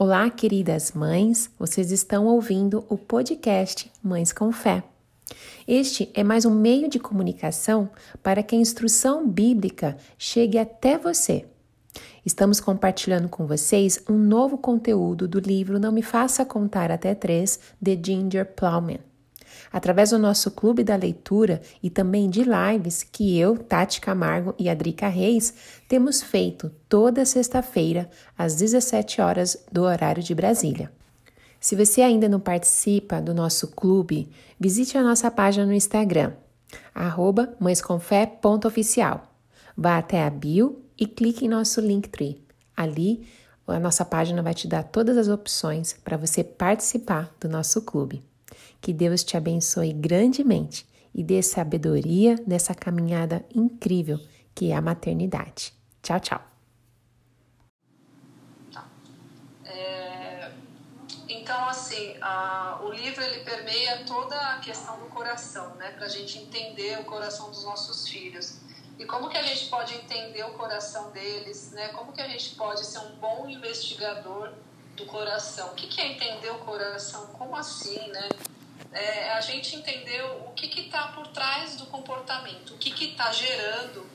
Olá, 0.00 0.30
queridas 0.30 0.92
mães, 0.92 1.50
vocês 1.58 1.90
estão 1.90 2.26
ouvindo 2.26 2.84
o 2.88 2.96
podcast 2.96 3.90
Mães 4.00 4.32
com 4.32 4.52
Fé. 4.52 4.84
Este 5.66 6.08
é 6.14 6.22
mais 6.22 6.44
um 6.44 6.54
meio 6.54 6.88
de 6.88 7.00
comunicação 7.00 7.90
para 8.22 8.40
que 8.40 8.54
a 8.54 8.58
instrução 8.60 9.28
bíblica 9.28 9.96
chegue 10.16 10.56
até 10.56 10.96
você. 10.96 11.46
Estamos 12.24 12.60
compartilhando 12.60 13.28
com 13.28 13.44
vocês 13.44 14.00
um 14.08 14.16
novo 14.16 14.56
conteúdo 14.56 15.26
do 15.26 15.40
livro 15.40 15.80
Não 15.80 15.90
Me 15.90 16.02
Faça 16.02 16.44
Contar 16.44 16.92
Até 16.92 17.12
Três, 17.12 17.58
de 17.82 17.98
Ginger 18.00 18.46
Plowman 18.54 19.00
através 19.72 20.10
do 20.10 20.18
nosso 20.18 20.50
clube 20.50 20.84
da 20.84 20.96
leitura 20.96 21.60
e 21.82 21.90
também 21.90 22.28
de 22.28 22.42
lives 22.44 23.02
que 23.02 23.38
eu, 23.38 23.56
Tati 23.56 24.00
Camargo 24.00 24.54
e 24.58 24.68
Adrica 24.68 25.08
Reis 25.08 25.54
temos 25.88 26.22
feito 26.22 26.70
toda 26.88 27.24
sexta-feira 27.24 28.10
às 28.36 28.56
17 28.56 29.20
horas 29.20 29.64
do 29.70 29.82
horário 29.82 30.22
de 30.22 30.34
Brasília. 30.34 30.90
Se 31.60 31.74
você 31.74 32.02
ainda 32.02 32.28
não 32.28 32.38
participa 32.38 33.20
do 33.20 33.34
nosso 33.34 33.68
clube, 33.68 34.30
visite 34.58 34.96
a 34.96 35.02
nossa 35.02 35.30
página 35.30 35.66
no 35.66 35.72
Instagram, 35.72 36.32
arroba 36.94 37.54
mãesconfé.oficial. 37.58 39.32
Vá 39.76 39.98
até 39.98 40.24
a 40.24 40.30
bio 40.30 40.82
e 40.98 41.06
clique 41.06 41.44
em 41.44 41.48
nosso 41.48 41.80
Linktree. 41.80 42.40
Ali, 42.76 43.26
a 43.66 43.78
nossa 43.78 44.04
página 44.04 44.42
vai 44.42 44.54
te 44.54 44.66
dar 44.66 44.82
todas 44.82 45.16
as 45.16 45.28
opções 45.28 45.92
para 45.92 46.16
você 46.16 46.42
participar 46.42 47.34
do 47.40 47.48
nosso 47.48 47.82
clube. 47.82 48.22
Que 48.80 48.92
Deus 48.92 49.24
te 49.24 49.36
abençoe 49.36 49.92
grandemente 49.92 50.86
e 51.14 51.22
dê 51.22 51.42
sabedoria 51.42 52.36
nessa 52.46 52.74
caminhada 52.74 53.44
incrível 53.54 54.18
que 54.54 54.70
é 54.70 54.76
a 54.76 54.80
maternidade. 54.80 55.72
Tchau, 56.02 56.20
tchau. 56.20 56.40
É, 59.64 60.50
então, 61.28 61.68
assim, 61.68 62.16
a, 62.20 62.80
o 62.82 62.90
livro 62.90 63.22
ele 63.22 63.44
permeia 63.44 64.04
toda 64.04 64.36
a 64.36 64.58
questão 64.58 64.98
do 64.98 65.06
coração, 65.06 65.74
né? 65.76 65.90
Para 65.92 66.06
a 66.06 66.08
gente 66.08 66.38
entender 66.38 66.98
o 66.98 67.04
coração 67.04 67.50
dos 67.50 67.64
nossos 67.64 68.08
filhos. 68.08 68.58
E 68.98 69.04
como 69.04 69.28
que 69.28 69.36
a 69.36 69.42
gente 69.42 69.68
pode 69.68 69.94
entender 69.94 70.42
o 70.44 70.54
coração 70.54 71.10
deles, 71.12 71.70
né? 71.70 71.88
Como 71.88 72.12
que 72.12 72.20
a 72.20 72.26
gente 72.26 72.56
pode 72.56 72.84
ser 72.84 72.98
um 72.98 73.16
bom 73.16 73.48
investigador 73.48 74.52
do 74.96 75.06
coração? 75.06 75.68
O 75.68 75.74
que, 75.74 75.86
que 75.86 76.00
é 76.00 76.12
entender 76.12 76.50
o 76.50 76.58
coração? 76.58 77.26
Como 77.28 77.54
assim, 77.54 78.08
né? 78.08 78.28
É, 78.92 79.32
a 79.32 79.40
gente 79.40 79.76
entendeu 79.76 80.46
o 80.46 80.52
que 80.52 80.80
está 80.80 81.08
por 81.08 81.26
trás 81.28 81.76
do 81.76 81.86
comportamento, 81.86 82.74
o 82.74 82.78
que 82.78 83.04
está 83.04 83.30
gerando 83.32 84.06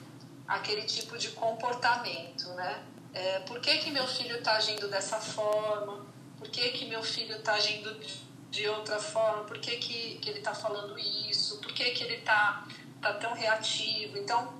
aquele 0.48 0.84
tipo 0.84 1.18
de 1.18 1.30
comportamento, 1.30 2.48
né? 2.50 2.84
É, 3.14 3.40
por 3.40 3.60
que, 3.60 3.78
que 3.78 3.92
meu 3.92 4.08
filho 4.08 4.38
está 4.38 4.56
agindo 4.56 4.88
dessa 4.90 5.20
forma? 5.20 6.06
Por 6.38 6.50
que, 6.50 6.70
que 6.72 6.86
meu 6.86 7.04
filho 7.04 7.36
está 7.36 7.54
agindo 7.54 7.96
de 8.50 8.68
outra 8.68 9.00
forma? 9.00 9.44
Por 9.44 9.60
que, 9.60 9.78
que, 9.78 10.18
que 10.18 10.30
ele 10.30 10.40
está 10.40 10.54
falando 10.54 10.98
isso? 10.98 11.60
Por 11.60 11.72
que, 11.72 11.92
que 11.92 12.04
ele 12.04 12.16
está 12.16 12.68
tá 13.00 13.14
tão 13.14 13.34
reativo? 13.34 14.18
Então, 14.18 14.54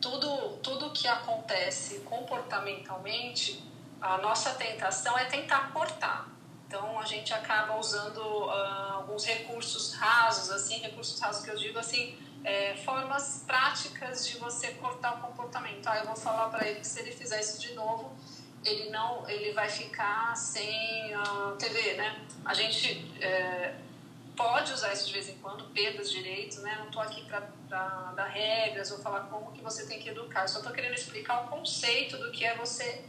tudo, 0.00 0.58
tudo 0.62 0.90
que 0.90 1.08
acontece 1.08 2.00
comportamentalmente, 2.00 3.62
a 4.00 4.18
nossa 4.18 4.50
tentação 4.54 5.18
é 5.18 5.24
tentar 5.24 5.72
cortar 5.72 6.37
então 6.68 7.00
a 7.00 7.06
gente 7.06 7.32
acaba 7.32 7.78
usando 7.78 8.18
uh, 8.18 8.92
alguns 8.92 9.24
recursos 9.24 9.94
rasos, 9.94 10.50
assim, 10.50 10.78
recursos 10.80 11.18
rasos 11.18 11.42
que 11.42 11.50
eu 11.50 11.56
digo 11.56 11.78
assim, 11.78 12.14
é, 12.44 12.76
formas 12.84 13.42
práticas 13.46 14.28
de 14.28 14.36
você 14.36 14.72
cortar 14.74 15.14
o 15.14 15.20
comportamento. 15.22 15.86
Ah, 15.86 15.96
eu 15.96 16.04
vou 16.04 16.14
falar 16.14 16.50
para 16.50 16.68
ele 16.68 16.80
que 16.80 16.86
se 16.86 17.00
ele 17.00 17.10
fizer 17.10 17.40
isso 17.40 17.58
de 17.58 17.72
novo, 17.72 18.14
ele 18.62 18.90
não, 18.90 19.26
ele 19.30 19.52
vai 19.54 19.70
ficar 19.70 20.36
sem 20.36 21.14
a 21.14 21.56
TV, 21.58 21.94
né? 21.94 22.26
A 22.44 22.52
gente 22.52 23.10
é, 23.18 23.74
pode 24.36 24.70
usar 24.70 24.92
isso 24.92 25.06
de 25.06 25.14
vez 25.14 25.26
em 25.30 25.38
quando, 25.38 25.64
perdas 25.72 26.10
de 26.10 26.22
direitos, 26.22 26.58
né? 26.58 26.76
Não 26.80 26.88
estou 26.88 27.00
aqui 27.00 27.24
para 27.24 28.12
dar 28.14 28.26
regras 28.26 28.90
ou 28.90 28.98
falar 28.98 29.20
como 29.22 29.52
que 29.52 29.62
você 29.62 29.86
tem 29.86 29.98
que 29.98 30.10
educar. 30.10 30.42
Eu 30.42 30.48
só 30.48 30.58
estou 30.58 30.72
querendo 30.72 30.94
explicar 30.94 31.46
o 31.46 31.48
conceito 31.48 32.18
do 32.18 32.30
que 32.30 32.44
é 32.44 32.54
você 32.56 33.06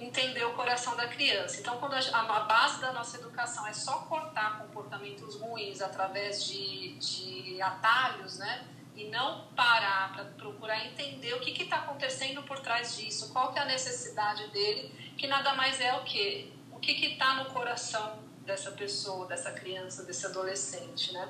entender 0.00 0.44
o 0.44 0.54
coração 0.54 0.96
da 0.96 1.06
criança. 1.06 1.60
Então, 1.60 1.76
quando 1.78 1.94
a, 1.94 2.40
base 2.40 2.80
da 2.80 2.92
nossa 2.92 3.18
educação 3.18 3.66
é 3.66 3.72
só 3.72 3.98
cortar 4.00 4.58
comportamentos 4.58 5.36
ruins 5.36 5.82
através 5.82 6.44
de, 6.44 6.94
de 6.94 7.62
atalhos, 7.62 8.38
né? 8.38 8.66
E 8.96 9.08
não 9.08 9.46
parar 9.54 10.12
para 10.12 10.24
procurar 10.24 10.84
entender 10.86 11.34
o 11.34 11.40
que 11.40 11.62
está 11.62 11.76
acontecendo 11.76 12.42
por 12.42 12.58
trás 12.60 12.96
disso, 12.96 13.32
qual 13.32 13.52
que 13.52 13.58
é 13.58 13.62
a 13.62 13.66
necessidade 13.66 14.48
dele, 14.48 15.14
que 15.16 15.26
nada 15.26 15.54
mais 15.54 15.80
é 15.80 15.94
o 15.94 16.02
que? 16.04 16.52
O 16.72 16.78
que 16.78 16.92
está 16.92 17.34
no 17.34 17.46
coração 17.46 18.18
dessa 18.44 18.72
pessoa, 18.72 19.26
dessa 19.26 19.52
criança, 19.52 20.02
desse 20.04 20.26
adolescente, 20.26 21.12
né? 21.12 21.28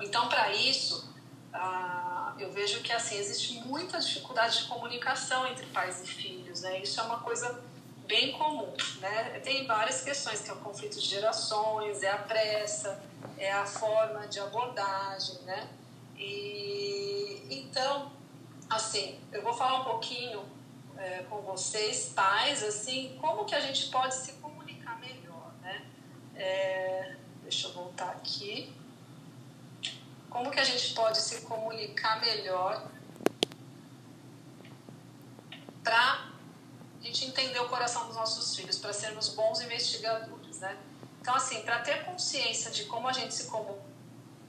Então, 0.00 0.28
para 0.28 0.52
isso, 0.52 1.14
ah, 1.52 2.34
eu 2.38 2.50
vejo 2.52 2.80
que 2.80 2.92
assim 2.92 3.16
existe 3.16 3.54
muita 3.66 3.98
dificuldade 3.98 4.62
de 4.62 4.68
comunicação 4.68 5.46
entre 5.46 5.66
pais 5.66 6.02
e 6.02 6.06
filhos, 6.06 6.62
né? 6.62 6.80
Isso 6.80 6.98
é 7.00 7.02
uma 7.02 7.20
coisa 7.20 7.62
bem 8.10 8.32
comum, 8.32 8.74
né? 9.00 9.38
Tem 9.38 9.64
várias 9.68 10.02
questões, 10.02 10.40
que 10.40 10.50
é 10.50 10.52
o 10.52 10.56
conflito 10.56 10.98
de 10.98 11.06
gerações, 11.06 12.02
é 12.02 12.10
a 12.10 12.18
pressa, 12.18 13.00
é 13.38 13.52
a 13.52 13.64
forma 13.64 14.26
de 14.26 14.40
abordagem, 14.40 15.38
né? 15.42 15.68
E 16.18 17.46
então, 17.48 18.10
assim, 18.68 19.20
eu 19.32 19.42
vou 19.42 19.54
falar 19.54 19.82
um 19.82 19.84
pouquinho 19.84 20.44
é, 20.98 21.22
com 21.30 21.40
vocês, 21.42 22.12
pais, 22.14 22.64
assim, 22.64 23.16
como 23.20 23.44
que 23.44 23.54
a 23.54 23.60
gente 23.60 23.88
pode 23.90 24.14
se 24.14 24.32
comunicar 24.34 24.98
melhor, 24.98 25.52
né? 25.62 25.86
É, 26.34 27.14
deixa 27.42 27.68
eu 27.68 27.72
voltar 27.72 28.10
aqui. 28.10 28.74
Como 30.28 30.50
que 30.50 30.58
a 30.58 30.64
gente 30.64 30.94
pode 30.94 31.18
se 31.18 31.42
comunicar 31.42 32.20
melhor 32.20 32.88
para 35.82 36.30
a 36.99 36.99
gente 37.10 37.26
entender 37.26 37.58
o 37.58 37.68
coração 37.68 38.06
dos 38.06 38.16
nossos 38.16 38.54
filhos, 38.54 38.78
para 38.78 38.92
sermos 38.92 39.30
bons 39.30 39.60
investigadores, 39.60 40.60
né? 40.60 40.76
Então, 41.20 41.34
assim, 41.34 41.60
para 41.62 41.80
ter 41.80 42.04
consciência 42.04 42.70
de 42.70 42.84
como 42.84 43.08
a 43.08 43.12
gente 43.12 43.34
se 43.34 43.44
comunica, 43.48 43.90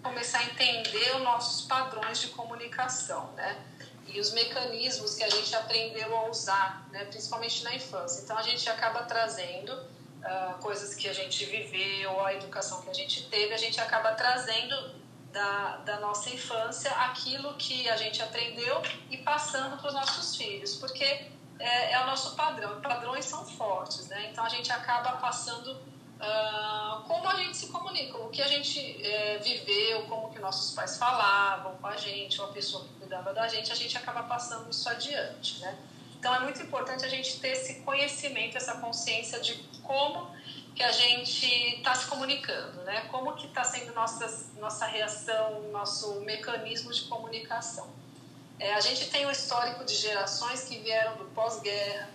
começar 0.01 0.39
a 0.39 0.44
entender 0.45 1.16
os 1.16 1.21
nossos 1.21 1.66
padrões 1.66 2.19
de 2.19 2.27
comunicação, 2.29 3.31
né? 3.33 3.59
E 4.07 4.19
os 4.19 4.31
mecanismos 4.31 5.16
que 5.16 5.23
a 5.23 5.29
gente 5.29 5.55
aprendeu 5.55 6.16
a 6.16 6.29
usar, 6.29 6.88
né? 6.91 7.05
Principalmente 7.05 7.63
na 7.63 7.75
infância. 7.75 8.21
Então, 8.23 8.38
a 8.38 8.41
gente 8.41 8.69
acaba 8.69 9.03
trazendo 9.03 9.73
uh, 9.73 10.59
coisas 10.61 10.95
que 10.95 11.07
a 11.09 11.13
gente 11.13 11.45
viveu, 11.45 12.23
a 12.23 12.33
educação 12.33 12.81
que 12.81 12.89
a 12.89 12.94
gente 12.94 13.27
teve, 13.27 13.53
a 13.53 13.57
gente 13.57 13.79
acaba 13.79 14.13
trazendo 14.13 15.01
da, 15.31 15.77
da 15.77 16.00
nossa 16.00 16.29
infância 16.29 16.91
aquilo 16.91 17.53
que 17.55 17.89
a 17.89 17.95
gente 17.95 18.21
aprendeu 18.21 18.81
e 19.09 19.17
passando 19.17 19.77
para 19.77 19.88
os 19.88 19.94
nossos 19.94 20.35
filhos, 20.35 20.75
porque 20.75 21.31
é, 21.61 21.94
é 21.94 22.03
o 22.03 22.05
nosso 22.07 22.35
padrão. 22.35 22.81
Padrões 22.81 23.25
são 23.25 23.45
fortes, 23.45 24.07
né? 24.07 24.29
Então 24.31 24.44
a 24.44 24.49
gente 24.49 24.72
acaba 24.72 25.13
passando 25.13 25.72
uh, 25.73 27.01
como 27.03 27.27
a 27.27 27.35
gente 27.35 27.57
se 27.57 27.67
comunica, 27.67 28.17
o 28.17 28.29
que 28.29 28.41
a 28.41 28.47
gente 28.47 28.79
é, 29.05 29.38
viveu, 29.39 30.03
como 30.07 30.31
que 30.31 30.39
nossos 30.39 30.73
pais 30.73 30.97
falavam 30.97 31.75
com 31.77 31.88
a 31.88 31.95
gente, 31.95 32.39
ou 32.41 32.47
a 32.47 32.51
pessoa 32.51 32.83
que 32.83 32.94
cuidava 32.95 33.33
da 33.33 33.47
gente, 33.47 33.71
a 33.71 33.75
gente 33.75 33.97
acaba 33.97 34.23
passando 34.23 34.69
isso 34.69 34.88
adiante, 34.89 35.59
né? 35.59 35.77
Então 36.19 36.33
é 36.35 36.39
muito 36.39 36.61
importante 36.61 37.03
a 37.03 37.09
gente 37.09 37.39
ter 37.39 37.50
esse 37.50 37.81
conhecimento, 37.81 38.55
essa 38.55 38.75
consciência 38.75 39.39
de 39.39 39.55
como 39.81 40.29
que 40.75 40.83
a 40.83 40.91
gente 40.91 41.45
está 41.77 41.95
se 41.95 42.07
comunicando, 42.07 42.83
né? 42.83 43.01
Como 43.11 43.33
que 43.33 43.47
está 43.47 43.63
sendo 43.63 43.94
nossa, 43.94 44.47
nossa 44.59 44.85
reação, 44.85 45.61
nosso 45.71 46.21
mecanismo 46.21 46.91
de 46.94 47.01
comunicação. 47.05 47.89
É, 48.61 48.75
a 48.75 48.79
gente 48.79 49.09
tem 49.09 49.25
um 49.25 49.31
histórico 49.31 49.83
de 49.83 49.95
gerações 49.95 50.66
que 50.66 50.77
vieram 50.77 51.17
do 51.17 51.25
pós-guerra, 51.33 52.07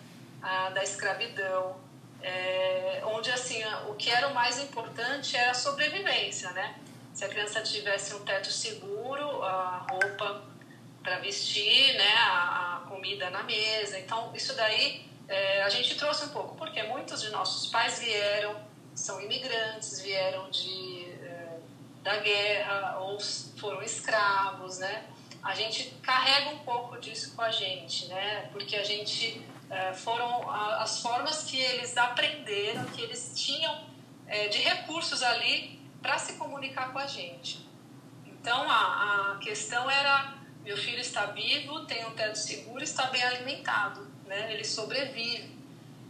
da 0.72 0.80
escravidão, 0.80 1.76
é, 2.22 3.02
onde 3.04 3.32
assim 3.32 3.60
o 3.88 3.94
que 3.94 4.08
era 4.08 4.28
o 4.28 4.34
mais 4.34 4.56
importante 4.60 5.36
era 5.36 5.50
a 5.50 5.54
sobrevivência, 5.54 6.52
né? 6.52 6.76
Se 7.12 7.24
a 7.24 7.28
criança 7.28 7.60
tivesse 7.62 8.14
um 8.14 8.20
teto 8.24 8.52
seguro, 8.52 9.42
a 9.42 9.88
roupa 9.90 10.44
para 11.02 11.18
vestir, 11.18 11.94
né, 11.96 12.14
a, 12.14 12.76
a, 12.76 12.88
comida 12.88 13.28
na 13.28 13.42
mesa. 13.42 13.98
Então 13.98 14.30
isso 14.32 14.54
daí 14.54 15.04
é, 15.26 15.64
a 15.64 15.68
gente 15.68 15.96
trouxe 15.96 16.26
um 16.26 16.28
pouco, 16.28 16.54
porque 16.54 16.80
muitos 16.84 17.22
de 17.22 17.30
nossos 17.30 17.68
pais 17.72 17.98
vieram, 17.98 18.54
são 18.94 19.20
imigrantes, 19.20 20.00
vieram 20.00 20.48
de 20.48 21.06
é, 21.24 21.58
da 22.04 22.18
guerra 22.18 22.98
ou 23.00 23.18
foram 23.58 23.82
escravos, 23.82 24.78
né? 24.78 25.06
A 25.42 25.54
gente 25.54 25.90
carrega 26.02 26.50
um 26.50 26.58
pouco 26.58 26.98
disso 27.00 27.34
com 27.34 27.42
a 27.42 27.50
gente, 27.50 28.06
né? 28.06 28.48
Porque 28.52 28.76
a 28.76 28.84
gente 28.84 29.42
é, 29.70 29.92
foram 29.92 30.50
as 30.50 31.00
formas 31.00 31.44
que 31.44 31.58
eles 31.58 31.96
aprenderam, 31.96 32.84
que 32.86 33.00
eles 33.00 33.32
tinham 33.34 33.84
é, 34.26 34.48
de 34.48 34.58
recursos 34.58 35.22
ali 35.22 35.80
para 36.02 36.18
se 36.18 36.34
comunicar 36.34 36.92
com 36.92 36.98
a 36.98 37.06
gente. 37.06 37.66
Então 38.26 38.70
a, 38.70 39.32
a 39.32 39.38
questão 39.38 39.90
era: 39.90 40.34
meu 40.64 40.76
filho 40.76 41.00
está 41.00 41.26
vivo, 41.26 41.84
tem 41.86 42.04
um 42.06 42.12
teto 42.12 42.38
seguro, 42.38 42.82
está 42.82 43.06
bem 43.06 43.22
alimentado, 43.22 44.06
né? 44.26 44.52
Ele 44.52 44.64
sobrevive. 44.64 45.56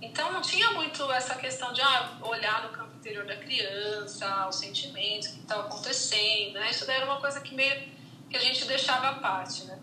Então 0.00 0.32
não 0.32 0.42
tinha 0.42 0.72
muito 0.72 1.10
essa 1.12 1.34
questão 1.34 1.72
de 1.72 1.80
ah, 1.80 2.18
olhar 2.20 2.64
no 2.64 2.68
campo 2.70 2.94
interior 2.96 3.24
da 3.24 3.36
criança, 3.36 4.46
os 4.48 4.56
sentimentos, 4.56 5.28
o 5.28 5.32
que 5.32 5.40
estava 5.40 5.66
acontecendo, 5.66 6.54
né? 6.54 6.70
Isso 6.70 6.86
daí 6.86 6.96
era 6.96 7.06
uma 7.06 7.20
coisa 7.20 7.40
que 7.40 7.54
meio 7.54 7.95
que 8.28 8.36
a 8.36 8.40
gente 8.40 8.64
deixava 8.64 9.08
à 9.08 9.14
parte, 9.14 9.64
né? 9.64 9.78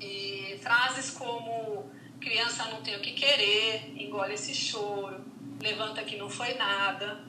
E 0.00 0.58
frases 0.62 1.10
como 1.10 1.90
criança 2.20 2.64
não 2.66 2.82
tem 2.82 2.96
o 2.96 3.00
que 3.00 3.12
querer, 3.12 3.94
engole 3.96 4.34
esse 4.34 4.54
choro, 4.54 5.24
levanta 5.60 6.02
que 6.02 6.16
não 6.16 6.28
foi 6.28 6.54
nada. 6.54 7.24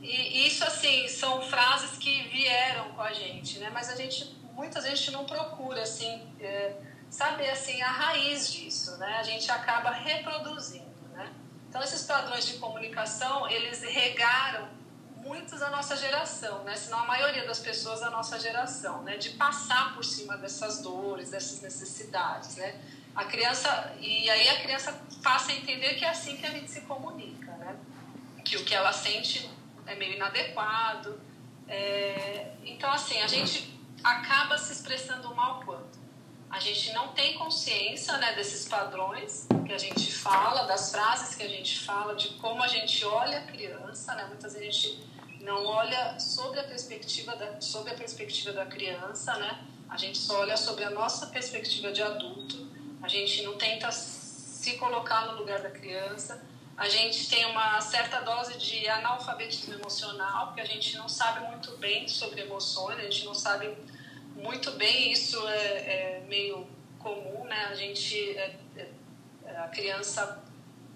E 0.00 0.46
isso, 0.46 0.64
assim, 0.64 1.06
são 1.06 1.40
frases 1.42 1.96
que 1.96 2.28
vieram 2.28 2.90
com 2.90 3.02
a 3.02 3.12
gente, 3.12 3.58
né? 3.58 3.70
Mas 3.72 3.88
a 3.88 3.94
gente, 3.94 4.36
muitas 4.52 4.82
vezes, 4.82 4.98
a 4.98 5.02
gente 5.02 5.12
não 5.12 5.24
procura, 5.24 5.82
assim, 5.82 6.26
é, 6.40 6.76
saber, 7.08 7.50
assim, 7.50 7.80
a 7.80 7.90
raiz 7.90 8.52
disso, 8.52 8.96
né? 8.98 9.18
A 9.18 9.22
gente 9.22 9.48
acaba 9.50 9.90
reproduzindo, 9.90 11.08
né? 11.12 11.32
Então, 11.68 11.82
esses 11.82 12.02
padrões 12.02 12.44
de 12.46 12.58
comunicação, 12.58 13.48
eles 13.48 13.80
regaram 13.82 14.68
muitos 15.22 15.60
da 15.60 15.70
nossa 15.70 15.96
geração, 15.96 16.62
né? 16.64 16.76
Senão 16.76 16.98
a 17.00 17.06
maioria 17.06 17.46
das 17.46 17.58
pessoas 17.58 18.00
da 18.00 18.10
nossa 18.10 18.38
geração, 18.38 19.02
né? 19.02 19.16
De 19.16 19.30
passar 19.30 19.94
por 19.94 20.04
cima 20.04 20.36
dessas 20.36 20.82
dores, 20.82 21.30
dessas 21.30 21.60
necessidades, 21.62 22.56
né? 22.56 22.80
A 23.14 23.24
criança 23.24 23.92
e 24.00 24.28
aí 24.28 24.48
a 24.48 24.60
criança 24.60 25.00
passa 25.22 25.52
a 25.52 25.54
entender 25.54 25.94
que 25.94 26.04
é 26.04 26.08
assim 26.08 26.36
que 26.36 26.46
a 26.46 26.50
gente 26.50 26.70
se 26.70 26.82
comunica, 26.82 27.52
né? 27.52 27.76
Que 28.44 28.56
o 28.56 28.64
que 28.64 28.74
ela 28.74 28.92
sente 28.92 29.48
é 29.86 29.94
meio 29.94 30.14
inadequado. 30.16 31.20
É... 31.68 32.52
Então 32.64 32.90
assim 32.90 33.20
a 33.20 33.26
gente 33.26 33.80
acaba 34.02 34.58
se 34.58 34.72
expressando 34.72 35.34
mal 35.34 35.62
quanto 35.64 36.02
a 36.52 36.60
gente 36.60 36.92
não 36.92 37.08
tem 37.08 37.32
consciência 37.38 38.18
né, 38.18 38.34
desses 38.34 38.68
padrões 38.68 39.46
que 39.66 39.72
a 39.72 39.78
gente 39.78 40.12
fala, 40.12 40.64
das 40.64 40.92
frases 40.92 41.34
que 41.34 41.42
a 41.42 41.48
gente 41.48 41.80
fala, 41.80 42.14
de 42.14 42.28
como 42.34 42.62
a 42.62 42.68
gente 42.68 43.02
olha 43.06 43.38
a 43.38 43.42
criança, 43.42 44.14
né? 44.14 44.26
Muitas 44.26 44.52
vezes 44.52 44.68
a 44.68 44.70
gente 44.70 45.11
não 45.42 45.66
olha 45.66 46.18
sobre 46.18 46.60
a 46.60 46.64
perspectiva 46.64 47.34
da, 47.36 47.60
sobre 47.60 47.92
a 47.92 47.94
perspectiva 47.94 48.52
da 48.52 48.64
criança, 48.64 49.36
né? 49.36 49.64
A 49.88 49.96
gente 49.96 50.16
só 50.16 50.40
olha 50.40 50.56
sobre 50.56 50.84
a 50.84 50.90
nossa 50.90 51.26
perspectiva 51.26 51.92
de 51.92 52.02
adulto. 52.02 52.66
A 53.02 53.08
gente 53.08 53.42
não 53.42 53.58
tenta 53.58 53.90
se 53.90 54.76
colocar 54.78 55.26
no 55.26 55.38
lugar 55.38 55.60
da 55.60 55.70
criança. 55.70 56.42
A 56.76 56.88
gente 56.88 57.28
tem 57.28 57.44
uma 57.46 57.80
certa 57.80 58.20
dose 58.20 58.56
de 58.56 58.88
analfabetismo 58.88 59.74
emocional, 59.74 60.46
porque 60.46 60.62
a 60.62 60.66
gente 60.66 60.96
não 60.96 61.08
sabe 61.08 61.46
muito 61.48 61.76
bem 61.76 62.08
sobre 62.08 62.40
emoções, 62.40 62.98
a 62.98 63.02
gente 63.02 63.24
não 63.24 63.34
sabe 63.34 63.76
muito 64.36 64.70
bem, 64.72 65.12
isso 65.12 65.46
é, 65.48 65.56
é 65.56 66.24
meio 66.28 66.66
comum, 66.98 67.44
né? 67.44 67.66
A 67.70 67.74
gente, 67.74 68.16
é, 68.38 68.56
é, 68.76 69.56
a 69.58 69.68
criança 69.68 70.42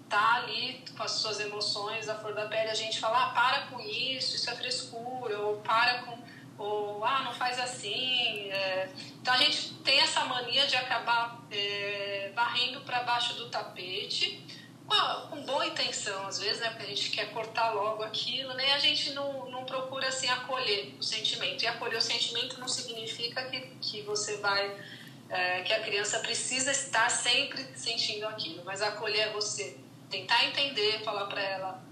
tá 0.09 0.35
ali 0.35 0.83
com 0.95 1.03
as 1.03 1.11
suas 1.11 1.39
emoções, 1.39 2.09
a 2.09 2.15
flor 2.15 2.33
da 2.33 2.45
pele, 2.47 2.69
a 2.69 2.75
gente 2.75 2.99
fala, 2.99 3.25
ah, 3.25 3.29
para 3.29 3.61
com 3.67 3.79
isso, 3.79 4.35
isso 4.35 4.49
é 4.49 4.55
frescura, 4.55 5.39
ou 5.39 5.57
para 5.57 6.03
com, 6.03 6.17
ou 6.57 7.03
ah, 7.05 7.23
não 7.23 7.33
faz 7.33 7.59
assim. 7.59 8.49
É... 8.49 8.89
Então 9.21 9.33
a 9.33 9.37
gente 9.37 9.73
tem 9.75 9.99
essa 9.99 10.25
mania 10.25 10.65
de 10.65 10.75
acabar 10.75 11.45
é, 11.51 12.31
varrendo 12.33 12.81
para 12.81 13.03
baixo 13.03 13.35
do 13.35 13.49
tapete, 13.49 14.43
com, 14.87 15.27
com 15.29 15.45
boa 15.45 15.67
intenção 15.67 16.25
às 16.25 16.39
vezes, 16.39 16.61
né, 16.61 16.69
porque 16.69 16.83
a 16.83 16.89
gente 16.89 17.11
quer 17.11 17.31
cortar 17.33 17.71
logo 17.71 18.03
aquilo, 18.03 18.53
né, 18.53 18.69
e 18.69 18.71
a 18.71 18.79
gente 18.79 19.11
não, 19.11 19.49
não 19.49 19.65
procura 19.65 20.07
assim 20.07 20.27
acolher 20.29 20.95
o 20.97 21.03
sentimento. 21.03 21.63
E 21.63 21.67
acolher 21.67 21.97
o 21.97 22.01
sentimento 22.01 22.59
não 22.59 22.67
significa 22.67 23.43
que, 23.45 23.59
que 23.81 24.01
você 24.01 24.37
vai. 24.37 24.97
É, 25.29 25.61
que 25.63 25.73
a 25.73 25.81
criança 25.81 26.19
precisa 26.19 26.71
estar 26.71 27.09
sempre 27.09 27.61
sentindo 27.75 28.25
aquilo, 28.25 28.63
mas 28.63 28.81
acolher 28.81 29.27
é 29.27 29.31
você 29.33 29.77
tentar 30.09 30.45
entender, 30.45 31.03
falar 31.03 31.25
para 31.25 31.41
ela 31.41 31.83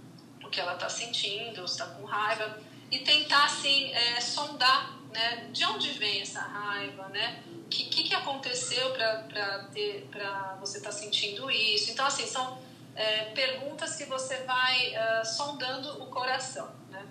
o 0.44 0.50
que 0.50 0.60
ela 0.60 0.74
está 0.74 0.90
sentindo, 0.90 1.68
se 1.68 1.82
está 1.82 1.88
com 1.88 2.06
raiva 2.06 2.60
e 2.92 3.00
tentar 3.00 3.46
assim 3.46 3.92
é, 3.94 4.22
sondar, 4.22 4.98
né, 5.12 5.48
de 5.52 5.66
onde 5.66 5.92
vem 5.92 6.22
essa 6.22 6.42
raiva, 6.42 7.08
né? 7.10 7.44
O 7.48 7.68
que, 7.68 7.86
que, 7.86 8.04
que 8.04 8.14
aconteceu 8.14 8.92
para 8.94 10.58
você 10.60 10.78
estar 10.78 10.92
tá 10.92 10.96
sentindo 10.96 11.50
isso? 11.50 11.92
Então 11.92 12.06
assim 12.06 12.28
são 12.28 12.62
é, 12.96 13.26
perguntas 13.32 13.96
que 13.96 14.06
você 14.06 14.44
vai 14.44 14.94
uh, 14.94 15.26
sondando 15.26 16.04
o 16.04 16.08
coração, 16.08 16.74
né? 16.90 17.06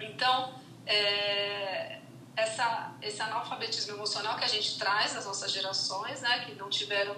Então 0.00 0.54
é, 0.86 2.00
essa 2.36 2.94
esse 3.02 3.20
analfabetismo 3.20 3.94
emocional 3.94 4.38
que 4.38 4.44
a 4.44 4.48
gente 4.48 4.78
traz 4.78 5.14
das 5.14 5.26
nossas 5.26 5.52
gerações, 5.52 6.22
né, 6.22 6.44
que 6.46 6.54
não 6.54 6.70
tiveram 6.70 7.14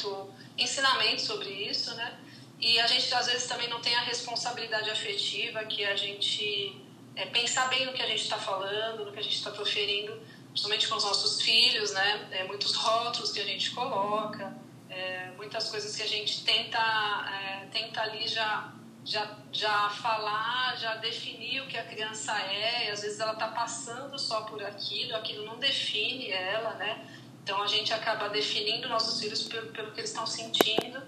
muito 0.00 0.32
ensinamento 0.56 1.20
sobre 1.20 1.50
isso, 1.50 1.94
né? 1.94 2.18
E 2.58 2.78
a 2.78 2.86
gente 2.86 3.12
às 3.14 3.26
vezes 3.26 3.46
também 3.46 3.68
não 3.68 3.80
tem 3.80 3.94
a 3.94 4.00
responsabilidade 4.00 4.90
afetiva, 4.90 5.64
que 5.64 5.84
a 5.84 5.96
gente 5.96 6.76
é, 7.16 7.26
pensar 7.26 7.68
bem 7.68 7.86
no 7.86 7.92
que 7.92 8.02
a 8.02 8.06
gente 8.06 8.22
está 8.22 8.36
falando, 8.36 9.04
no 9.04 9.12
que 9.12 9.18
a 9.18 9.22
gente 9.22 9.36
está 9.36 9.50
proferindo, 9.50 10.20
principalmente 10.48 10.88
com 10.88 10.96
os 10.96 11.04
nossos 11.04 11.40
filhos, 11.42 11.92
né? 11.92 12.28
É, 12.32 12.44
muitos 12.44 12.74
rótulos 12.74 13.32
que 13.32 13.40
a 13.40 13.44
gente 13.44 13.70
coloca, 13.70 14.54
é, 14.88 15.30
muitas 15.36 15.70
coisas 15.70 15.96
que 15.96 16.02
a 16.02 16.08
gente 16.08 16.44
tenta, 16.44 16.78
é, 16.78 17.66
tenta 17.72 18.02
ali 18.02 18.28
já, 18.28 18.72
já, 19.04 19.38
já 19.50 19.88
falar, 19.88 20.76
já 20.76 20.96
definir 20.96 21.62
o 21.62 21.66
que 21.66 21.78
a 21.78 21.84
criança 21.84 22.38
é, 22.42 22.88
e 22.88 22.90
às 22.90 23.00
vezes 23.00 23.18
ela 23.20 23.32
está 23.32 23.48
passando 23.48 24.18
só 24.18 24.42
por 24.42 24.62
aquilo, 24.62 25.16
aquilo 25.16 25.46
não 25.46 25.58
define 25.58 26.30
ela, 26.30 26.74
né? 26.74 27.06
Então 27.50 27.64
a 27.64 27.66
gente 27.66 27.92
acaba 27.92 28.28
definindo 28.28 28.88
nossos 28.88 29.18
filhos 29.18 29.42
pelo, 29.42 29.72
pelo 29.72 29.90
que 29.90 29.98
eles 29.98 30.10
estão 30.10 30.24
sentindo. 30.24 31.02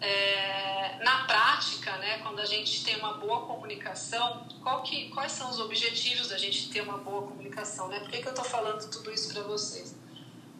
É, 0.00 1.00
na 1.02 1.24
prática, 1.24 1.96
né, 1.96 2.18
quando 2.18 2.38
a 2.38 2.44
gente 2.44 2.84
tem 2.84 2.94
uma 2.98 3.14
boa 3.14 3.40
comunicação, 3.46 4.46
que, 4.84 5.08
quais 5.08 5.32
são 5.32 5.50
os 5.50 5.58
objetivos 5.58 6.28
da 6.28 6.38
gente 6.38 6.70
ter 6.70 6.82
uma 6.82 6.98
boa 6.98 7.22
comunicação? 7.22 7.88
Né? 7.88 7.98
Por 7.98 8.10
que, 8.10 8.22
que 8.22 8.28
eu 8.28 8.30
estou 8.30 8.44
falando 8.44 8.88
tudo 8.88 9.12
isso 9.12 9.34
para 9.34 9.42
vocês? 9.42 9.96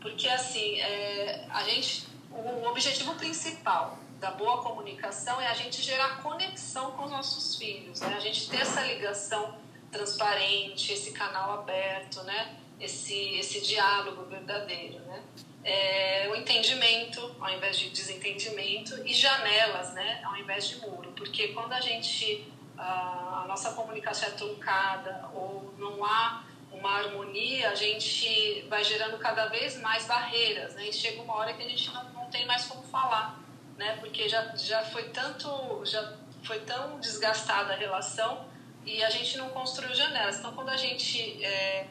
Porque 0.00 0.29
assim, 0.29 0.81
é, 0.81 1.47
a 1.49 1.62
gente, 1.62 2.08
o 2.32 2.67
objetivo 2.67 3.15
principal 3.15 3.97
da 4.19 4.32
boa 4.32 4.61
comunicação 4.61 5.41
é 5.41 5.47
a 5.47 5.55
gente 5.55 5.81
gerar 5.81 6.20
conexão 6.20 6.91
com 6.93 7.05
os 7.05 7.12
nossos 7.12 7.55
filhos, 7.55 8.00
né? 8.00 8.12
a 8.17 8.20
gente 8.20 8.50
ter 8.50 8.62
essa 8.62 8.81
ligação 8.81 9.56
transparente, 9.93 10.93
esse 10.93 11.12
canal 11.12 11.61
aberto, 11.61 12.25
né? 12.25 12.62
Esse, 12.82 13.37
esse 13.37 13.61
diálogo 13.61 14.25
verdadeiro, 14.25 14.99
né? 15.00 15.23
É, 15.64 16.29
o 16.29 16.34
entendimento 16.34 17.37
ao 17.40 17.49
invés 17.50 17.79
de 17.79 17.90
desentendimento 17.90 19.06
e 19.06 19.14
janelas, 19.14 19.94
né? 19.94 20.20
Ao 20.24 20.36
invés 20.36 20.69
de 20.69 20.81
muro, 20.81 21.12
porque 21.12 21.48
quando 21.48 21.72
a 21.72 21.81
gente 21.81 22.53
a, 22.77 23.44
nossa 23.46 23.72
comunicação 23.72 24.29
é 24.29 24.32
truncada 24.32 25.29
ou 25.32 25.72
não 25.79 26.05
há 26.05 26.44
uma 26.72 26.98
harmonia, 26.98 27.70
a 27.70 27.74
gente 27.74 28.67
vai 28.69 28.82
gerando 28.82 29.19
cada 29.19 29.46
vez 29.46 29.81
mais 29.81 30.06
barreiras, 30.06 30.74
né? 30.74 30.89
E 30.89 30.93
chega 30.93 31.22
uma 31.22 31.36
hora 31.36 31.53
que 31.53 31.62
a 31.62 31.69
gente 31.69 31.89
não, 31.93 32.05
não 32.10 32.27
tem 32.27 32.44
mais 32.46 32.65
como 32.65 32.82
falar, 32.84 33.39
né? 33.77 33.96
Porque 34.01 34.29
já, 34.29 34.56
já 34.56 34.82
foi 34.86 35.05
tanto, 35.10 35.84
já 35.84 36.17
foi 36.43 36.60
tão 36.60 36.98
desgastada 36.98 37.74
a 37.74 37.77
relação 37.77 38.48
e 38.84 39.03
a 39.05 39.10
gente 39.10 39.39
não 39.39 39.51
construiu 39.51 39.94
janelas. 39.94 40.39
Então, 40.39 40.53
quando 40.55 40.70
a 40.70 40.77
gente 40.77 41.44
é, 41.44 41.86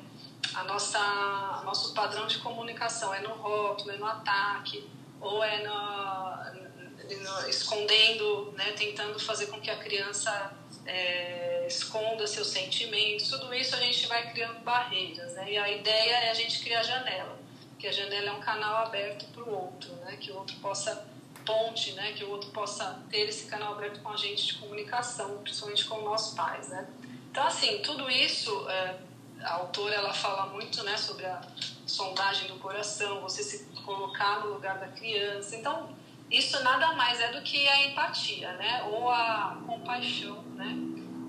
a 0.53 0.63
nossa 0.63 1.61
nosso 1.63 1.93
padrão 1.93 2.27
de 2.27 2.39
comunicação 2.39 3.13
é 3.13 3.21
no 3.21 3.29
rótulo, 3.29 3.91
é 3.91 3.97
no 3.97 4.05
ataque, 4.05 4.89
ou 5.19 5.43
é 5.43 5.63
no, 5.63 7.15
no 7.23 7.49
escondendo, 7.49 8.51
né, 8.57 8.71
tentando 8.73 9.19
fazer 9.19 9.47
com 9.47 9.61
que 9.61 9.69
a 9.69 9.77
criança 9.77 10.53
é, 10.85 11.65
esconda 11.67 12.25
seus 12.27 12.47
sentimentos, 12.47 13.29
tudo 13.29 13.53
isso 13.53 13.75
a 13.75 13.79
gente 13.79 14.07
vai 14.07 14.31
criando 14.31 14.59
barreiras, 14.61 15.33
né? 15.33 15.51
E 15.51 15.57
a 15.57 15.71
ideia 15.71 16.15
é 16.25 16.31
a 16.31 16.33
gente 16.33 16.59
criar 16.61 16.83
janela, 16.83 17.37
que 17.77 17.87
a 17.87 17.91
janela 17.91 18.29
é 18.29 18.31
um 18.33 18.39
canal 18.39 18.85
aberto 18.85 19.25
para 19.31 19.43
o 19.43 19.53
outro, 19.53 19.93
né? 19.97 20.17
Que 20.19 20.31
o 20.31 20.37
outro 20.37 20.55
possa 20.57 21.07
ponte, 21.45 21.93
né? 21.93 22.13
Que 22.13 22.23
o 22.23 22.29
outro 22.29 22.49
possa 22.49 23.03
ter 23.09 23.29
esse 23.29 23.45
canal 23.45 23.73
aberto 23.73 24.01
com 24.01 24.09
a 24.09 24.17
gente 24.17 24.47
de 24.47 24.53
comunicação, 24.55 25.37
principalmente 25.39 25.85
com 25.85 26.01
nossos 26.01 26.33
pais, 26.35 26.67
né? 26.69 26.87
Então 27.29 27.45
assim, 27.45 27.81
tudo 27.81 28.09
isso 28.09 28.67
é, 28.69 28.97
a 29.43 29.53
autora 29.53 29.95
ela 29.95 30.13
fala 30.13 30.47
muito 30.47 30.83
né, 30.83 30.97
sobre 30.97 31.25
a 31.25 31.41
sondagem 31.85 32.47
do 32.47 32.55
coração, 32.59 33.21
você 33.21 33.43
se 33.43 33.65
colocar 33.83 34.39
no 34.41 34.53
lugar 34.53 34.77
da 34.79 34.87
criança. 34.87 35.55
Então, 35.55 35.95
isso 36.29 36.63
nada 36.63 36.93
mais 36.93 37.19
é 37.19 37.31
do 37.31 37.41
que 37.41 37.67
a 37.67 37.87
empatia, 37.87 38.53
né? 38.53 38.83
Ou 38.83 39.09
a 39.09 39.61
compaixão, 39.65 40.41
né? 40.55 40.73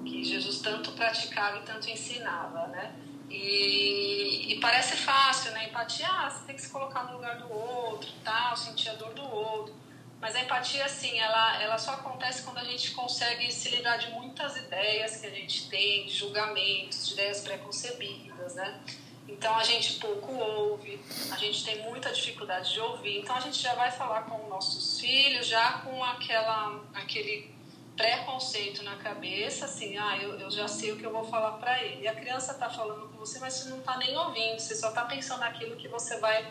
Que 0.04 0.22
Jesus 0.22 0.60
tanto 0.60 0.92
praticava 0.92 1.58
e 1.58 1.62
tanto 1.62 1.90
ensinava, 1.90 2.68
né? 2.68 2.94
E, 3.28 4.52
e 4.52 4.60
parece 4.60 4.96
fácil, 4.96 5.50
né? 5.52 5.68
Empatia, 5.68 6.06
ah, 6.08 6.30
você 6.30 6.46
tem 6.46 6.54
que 6.54 6.62
se 6.62 6.70
colocar 6.70 7.04
no 7.04 7.14
lugar 7.14 7.38
do 7.38 7.52
outro, 7.52 8.08
tal, 8.22 8.56
sentir 8.56 8.90
a 8.90 8.94
dor 8.94 9.12
do 9.12 9.24
outro. 9.24 9.74
Mas 10.22 10.36
a 10.36 10.40
empatia, 10.40 10.84
assim, 10.84 11.18
ela, 11.18 11.60
ela 11.60 11.76
só 11.76 11.94
acontece 11.94 12.44
quando 12.44 12.58
a 12.58 12.64
gente 12.64 12.92
consegue 12.92 13.50
se 13.50 13.70
livrar 13.70 13.98
de 13.98 14.08
muitas 14.10 14.56
ideias 14.56 15.16
que 15.16 15.26
a 15.26 15.30
gente 15.30 15.68
tem, 15.68 16.06
de 16.06 16.14
julgamentos, 16.14 17.08
de 17.08 17.14
ideias 17.14 17.40
preconcebidas, 17.40 18.54
né? 18.54 18.80
Então 19.26 19.52
a 19.56 19.64
gente 19.64 19.94
pouco 19.94 20.32
ouve, 20.32 21.00
a 21.28 21.36
gente 21.36 21.64
tem 21.64 21.82
muita 21.82 22.12
dificuldade 22.12 22.72
de 22.72 22.78
ouvir. 22.78 23.18
Então 23.18 23.34
a 23.34 23.40
gente 23.40 23.60
já 23.60 23.74
vai 23.74 23.90
falar 23.90 24.22
com 24.22 24.48
nossos 24.48 25.00
filhos 25.00 25.44
já 25.48 25.78
com 25.78 26.04
aquela 26.04 26.80
aquele 26.94 27.52
preconceito 27.96 28.84
na 28.84 28.96
cabeça, 28.98 29.64
assim, 29.64 29.98
ah, 29.98 30.16
eu, 30.18 30.38
eu 30.38 30.50
já 30.52 30.68
sei 30.68 30.92
o 30.92 30.96
que 30.96 31.04
eu 31.04 31.10
vou 31.10 31.24
falar 31.24 31.52
para 31.58 31.82
ele. 31.82 32.02
E 32.02 32.08
a 32.08 32.14
criança 32.14 32.52
está 32.52 32.70
falando 32.70 33.08
com 33.08 33.18
você, 33.18 33.40
mas 33.40 33.54
você 33.54 33.70
não 33.70 33.80
está 33.80 33.98
nem 33.98 34.16
ouvindo, 34.16 34.60
você 34.60 34.76
só 34.76 34.90
está 34.90 35.04
pensando 35.04 35.40
naquilo 35.40 35.74
que 35.74 35.88
você 35.88 36.20
vai 36.20 36.46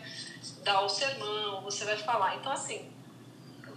dar 0.62 0.82
o 0.82 0.90
sermão, 0.90 1.62
você 1.62 1.86
vai 1.86 1.96
falar. 1.96 2.36
Então, 2.36 2.52
assim, 2.52 2.92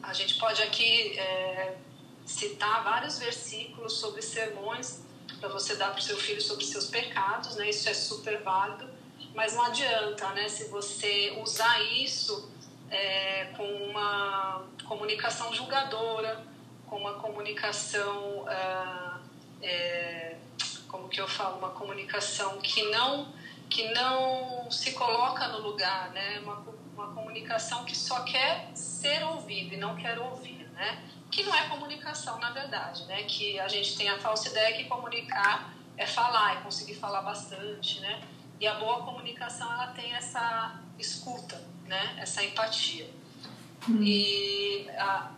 a 0.06 0.12
gente 0.12 0.34
pode 0.38 0.62
aqui 0.62 1.18
é, 1.18 1.76
citar 2.24 2.84
vários 2.84 3.18
versículos 3.18 3.94
sobre 3.94 4.22
sermões 4.22 5.02
para 5.40 5.48
você 5.48 5.76
dar 5.76 5.90
para 5.90 5.98
o 5.98 6.02
seu 6.02 6.16
filho 6.16 6.40
sobre 6.40 6.64
seus 6.64 6.86
pecados, 6.86 7.56
né? 7.56 7.68
Isso 7.68 7.88
é 7.88 7.94
super 7.94 8.42
válido, 8.42 8.88
mas 9.34 9.54
não 9.54 9.64
adianta, 9.64 10.28
né? 10.30 10.48
Se 10.48 10.68
você 10.68 11.38
usar 11.42 11.82
isso 11.82 12.50
é, 12.90 13.46
com 13.56 13.64
uma 13.64 14.64
comunicação 14.86 15.52
julgadora, 15.52 16.46
com 16.86 16.96
uma 16.96 17.14
comunicação, 17.14 18.44
ah, 18.46 19.20
é, 19.62 20.36
como 20.88 21.08
que 21.08 21.20
eu 21.20 21.28
falo, 21.28 21.58
uma 21.58 21.70
comunicação 21.70 22.58
que 22.58 22.82
não 22.90 23.32
que 23.68 23.92
não 23.92 24.70
se 24.70 24.92
coloca 24.92 25.48
no 25.48 25.58
lugar, 25.60 26.10
né? 26.12 26.38
Uma, 26.40 26.64
uma 26.94 27.12
comunicação 27.12 27.84
que 27.84 27.96
só 27.96 28.22
quer 28.22 28.70
ser 28.74 29.22
ouvida 29.24 29.74
e 29.74 29.78
não 29.78 29.96
quer 29.96 30.18
ouvir, 30.18 30.68
né? 30.72 31.04
Que 31.30 31.42
não 31.42 31.54
é 31.54 31.68
comunicação, 31.68 32.38
na 32.38 32.50
verdade, 32.50 33.04
né? 33.06 33.24
Que 33.24 33.58
a 33.58 33.68
gente 33.68 33.96
tem 33.96 34.08
a 34.08 34.18
falsa 34.18 34.48
ideia 34.48 34.76
que 34.76 34.84
comunicar 34.84 35.74
é 35.96 36.06
falar, 36.06 36.58
é 36.58 36.60
conseguir 36.62 36.94
falar 36.94 37.22
bastante, 37.22 38.00
né? 38.00 38.22
E 38.60 38.66
a 38.66 38.74
boa 38.74 39.02
comunicação, 39.02 39.70
ela 39.72 39.88
tem 39.88 40.12
essa 40.14 40.80
escuta, 40.98 41.60
né? 41.86 42.16
Essa 42.18 42.42
empatia. 42.44 43.10
Hum. 43.88 44.02
E 44.02 44.88
a, 44.96 45.32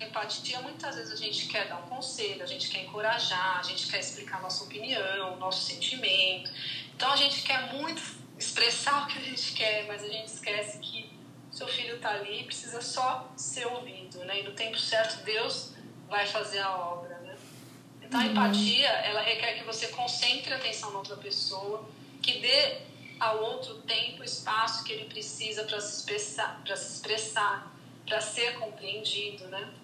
empatia, 0.00 0.60
muitas 0.60 0.96
vezes 0.96 1.12
a 1.12 1.16
gente 1.16 1.46
quer 1.46 1.68
dar 1.68 1.78
um 1.78 1.88
conselho, 1.88 2.42
a 2.42 2.46
gente 2.46 2.68
quer 2.68 2.84
encorajar, 2.84 3.58
a 3.58 3.62
gente 3.62 3.86
quer 3.86 4.00
explicar 4.00 4.38
a 4.38 4.42
nossa 4.42 4.64
opinião, 4.64 5.36
nosso 5.36 5.64
sentimento. 5.64 6.50
Então 6.94 7.12
a 7.12 7.16
gente 7.16 7.42
quer 7.42 7.72
muito 7.74 8.19
expressar 8.40 9.04
o 9.04 9.06
que 9.06 9.18
a 9.18 9.22
gente 9.22 9.52
quer, 9.52 9.86
mas 9.86 10.02
a 10.02 10.08
gente 10.08 10.28
esquece 10.28 10.78
que 10.78 11.10
seu 11.52 11.68
filho 11.68 11.96
está 11.96 12.10
ali 12.10 12.40
e 12.40 12.44
precisa 12.44 12.80
só 12.80 13.30
ser 13.36 13.66
ouvido, 13.66 14.24
né? 14.24 14.40
E 14.40 14.42
no 14.44 14.52
tempo 14.52 14.78
certo 14.78 15.22
Deus 15.24 15.74
vai 16.08 16.26
fazer 16.26 16.60
a 16.60 16.74
obra, 16.74 17.18
né? 17.18 17.36
Então 18.00 18.18
a 18.18 18.24
uhum. 18.24 18.30
empatia, 18.30 18.88
ela 18.88 19.20
requer 19.20 19.58
que 19.58 19.64
você 19.64 19.88
concentre 19.88 20.52
a 20.54 20.56
atenção 20.56 20.90
na 20.90 20.98
outra 20.98 21.16
pessoa, 21.16 21.86
que 22.22 22.38
dê 22.40 22.78
ao 23.18 23.42
outro 23.42 23.74
tempo, 23.82 24.24
espaço 24.24 24.84
que 24.84 24.92
ele 24.92 25.04
precisa 25.04 25.64
para 25.64 25.78
se 25.78 25.98
expressar, 25.98 26.62
para 26.64 26.76
se 26.76 26.94
expressar, 26.94 27.76
para 28.06 28.20
ser 28.22 28.58
compreendido, 28.58 29.46
né? 29.48 29.74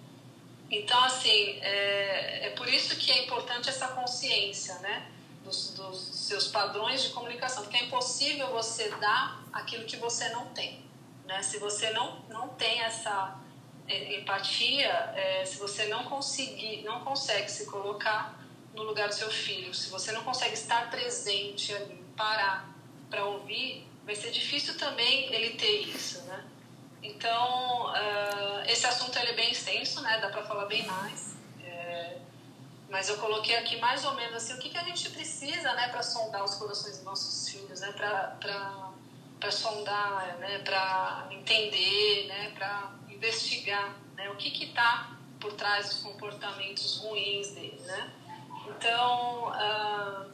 Então, 0.69 1.01
assim, 1.03 1.59
é, 1.61 2.47
é 2.47 2.49
por 2.57 2.67
isso 2.67 2.95
que 2.97 3.11
é 3.11 3.23
importante 3.23 3.69
essa 3.69 3.89
consciência, 3.89 4.79
né? 4.79 5.11
Dos, 5.47 5.69
dos, 5.75 5.97
seus 5.97 6.49
padrões 6.49 7.03
de 7.03 7.09
comunicação, 7.11 7.63
porque 7.63 7.77
é 7.77 7.83
impossível 7.85 8.51
você 8.51 8.89
dar 8.97 9.41
aquilo 9.53 9.85
que 9.85 9.95
você 9.95 10.27
não 10.29 10.47
tem, 10.47 10.83
né? 11.25 11.41
Se 11.41 11.57
você 11.57 11.89
não, 11.91 12.19
não 12.27 12.49
tem 12.49 12.81
essa 12.81 13.39
é, 13.87 14.19
empatia, 14.19 14.91
é, 15.15 15.45
se 15.45 15.57
você 15.57 15.85
não 15.85 16.03
conseguir, 16.03 16.83
não 16.83 16.99
consegue 17.05 17.49
se 17.49 17.65
colocar 17.67 18.37
no 18.75 18.83
lugar 18.83 19.07
do 19.07 19.15
seu 19.15 19.29
filho, 19.29 19.73
se 19.73 19.89
você 19.89 20.11
não 20.11 20.21
consegue 20.25 20.53
estar 20.53 20.89
presente 20.89 21.73
parar 22.17 22.69
para 23.09 23.23
ouvir, 23.23 23.87
vai 24.05 24.15
ser 24.15 24.31
difícil 24.31 24.77
também 24.77 25.33
ele 25.33 25.51
ter 25.55 25.87
isso, 25.87 26.21
né? 26.23 26.43
Então, 27.01 27.91
uh, 27.91 28.67
esse 28.67 28.85
assunto 28.85 29.17
ele 29.17 29.31
é 29.31 29.33
bem 29.33 29.51
extenso, 29.51 30.01
né? 30.01 30.19
Dá 30.19 30.29
para 30.29 30.43
falar 30.43 30.65
bem 30.65 30.85
mais. 30.85 31.37
É, 31.63 32.17
mas 32.89 33.09
eu 33.09 33.17
coloquei 33.17 33.55
aqui 33.57 33.77
mais 33.77 34.05
ou 34.05 34.13
menos 34.15 34.35
assim 34.35 34.53
o 34.53 34.59
que, 34.59 34.69
que 34.69 34.77
a 34.77 34.83
gente 34.83 35.09
precisa, 35.09 35.73
né, 35.73 35.89
para 35.89 36.01
sondar 36.01 36.43
os 36.43 36.55
corações 36.55 36.97
dos 36.97 37.05
nossos 37.05 37.49
filhos, 37.49 37.81
né? 37.81 37.91
Para 37.91 39.51
sondar, 39.51 40.37
né? 40.39 40.59
Para 40.59 41.27
entender, 41.31 42.27
né? 42.27 42.51
Para 42.51 42.91
investigar, 43.09 43.95
né? 44.15 44.29
O 44.29 44.35
que 44.35 44.63
está 44.63 45.17
por 45.39 45.53
trás 45.53 45.89
dos 45.89 46.03
comportamentos 46.03 46.97
ruins 46.97 47.51
dele, 47.51 47.81
né? 47.85 48.11
Então, 48.69 49.49
uh, 49.49 50.31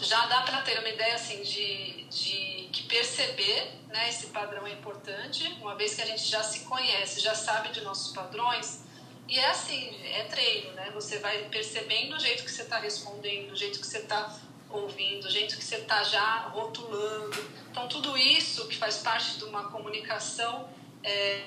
já 0.00 0.26
dá 0.26 0.42
para 0.42 0.62
ter 0.62 0.78
uma 0.78 0.88
ideia 0.88 1.14
assim 1.14 1.42
de, 1.42 2.04
de 2.04 2.68
que 2.72 2.84
perceber 2.84 3.80
né, 3.88 4.08
esse 4.08 4.26
padrão 4.28 4.66
é 4.66 4.72
importante, 4.72 5.46
uma 5.60 5.74
vez 5.76 5.94
que 5.94 6.02
a 6.02 6.06
gente 6.06 6.24
já 6.24 6.42
se 6.42 6.60
conhece, 6.60 7.20
já 7.20 7.34
sabe 7.34 7.70
de 7.70 7.80
nossos 7.82 8.12
padrões. 8.12 8.82
E 9.28 9.38
é 9.38 9.50
assim, 9.50 9.96
é 10.04 10.24
treino, 10.24 10.72
né? 10.72 10.90
Você 10.94 11.18
vai 11.18 11.48
percebendo 11.48 12.16
o 12.16 12.20
jeito 12.20 12.44
que 12.44 12.50
você 12.50 12.62
está 12.62 12.78
respondendo, 12.78 13.52
o 13.52 13.56
jeito 13.56 13.80
que 13.80 13.86
você 13.86 13.98
está 13.98 14.38
ouvindo, 14.70 15.24
o 15.26 15.30
jeito 15.30 15.56
que 15.56 15.64
você 15.64 15.76
está 15.76 16.02
já 16.02 16.48
rotulando. 16.48 17.42
Então, 17.70 17.88
tudo 17.88 18.16
isso 18.18 18.68
que 18.68 18.76
faz 18.76 18.98
parte 18.98 19.38
de 19.38 19.44
uma 19.44 19.70
comunicação 19.70 20.68
é, 21.02 21.44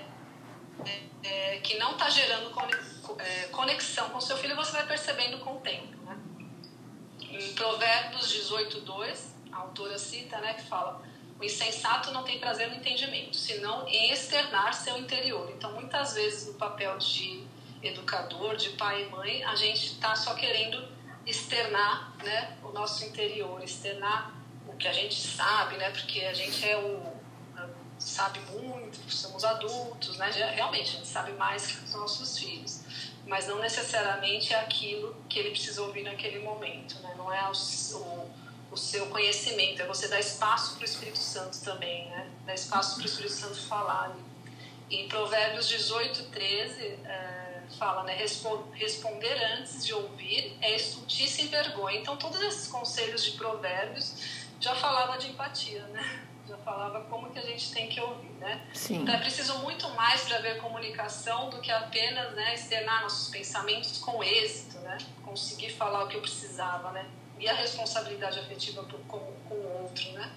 é, 0.86 1.02
é, 1.24 1.60
que 1.60 1.78
não 1.78 1.92
está 1.92 2.10
gerando 2.10 2.52
é, 3.20 3.44
conexão 3.48 4.10
com 4.10 4.20
seu 4.20 4.38
filho, 4.38 4.56
você 4.56 4.72
vai 4.72 4.88
percebendo 4.88 5.38
com 5.40 5.58
o 5.58 5.60
tempo, 5.60 5.96
né? 6.04 6.18
Em 7.22 7.54
Provérbios 7.54 8.30
18, 8.30 8.82
2, 8.82 9.36
a 9.52 9.58
autora 9.58 9.98
cita, 9.98 10.40
né, 10.40 10.54
que 10.54 10.64
fala 10.64 11.04
o 11.40 11.44
insensato 11.44 12.12
não 12.12 12.24
tem 12.24 12.40
prazer 12.40 12.70
no 12.70 12.76
entendimento, 12.78 13.38
senão 13.38 13.88
em 13.88 14.12
externar 14.12 14.74
seu 14.74 14.98
interior. 14.98 15.52
Então, 15.56 15.72
muitas 15.74 16.14
vezes, 16.14 16.48
no 16.48 16.56
papel 16.56 16.98
de 16.98 17.47
educador, 17.84 18.56
de 18.56 18.70
pai 18.72 19.04
e 19.04 19.10
mãe, 19.10 19.44
a 19.44 19.56
gente 19.56 19.94
está 19.94 20.16
só 20.16 20.34
querendo 20.34 20.88
externar 21.26 22.14
né, 22.24 22.58
o 22.64 22.72
nosso 22.72 23.06
interior, 23.06 23.62
externar 23.64 24.34
o 24.68 24.76
que 24.76 24.88
a 24.88 24.94
gente 24.94 25.20
sabe, 25.20 25.78
né, 25.78 25.90
porque 25.92 26.22
a 26.22 26.34
gente 26.34 26.68
é 26.68 26.78
o 26.78 27.18
sabe 28.00 28.40
muito, 28.52 29.12
somos 29.12 29.44
adultos, 29.44 30.18
né, 30.18 30.30
realmente 30.54 30.90
a 30.90 31.00
gente 31.00 31.08
sabe 31.08 31.32
mais 31.34 31.66
que 31.66 31.84
os 31.84 31.94
nossos 31.96 32.38
filhos, 32.38 32.82
mas 33.26 33.48
não 33.48 33.60
necessariamente 33.60 34.54
é 34.54 34.60
aquilo 34.60 35.16
que 35.28 35.40
ele 35.40 35.50
precisa 35.50 35.82
ouvir 35.82 36.04
naquele 36.04 36.40
momento, 36.40 37.00
né, 37.00 37.16
não 37.18 37.34
é 37.34 37.50
o, 37.50 37.52
o 37.52 38.30
o 38.72 38.78
seu 38.78 39.08
conhecimento, 39.08 39.82
é 39.82 39.86
você 39.86 40.08
dar 40.08 40.20
espaço 40.20 40.76
para 40.76 40.82
o 40.82 40.86
Espírito 40.86 41.18
Santo 41.18 41.60
também, 41.62 42.10
né? 42.10 42.30
Dar 42.46 42.54
espaço 42.54 42.96
para 42.96 43.04
o 43.04 43.06
Espírito 43.06 43.34
Santo 43.34 43.60
falar. 43.68 44.16
Em 44.90 45.08
Provérbios 45.08 45.68
18, 45.68 46.24
13, 46.26 46.84
é, 46.84 47.47
fala, 47.78 48.04
né? 48.04 48.16
Responder 48.74 49.34
antes 49.58 49.86
de 49.86 49.94
ouvir 49.94 50.58
é 50.62 50.76
estultice 50.76 51.44
e 51.44 51.48
vergonha. 51.48 52.00
Então, 52.00 52.18
todos 52.18 52.42
esses 52.42 52.68
conselhos 52.68 53.24
de 53.24 53.32
Provérbios 53.32 54.16
já 54.60 54.76
falava 54.76 55.18
de 55.18 55.30
empatia, 55.30 55.84
né? 55.88 56.24
Já 56.48 56.58
falava 56.58 57.02
como 57.10 57.30
que 57.30 57.40
a 57.40 57.42
gente 57.42 57.72
tem 57.74 57.90
que 57.90 58.00
ouvir, 58.00 58.32
né? 58.40 58.66
Sim. 58.74 59.02
Então, 59.02 59.14
é 59.14 59.20
preciso 59.20 59.58
muito 59.60 59.90
mais 59.92 60.22
para 60.22 60.40
ver 60.40 60.62
comunicação 60.62 61.50
do 61.50 61.60
que 61.60 61.72
apenas 61.72 62.34
né, 62.34 62.54
externar 62.54 63.02
nossos 63.02 63.30
pensamentos 63.30 63.98
com 63.98 64.24
êxito, 64.24 64.78
né? 64.80 64.98
Conseguir 65.24 65.72
falar 65.72 66.06
o 66.06 66.08
que 66.08 66.16
eu 66.16 66.22
precisava, 66.22 66.92
né? 66.92 67.06
e 67.40 67.48
a 67.48 67.54
responsabilidade 67.54 68.40
afetiva 68.40 68.84
com, 69.08 69.20
com 69.48 69.56
o 69.56 69.82
outro, 69.84 70.12
né? 70.14 70.32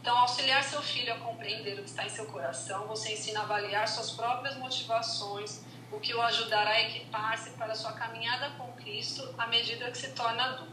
Então, 0.00 0.16
auxiliar 0.18 0.62
seu 0.62 0.82
filho 0.82 1.14
a 1.14 1.18
compreender 1.18 1.78
o 1.78 1.82
que 1.82 1.88
está 1.88 2.04
em 2.04 2.10
seu 2.10 2.26
coração, 2.26 2.86
você 2.86 3.14
ensina 3.14 3.40
a 3.40 3.42
avaliar 3.44 3.88
suas 3.88 4.10
próprias 4.10 4.56
motivações, 4.58 5.62
o 5.94 6.00
que 6.00 6.14
o 6.14 6.20
ajudará 6.22 6.70
a 6.70 6.82
equipar-se 6.82 7.50
para 7.50 7.74
sua 7.74 7.92
caminhada 7.92 8.50
com 8.58 8.72
Cristo 8.72 9.34
à 9.38 9.46
medida 9.46 9.90
que 9.90 9.98
se 9.98 10.12
torna 10.12 10.44
adulto. 10.44 10.72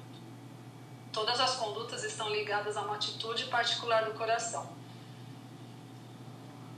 Todas 1.12 1.40
as 1.40 1.56
condutas 1.56 2.04
estão 2.04 2.30
ligadas 2.30 2.78
a 2.78 2.82
uma 2.82 2.96
atitude 2.96 3.46
particular 3.46 4.06
do 4.06 4.13
coração 4.13 4.82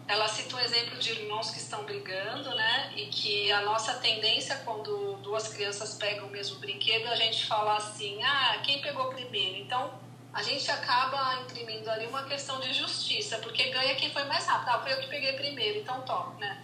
ela 0.07 0.27
cita 0.27 0.55
um 0.55 0.59
exemplo 0.59 0.97
de 0.99 1.11
irmãos 1.11 1.49
que 1.49 1.57
estão 1.57 1.83
brigando, 1.83 2.53
né? 2.55 2.93
E 2.95 3.07
que 3.07 3.51
a 3.51 3.61
nossa 3.61 3.93
tendência 3.95 4.55
quando 4.65 5.17
duas 5.21 5.47
crianças 5.47 5.95
pegam 5.95 6.27
o 6.27 6.29
mesmo 6.29 6.59
brinquedo, 6.59 7.07
a 7.07 7.15
gente 7.15 7.45
fala 7.45 7.77
assim: 7.77 8.21
ah, 8.23 8.59
quem 8.63 8.81
pegou 8.81 9.07
primeiro? 9.09 9.57
Então 9.57 9.93
a 10.33 10.43
gente 10.43 10.69
acaba 10.69 11.41
imprimindo 11.41 11.89
ali 11.89 12.07
uma 12.07 12.23
questão 12.23 12.59
de 12.59 12.73
justiça, 12.73 13.37
porque 13.39 13.69
ganha 13.69 13.95
quem 13.95 14.11
foi 14.11 14.23
mais 14.25 14.45
rápido. 14.45 14.69
Ah, 14.69 14.79
foi 14.79 14.93
eu 14.93 14.99
que 14.99 15.07
peguei 15.07 15.33
primeiro, 15.33 15.79
então 15.79 16.01
toma, 16.01 16.33
né? 16.39 16.61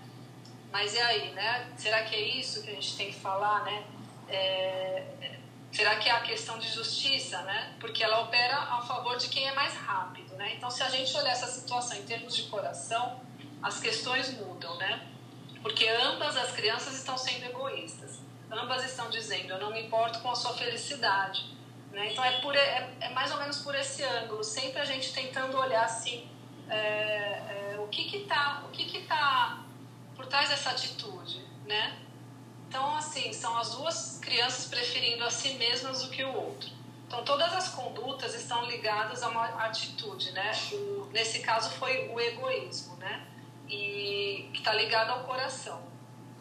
Mas 0.71 0.93
e 0.93 0.99
aí, 0.99 1.31
né? 1.31 1.71
Será 1.77 2.03
que 2.03 2.15
é 2.15 2.21
isso 2.21 2.61
que 2.63 2.69
a 2.69 2.73
gente 2.73 2.95
tem 2.95 3.07
que 3.11 3.19
falar, 3.19 3.63
né? 3.63 3.83
É, 4.27 5.03
será 5.71 5.95
que 5.97 6.07
é 6.07 6.11
a 6.11 6.21
questão 6.21 6.59
de 6.59 6.67
justiça, 6.69 7.41
né? 7.41 7.75
Porque 7.79 8.03
ela 8.03 8.21
opera 8.21 8.57
a 8.57 8.81
favor 8.81 9.17
de 9.17 9.29
quem 9.29 9.47
é 9.47 9.53
mais 9.53 9.75
rápido, 9.75 10.35
né? 10.35 10.53
Então, 10.55 10.69
se 10.69 10.83
a 10.83 10.89
gente 10.89 11.15
olhar 11.17 11.31
essa 11.31 11.47
situação 11.47 11.97
em 11.97 12.03
termos 12.03 12.35
de 12.35 12.43
coração, 12.43 13.19
as 13.61 13.79
questões 13.79 14.31
mudam, 14.37 14.77
né? 14.77 15.07
Porque 15.61 15.87
ambas 15.87 16.37
as 16.37 16.51
crianças 16.51 16.95
estão 16.95 17.17
sendo 17.17 17.45
egoístas. 17.45 18.19
Ambas 18.51 18.83
estão 18.83 19.09
dizendo: 19.09 19.51
eu 19.51 19.59
não 19.59 19.71
me 19.71 19.81
importo 19.81 20.19
com 20.19 20.29
a 20.29 20.35
sua 20.35 20.53
felicidade. 20.53 21.57
Né? 21.91 22.11
Então 22.11 22.23
é, 22.23 22.39
por, 22.39 22.55
é, 22.55 22.89
é, 22.99 23.09
mais 23.09 23.31
ou 23.31 23.37
menos 23.37 23.59
por 23.59 23.75
esse 23.75 24.03
ângulo, 24.03 24.43
sempre 24.43 24.79
a 24.79 24.85
gente 24.85 25.11
tentando 25.11 25.57
olhar 25.57 25.83
assim, 25.83 26.29
é, 26.69 26.77
é, 26.77 27.75
o 27.79 27.87
que 27.87 28.05
que 28.05 28.19
tá, 28.25 28.63
o 28.65 28.69
que 28.69 28.85
que 28.85 29.01
tá 29.07 29.63
por 30.19 30.27
trás 30.27 30.49
dessa 30.49 30.71
atitude, 30.71 31.41
né? 31.65 31.97
Então 32.67 32.93
assim, 32.97 33.31
são 33.31 33.57
as 33.57 33.73
duas 33.73 34.19
crianças 34.21 34.65
preferindo 34.65 35.23
a 35.23 35.31
si 35.31 35.53
mesmas 35.53 36.03
do 36.03 36.09
que 36.09 36.21
o 36.21 36.35
outro. 36.35 36.69
Então 37.07 37.23
todas 37.23 37.53
as 37.53 37.69
condutas 37.69 38.35
estão 38.35 38.65
ligadas 38.65 39.23
a 39.23 39.29
uma 39.29 39.45
atitude, 39.63 40.33
né? 40.33 40.51
O, 40.73 41.09
nesse 41.13 41.39
caso 41.39 41.69
foi 41.75 42.09
o 42.09 42.19
egoísmo, 42.19 42.97
né? 42.97 43.25
E 43.69 44.49
que 44.51 44.59
está 44.59 44.73
ligado 44.73 45.11
ao 45.11 45.23
coração, 45.23 45.81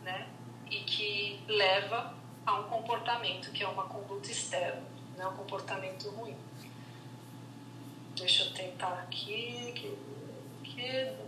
né? 0.03 0.27
E 0.69 0.81
que 0.81 1.41
leva 1.47 2.13
a 2.45 2.55
um 2.55 2.65
comportamento 2.65 3.53
que 3.53 3.63
é 3.63 3.69
uma 3.69 3.85
conduta 3.85 4.29
externa 4.29 4.83
né, 5.17 5.25
um 5.25 5.37
comportamento 5.37 6.11
ruim. 6.11 6.37
Deixa 8.17 8.43
eu 8.43 8.55
tentar 8.55 8.95
aqui. 9.05 9.73
Que, 9.77 9.99
que, 10.65 11.28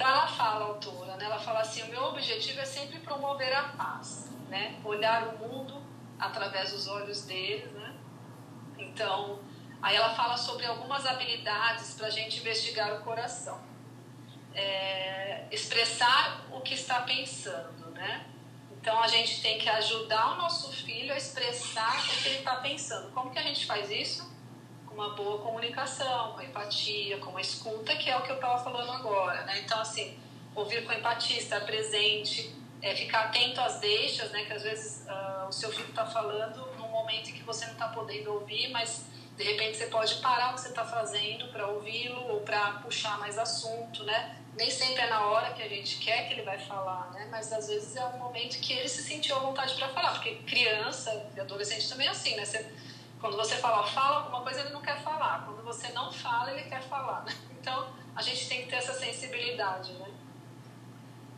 então 0.00 0.08
ela 0.08 0.26
fala, 0.26 0.64
a 0.64 0.68
autora, 0.68 1.14
né, 1.16 1.26
ela 1.26 1.38
fala 1.38 1.60
assim: 1.60 1.82
o 1.82 1.88
meu 1.88 2.04
objetivo 2.04 2.58
é 2.58 2.64
sempre 2.64 3.00
promover 3.00 3.54
a 3.54 3.64
paz, 3.64 4.30
né, 4.48 4.80
olhar 4.82 5.28
o 5.28 5.38
mundo 5.38 5.82
através 6.18 6.72
dos 6.72 6.88
olhos 6.88 7.26
dele. 7.26 7.66
Né? 7.66 7.94
Então, 8.78 9.40
aí 9.82 9.94
ela 9.94 10.14
fala 10.14 10.38
sobre 10.38 10.64
algumas 10.64 11.04
habilidades 11.04 11.92
para 11.92 12.06
a 12.06 12.10
gente 12.10 12.40
investigar 12.40 12.94
o 12.94 13.04
coração. 13.04 13.60
É, 14.54 15.44
expressar 15.50 16.46
o 16.50 16.62
que 16.62 16.72
está 16.72 17.02
pensando, 17.02 17.90
né? 17.90 18.26
Então 18.72 18.98
a 19.00 19.06
gente 19.06 19.42
tem 19.42 19.58
que 19.58 19.68
ajudar 19.68 20.32
o 20.32 20.36
nosso 20.36 20.72
filho 20.72 21.12
a 21.12 21.16
expressar 21.16 22.00
o 22.00 22.22
que 22.22 22.28
ele 22.30 22.38
está 22.38 22.56
pensando. 22.56 23.12
Como 23.12 23.30
que 23.30 23.38
a 23.38 23.42
gente 23.42 23.66
faz 23.66 23.90
isso? 23.90 24.29
Uma 25.00 25.14
boa 25.14 25.38
comunicação, 25.38 26.34
com 26.34 26.42
empatia, 26.42 27.16
com 27.16 27.30
uma 27.30 27.40
escuta, 27.40 27.96
que 27.96 28.10
é 28.10 28.18
o 28.18 28.20
que 28.20 28.32
eu 28.32 28.34
estava 28.34 28.62
falando 28.62 28.92
agora. 28.92 29.44
Né? 29.44 29.62
Então, 29.64 29.80
assim, 29.80 30.14
ouvir 30.54 30.84
com 30.84 30.92
empatia, 30.92 31.38
estar 31.38 31.60
presente, 31.64 32.54
é, 32.82 32.94
ficar 32.94 33.20
atento 33.20 33.62
às 33.62 33.80
deixas, 33.80 34.30
né? 34.30 34.44
que 34.44 34.52
às 34.52 34.62
vezes 34.62 35.06
uh, 35.08 35.48
o 35.48 35.52
seu 35.52 35.72
filho 35.72 35.88
está 35.88 36.04
falando 36.04 36.66
num 36.76 36.88
momento 36.88 37.30
em 37.30 37.32
que 37.32 37.42
você 37.42 37.64
não 37.64 37.72
está 37.72 37.88
podendo 37.88 38.30
ouvir, 38.30 38.68
mas 38.68 39.06
de 39.38 39.42
repente 39.42 39.78
você 39.78 39.86
pode 39.86 40.16
parar 40.16 40.50
o 40.50 40.54
que 40.56 40.60
você 40.60 40.68
está 40.68 40.84
fazendo 40.84 41.50
para 41.50 41.66
ouvi-lo 41.66 42.34
ou 42.34 42.40
para 42.40 42.72
puxar 42.82 43.18
mais 43.18 43.38
assunto, 43.38 44.04
né? 44.04 44.36
Nem 44.54 44.70
sempre 44.70 45.00
é 45.00 45.08
na 45.08 45.24
hora 45.28 45.54
que 45.54 45.62
a 45.62 45.68
gente 45.68 45.96
quer 45.96 46.28
que 46.28 46.34
ele 46.34 46.42
vai 46.42 46.58
falar, 46.58 47.10
né? 47.12 47.26
Mas 47.30 47.50
às 47.54 47.68
vezes 47.68 47.96
é 47.96 48.04
um 48.04 48.18
momento 48.18 48.60
que 48.60 48.74
ele 48.74 48.88
se 48.88 49.02
sentiu 49.02 49.34
à 49.36 49.38
vontade 49.38 49.74
para 49.76 49.88
falar, 49.88 50.12
porque 50.12 50.34
criança 50.46 51.30
e 51.34 51.40
adolescente 51.40 51.88
também 51.88 52.06
é 52.06 52.10
assim, 52.10 52.36
né? 52.36 52.44
Você, 52.44 52.70
quando 53.20 53.36
você 53.36 53.56
fala, 53.56 53.86
fala 53.86 54.18
alguma 54.18 54.42
coisa, 54.42 54.60
ele 54.60 54.70
não 54.70 54.80
quer 54.80 55.00
falar. 55.02 55.44
Quando 55.44 55.62
você 55.62 55.88
não 55.92 56.10
fala, 56.10 56.50
ele 56.52 56.68
quer 56.68 56.82
falar, 56.82 57.22
né? 57.24 57.34
Então 57.60 57.92
a 58.16 58.22
gente 58.22 58.48
tem 58.48 58.62
que 58.62 58.70
ter 58.70 58.76
essa 58.76 58.94
sensibilidade, 58.94 59.92
né? 59.92 60.10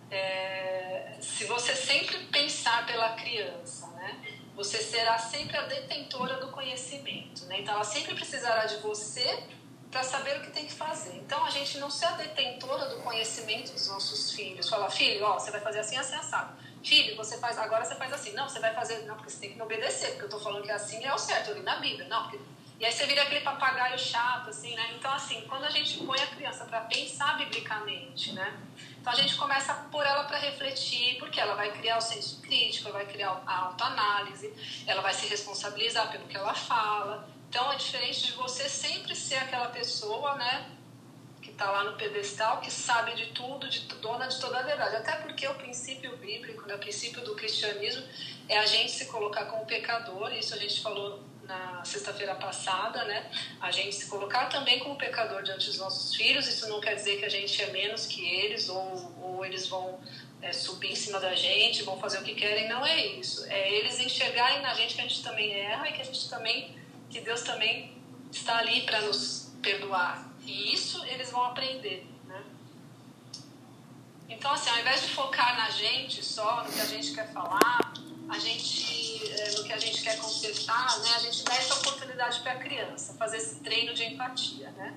É, 0.08 1.16
se 1.20 1.44
você 1.46 1.74
sempre 1.74 2.16
pensar 2.26 2.86
pela 2.86 3.10
criança, 3.14 3.88
né? 3.88 4.20
Você 4.54 4.78
será 4.78 5.18
sempre 5.18 5.56
a 5.56 5.62
detentora 5.62 6.36
do 6.36 6.48
conhecimento, 6.52 7.44
né? 7.46 7.60
Então 7.60 7.74
ela 7.74 7.84
sempre 7.84 8.14
precisará 8.14 8.66
de 8.66 8.76
você 8.76 9.48
para 9.90 10.04
saber 10.04 10.38
o 10.38 10.42
que 10.42 10.52
tem 10.52 10.64
que 10.64 10.72
fazer. 10.72 11.16
Então 11.16 11.44
a 11.44 11.50
gente 11.50 11.78
não 11.78 11.90
ser 11.90 12.06
a 12.06 12.12
detentora 12.12 12.86
do 12.86 13.02
conhecimento 13.02 13.72
dos 13.72 13.88
nossos 13.88 14.30
filhos. 14.32 14.68
Falar, 14.68 14.90
filho, 14.90 15.24
ó, 15.24 15.38
você 15.38 15.50
vai 15.50 15.60
fazer 15.60 15.80
assim, 15.80 15.96
assim, 15.96 16.14
assado. 16.14 16.56
Filho, 16.84 17.16
você 17.16 17.38
faz, 17.38 17.58
agora 17.58 17.84
você 17.84 17.94
faz 17.94 18.12
assim. 18.12 18.32
Não, 18.32 18.48
você 18.48 18.58
vai 18.58 18.74
fazer, 18.74 19.04
não, 19.06 19.14
porque 19.14 19.30
você 19.30 19.40
tem 19.40 19.50
que 19.50 19.56
me 19.56 19.62
obedecer, 19.62 20.10
porque 20.10 20.24
eu 20.24 20.30
tô 20.30 20.40
falando 20.40 20.62
que 20.64 20.70
assim 20.70 21.04
é 21.04 21.14
o 21.14 21.18
certo, 21.18 21.50
eu 21.50 21.56
li 21.56 21.62
na 21.62 21.76
Bíblia. 21.76 22.08
Não, 22.08 22.22
porque... 22.22 22.40
E 22.80 22.84
aí 22.84 22.90
você 22.90 23.06
vira 23.06 23.22
aquele 23.22 23.42
papagaio 23.42 23.96
chato, 23.96 24.50
assim, 24.50 24.74
né? 24.74 24.94
Então, 24.98 25.12
assim, 25.12 25.42
quando 25.48 25.64
a 25.64 25.70
gente 25.70 25.98
põe 26.04 26.20
a 26.20 26.26
criança 26.26 26.64
para 26.64 26.80
pensar 26.80 27.38
biblicamente, 27.38 28.32
né? 28.32 28.58
Então 29.00 29.12
a 29.12 29.16
gente 29.16 29.36
começa 29.36 29.74
por 29.90 30.04
ela 30.04 30.24
para 30.24 30.38
refletir, 30.38 31.16
porque 31.18 31.40
ela 31.40 31.54
vai 31.54 31.70
criar 31.72 31.98
o 31.98 32.00
senso 32.00 32.40
crítico, 32.40 32.88
ela 32.88 32.98
vai 32.98 33.06
criar 33.06 33.42
a 33.46 33.58
autoanálise, 33.66 34.52
ela 34.86 35.02
vai 35.02 35.12
se 35.12 35.26
responsabilizar 35.26 36.10
pelo 36.10 36.26
que 36.26 36.36
ela 36.36 36.54
fala. 36.54 37.28
Então 37.48 37.70
é 37.72 37.76
diferente 37.76 38.26
de 38.26 38.32
você 38.32 38.68
sempre 38.68 39.14
ser 39.14 39.36
aquela 39.36 39.68
pessoa, 39.68 40.34
né, 40.36 40.70
está 41.62 41.70
lá 41.70 41.84
no 41.84 41.92
pedestal, 41.96 42.60
que 42.60 42.70
sabe 42.70 43.14
de 43.14 43.26
tudo, 43.26 43.68
de 43.68 43.80
dona 44.00 44.26
de 44.26 44.40
toda 44.40 44.58
a 44.58 44.62
verdade. 44.62 44.96
Até 44.96 45.12
porque 45.16 45.46
o 45.46 45.54
princípio 45.54 46.16
bíblico, 46.16 46.66
né, 46.66 46.74
o 46.74 46.78
princípio 46.78 47.22
do 47.22 47.36
cristianismo 47.36 48.02
é 48.48 48.58
a 48.58 48.66
gente 48.66 48.90
se 48.90 49.06
colocar 49.06 49.44
como 49.44 49.64
pecador. 49.64 50.32
Isso 50.34 50.54
a 50.54 50.58
gente 50.58 50.80
falou 50.80 51.22
na 51.44 51.84
sexta-feira 51.84 52.34
passada, 52.34 53.04
né? 53.04 53.30
A 53.60 53.70
gente 53.70 53.94
se 53.94 54.06
colocar 54.06 54.46
também 54.46 54.80
como 54.80 54.96
pecador 54.96 55.42
diante 55.42 55.66
dos 55.66 55.78
nossos 55.78 56.14
filhos, 56.16 56.48
isso 56.48 56.68
não 56.68 56.80
quer 56.80 56.94
dizer 56.94 57.18
que 57.18 57.24
a 57.24 57.28
gente 57.28 57.62
é 57.62 57.70
menos 57.70 58.06
que 58.06 58.24
eles 58.24 58.68
ou, 58.68 59.14
ou 59.22 59.44
eles 59.44 59.68
vão 59.68 60.00
é, 60.40 60.52
subir 60.52 60.92
em 60.92 60.96
cima 60.96 61.20
da 61.20 61.34
gente, 61.34 61.82
vão 61.82 61.98
fazer 61.98 62.18
o 62.18 62.22
que 62.22 62.34
querem, 62.34 62.68
não 62.68 62.84
é 62.84 63.06
isso. 63.06 63.44
É 63.46 63.72
eles 63.72 64.00
enxergarem 64.00 64.60
na 64.62 64.74
gente 64.74 64.94
que 64.94 65.00
a 65.00 65.04
gente 65.04 65.22
também 65.22 65.52
erra 65.52 65.88
e 65.88 65.92
que 65.92 66.00
a 66.00 66.04
gente 66.04 66.28
também, 66.28 66.76
que 67.10 67.20
Deus 67.20 67.42
também 67.42 67.96
está 68.30 68.58
ali 68.58 68.82
para 68.82 69.00
nos 69.02 69.52
perdoar. 69.62 70.31
E 70.44 70.74
isso 70.74 71.04
eles 71.04 71.30
vão 71.30 71.44
aprender, 71.44 72.06
né? 72.26 72.42
Então, 74.28 74.52
assim, 74.52 74.70
ao 74.70 74.78
invés 74.78 75.02
de 75.02 75.08
focar 75.08 75.56
na 75.56 75.70
gente 75.70 76.24
só, 76.24 76.64
no 76.64 76.72
que 76.72 76.80
a 76.80 76.86
gente 76.86 77.12
quer 77.12 77.32
falar, 77.32 77.92
a 78.28 78.38
gente, 78.38 79.30
é, 79.30 79.50
no 79.52 79.64
que 79.64 79.72
a 79.72 79.78
gente 79.78 80.02
quer 80.02 80.18
consertar, 80.18 80.98
né, 81.00 81.10
a 81.16 81.18
gente 81.18 81.44
dá 81.44 81.54
essa 81.54 81.74
oportunidade 81.74 82.40
para 82.40 82.52
a 82.52 82.56
criança, 82.56 83.14
fazer 83.14 83.36
esse 83.36 83.56
treino 83.60 83.92
de 83.94 84.04
empatia, 84.04 84.70
né? 84.70 84.94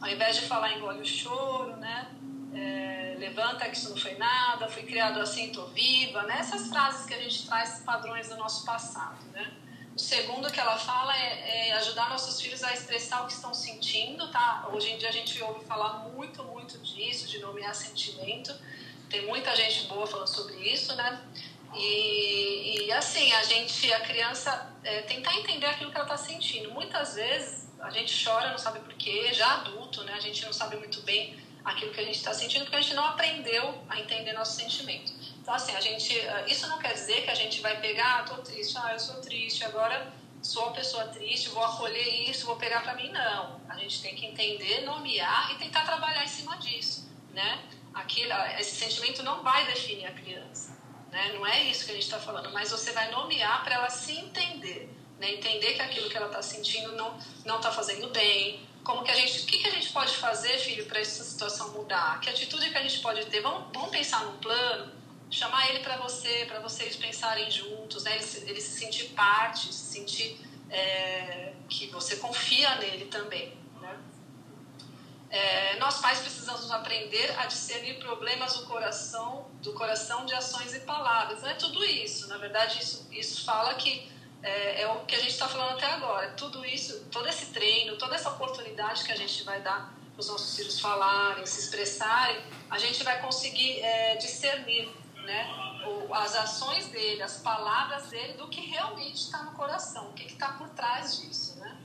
Ao 0.00 0.08
invés 0.08 0.36
de 0.36 0.42
falar 0.42 0.76
engole 0.76 1.00
o 1.00 1.04
choro, 1.04 1.76
né? 1.76 2.08
É, 2.54 3.16
levanta 3.18 3.68
que 3.68 3.76
isso 3.76 3.90
não 3.90 3.96
foi 3.96 4.14
nada, 4.14 4.68
fui 4.68 4.82
criado 4.84 5.20
assim, 5.20 5.50
tô 5.50 5.66
viva, 5.66 6.22
né? 6.22 6.38
Essas 6.38 6.68
frases 6.68 7.04
que 7.06 7.14
a 7.14 7.20
gente 7.20 7.46
traz 7.46 7.80
padrões 7.80 8.28
do 8.28 8.36
nosso 8.36 8.64
passado, 8.64 9.24
né? 9.32 9.52
O 9.96 9.98
segundo 9.98 10.52
que 10.52 10.60
ela 10.60 10.76
fala 10.76 11.16
é, 11.16 11.68
é, 11.68 11.72
ajudar 11.72 12.10
nossos 12.10 12.38
filhos 12.38 12.62
a 12.62 12.70
expressar 12.74 13.22
o 13.22 13.26
que 13.26 13.32
estão 13.32 13.54
sentindo, 13.54 14.30
tá? 14.30 14.68
Hoje 14.70 14.90
em 14.90 14.98
dia 14.98 15.08
a 15.08 15.12
gente 15.12 15.42
ouve 15.42 15.64
falar 15.64 16.10
muito, 16.10 16.44
muito 16.44 16.76
disso, 16.80 17.26
de 17.26 17.38
nomear 17.38 17.74
sentimento. 17.74 18.54
Tem 19.08 19.24
muita 19.24 19.56
gente 19.56 19.86
boa 19.86 20.06
falando 20.06 20.28
sobre 20.28 20.56
isso, 20.70 20.94
né? 20.94 21.18
E, 21.74 22.84
e 22.84 22.92
assim, 22.92 23.32
a 23.32 23.42
gente, 23.44 23.90
a 23.90 24.00
criança, 24.00 24.70
é, 24.84 25.00
tentar 25.00 25.34
entender 25.34 25.64
aquilo 25.64 25.90
que 25.90 25.96
ela 25.96 26.04
está 26.04 26.18
sentindo. 26.18 26.70
Muitas 26.72 27.14
vezes 27.14 27.66
a 27.80 27.88
gente 27.88 28.22
chora, 28.22 28.50
não 28.50 28.58
sabe 28.58 28.80
porquê, 28.80 29.32
já 29.32 29.50
adulto, 29.54 30.04
né? 30.04 30.12
A 30.12 30.20
gente 30.20 30.44
não 30.44 30.52
sabe 30.52 30.76
muito 30.76 31.00
bem 31.04 31.42
aquilo 31.64 31.94
que 31.94 32.00
a 32.00 32.04
gente 32.04 32.16
está 32.16 32.34
sentindo 32.34 32.64
porque 32.64 32.76
a 32.76 32.82
gente 32.82 32.94
não 32.94 33.06
aprendeu 33.06 33.82
a 33.88 33.98
entender 33.98 34.34
nosso 34.34 34.56
sentimento. 34.56 35.10
Então, 35.46 35.54
assim, 35.54 35.76
a 35.76 35.80
gente, 35.80 36.18
é, 36.18 36.44
isso 36.48 36.66
não 36.66 36.76
quer 36.76 36.92
dizer 36.92 37.22
que 37.22 37.30
a 37.30 37.34
gente 37.36 37.60
vai 37.60 37.80
pegar, 37.80 38.18
ah, 38.18 38.22
tô 38.24 38.42
triste, 38.42 38.76
ah, 38.78 38.92
eu 38.92 38.98
sou 38.98 39.20
triste, 39.20 39.62
agora 39.62 40.12
sou 40.42 40.64
uma 40.64 40.72
pessoa 40.72 41.04
triste, 41.04 41.50
vou 41.50 41.62
acolher 41.62 42.28
isso, 42.28 42.46
vou 42.46 42.56
pegar 42.56 42.82
para 42.82 42.94
mim. 42.94 43.12
Não. 43.12 43.60
A 43.68 43.76
gente 43.76 44.02
tem 44.02 44.16
que 44.16 44.26
entender, 44.26 44.80
nomear 44.80 45.52
e 45.52 45.54
tentar 45.54 45.82
trabalhar 45.82 46.24
em 46.24 46.26
cima 46.26 46.56
disso, 46.56 47.08
né? 47.32 47.62
Aquilo, 47.94 48.32
esse 48.58 48.74
sentimento 48.74 49.22
não 49.22 49.44
vai 49.44 49.64
definir 49.66 50.06
a 50.06 50.10
criança. 50.10 50.76
Né? 51.12 51.34
Não 51.34 51.46
é 51.46 51.62
isso 51.62 51.84
que 51.84 51.92
a 51.92 51.94
gente 51.94 52.06
está 52.06 52.18
falando, 52.18 52.50
mas 52.52 52.72
você 52.72 52.90
vai 52.90 53.08
nomear 53.12 53.62
para 53.62 53.76
ela 53.76 53.88
se 53.88 54.18
entender, 54.18 54.90
né? 55.20 55.30
entender 55.30 55.74
que 55.74 55.80
aquilo 55.80 56.10
que 56.10 56.16
ela 56.16 56.26
está 56.26 56.42
sentindo 56.42 56.90
não 56.96 57.16
não 57.44 57.58
está 57.58 57.70
fazendo 57.70 58.08
bem. 58.08 58.66
Como 58.82 59.04
que 59.04 59.12
a 59.12 59.14
gente, 59.14 59.44
o 59.44 59.46
que, 59.46 59.58
que 59.58 59.68
a 59.68 59.72
gente 59.72 59.92
pode 59.92 60.16
fazer, 60.16 60.58
filho, 60.58 60.86
para 60.86 60.98
essa 60.98 61.22
situação 61.22 61.72
mudar? 61.72 62.18
Que 62.20 62.30
atitude 62.30 62.68
que 62.68 62.78
a 62.78 62.82
gente 62.82 62.98
pode 62.98 63.24
ter? 63.26 63.40
Vamos, 63.40 63.68
vamos 63.72 63.90
pensar 63.90 64.24
num 64.24 64.38
plano, 64.38 64.95
chamar 65.30 65.68
ele 65.70 65.80
para 65.80 65.96
você, 65.96 66.44
para 66.46 66.60
vocês 66.60 66.96
pensarem 66.96 67.50
juntos, 67.50 68.04
né? 68.04 68.14
ele, 68.14 68.22
se, 68.22 68.48
ele 68.48 68.60
se 68.60 68.78
sentir 68.78 69.10
parte, 69.10 69.72
se 69.72 69.92
sentir 69.92 70.40
é, 70.70 71.52
que 71.68 71.88
você 71.88 72.16
confia 72.16 72.76
nele 72.76 73.06
também. 73.06 73.56
É, 75.28 75.76
nós 75.78 76.00
pais 76.00 76.20
precisamos 76.20 76.70
aprender 76.70 77.36
a 77.38 77.46
discernir 77.46 77.98
problemas 77.98 78.56
do 78.56 78.66
coração, 78.66 79.50
do 79.60 79.72
coração 79.72 80.24
de 80.24 80.32
ações 80.34 80.72
e 80.72 80.80
palavras. 80.80 81.42
Não 81.42 81.50
é 81.50 81.54
tudo 81.54 81.84
isso. 81.84 82.28
Na 82.28 82.38
verdade, 82.38 82.80
isso, 82.80 83.08
isso 83.10 83.44
fala 83.44 83.74
que 83.74 84.10
é, 84.42 84.82
é 84.82 84.88
o 84.88 85.04
que 85.04 85.14
a 85.14 85.18
gente 85.18 85.32
está 85.32 85.48
falando 85.48 85.72
até 85.72 85.86
agora. 85.86 86.30
Tudo 86.30 86.64
isso, 86.64 87.04
todo 87.10 87.28
esse 87.28 87.46
treino, 87.46 87.96
toda 87.96 88.14
essa 88.14 88.30
oportunidade 88.30 89.04
que 89.04 89.12
a 89.12 89.16
gente 89.16 89.42
vai 89.42 89.60
dar 89.60 89.92
para 90.12 90.20
os 90.20 90.28
nossos 90.28 90.56
filhos 90.56 90.80
falarem, 90.80 91.44
se 91.44 91.60
expressarem, 91.60 92.40
a 92.70 92.78
gente 92.78 93.02
vai 93.02 93.20
conseguir 93.20 93.80
é, 93.80 94.16
discernir 94.16 94.88
né, 95.26 95.50
as 96.12 96.34
ações 96.36 96.88
dele, 96.88 97.22
as 97.22 97.38
palavras 97.38 98.06
dele, 98.08 98.34
do 98.34 98.48
que 98.48 98.60
realmente 98.60 99.16
está 99.16 99.42
no 99.42 99.52
coração, 99.52 100.08
o 100.08 100.12
que 100.14 100.26
está 100.26 100.52
por 100.52 100.68
trás 100.70 101.20
disso. 101.20 101.58
Né? 101.58 101.76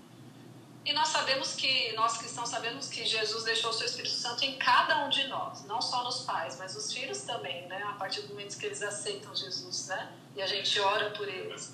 E 0.86 0.93
nós 0.93 1.10
sabemos 1.10 1.54
que, 1.54 1.93
nós 1.93 2.17
cristãos 2.17 2.49
sabemos 2.49 2.88
que 2.88 3.06
Jesus 3.06 3.43
deixou 3.43 3.69
o 3.69 3.73
seu 3.73 3.86
Espírito 3.86 4.13
Santo 4.13 4.43
em 4.43 4.58
cada 4.58 5.06
um 5.06 5.10
de 5.10 5.27
nós, 5.27 5.63
não 5.65 5.82
só 5.82 6.04
nos 6.04 6.21
pais, 6.21 6.58
mas 6.58 6.75
os 6.75 6.91
filhos 6.91 7.21
também, 7.21 7.67
né? 7.67 7.84
A 7.84 7.93
partir 7.93 8.21
do 8.21 8.30
momento 8.30 8.58
que 8.58 8.65
eles 8.65 8.82
aceitam 8.82 9.36
Jesus, 9.36 9.88
né? 9.88 10.12
E 10.36 10.41
a 10.41 10.47
gente 10.47 10.80
ora 10.80 11.12
por 11.12 11.27
eles. 11.27 11.73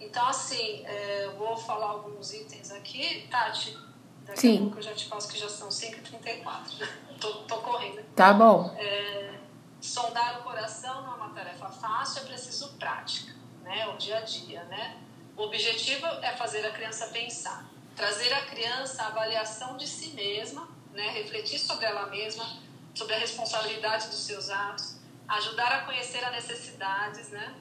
Então, 0.00 0.26
assim, 0.26 0.82
é, 0.86 1.28
vou 1.36 1.56
falar 1.56 1.88
alguns 1.88 2.32
itens 2.32 2.70
aqui. 2.70 3.26
Tati, 3.30 3.76
daqui 4.24 4.40
Sim. 4.40 4.56
a 4.56 4.60
pouco 4.60 4.78
eu 4.78 4.82
já 4.82 4.94
te 4.94 5.06
passo 5.06 5.28
que 5.28 5.38
já 5.38 5.48
são 5.48 5.68
5h34. 5.68 6.88
tô, 7.20 7.32
tô 7.42 7.56
correndo. 7.58 8.02
Tá 8.14 8.32
bom. 8.32 8.74
É, 8.78 9.37
sondar 9.80 10.40
o 10.40 10.42
coração 10.42 11.02
não 11.02 11.12
é 11.12 11.16
uma 11.16 11.30
tarefa 11.30 11.68
fácil, 11.68 12.22
é 12.22 12.24
preciso 12.26 12.74
prática, 12.74 13.34
né? 13.62 13.88
O 13.88 13.96
dia 13.96 14.18
a 14.18 14.20
dia, 14.22 14.64
né? 14.64 14.98
O 15.36 15.42
objetivo 15.42 16.06
é 16.06 16.36
fazer 16.36 16.66
a 16.66 16.72
criança 16.72 17.06
pensar, 17.08 17.64
trazer 17.94 18.32
a 18.32 18.46
criança 18.46 19.02
a 19.02 19.06
avaliação 19.06 19.76
de 19.76 19.86
si 19.86 20.10
mesma, 20.10 20.68
né? 20.92 21.10
Refletir 21.10 21.58
sobre 21.58 21.86
ela 21.86 22.06
mesma, 22.06 22.44
sobre 22.94 23.14
a 23.14 23.18
responsabilidade 23.18 24.08
dos 24.08 24.20
seus 24.20 24.50
atos, 24.50 24.96
ajudar 25.28 25.72
a 25.72 25.84
conhecer 25.84 26.24
as 26.24 26.32
necessidades, 26.32 27.28
né? 27.28 27.54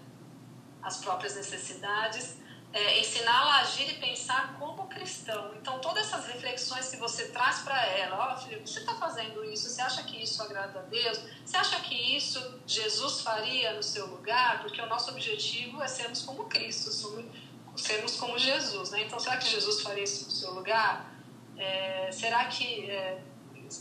As 0.81 0.97
próprias 0.97 1.35
necessidades, 1.35 2.37
é, 2.73 2.99
ensiná-la 2.99 3.55
a 3.55 3.59
agir 3.61 3.89
e 3.89 3.93
pensar 3.95 4.57
como 4.59 4.87
cristão. 4.87 5.53
Então, 5.55 5.79
todas 5.79 6.07
essas 6.07 6.27
reflexões 6.27 6.89
que 6.89 6.97
você 6.97 7.29
traz 7.29 7.59
para 7.59 7.85
ela, 7.85 8.17
ó, 8.17 8.33
oh, 8.33 8.37
filho, 8.41 8.65
você 8.65 8.79
está 8.79 8.93
fazendo 8.95 9.43
isso? 9.45 9.69
Você 9.69 9.81
acha 9.81 10.03
que 10.03 10.21
isso 10.21 10.41
agrada 10.43 10.79
a 10.79 10.83
Deus? 10.83 11.19
Você 11.45 11.57
acha 11.57 11.79
que 11.79 11.95
isso 11.95 12.61
Jesus 12.65 13.21
faria 13.21 13.73
no 13.73 13.83
seu 13.83 14.05
lugar? 14.07 14.61
Porque 14.61 14.81
o 14.81 14.85
nosso 14.87 15.11
objetivo 15.11 15.81
é 15.81 15.87
sermos 15.87 16.23
como 16.23 16.45
Cristo, 16.45 16.91
sermos 17.75 18.15
como 18.17 18.37
Jesus, 18.37 18.91
né? 18.91 19.03
Então, 19.03 19.19
será 19.19 19.37
que 19.37 19.47
Jesus 19.47 19.81
faria 19.81 20.03
isso 20.03 20.25
no 20.25 20.31
seu 20.31 20.53
lugar? 20.53 21.13
É, 21.57 22.09
será 22.11 22.45
que 22.45 22.89
é, 22.89 23.21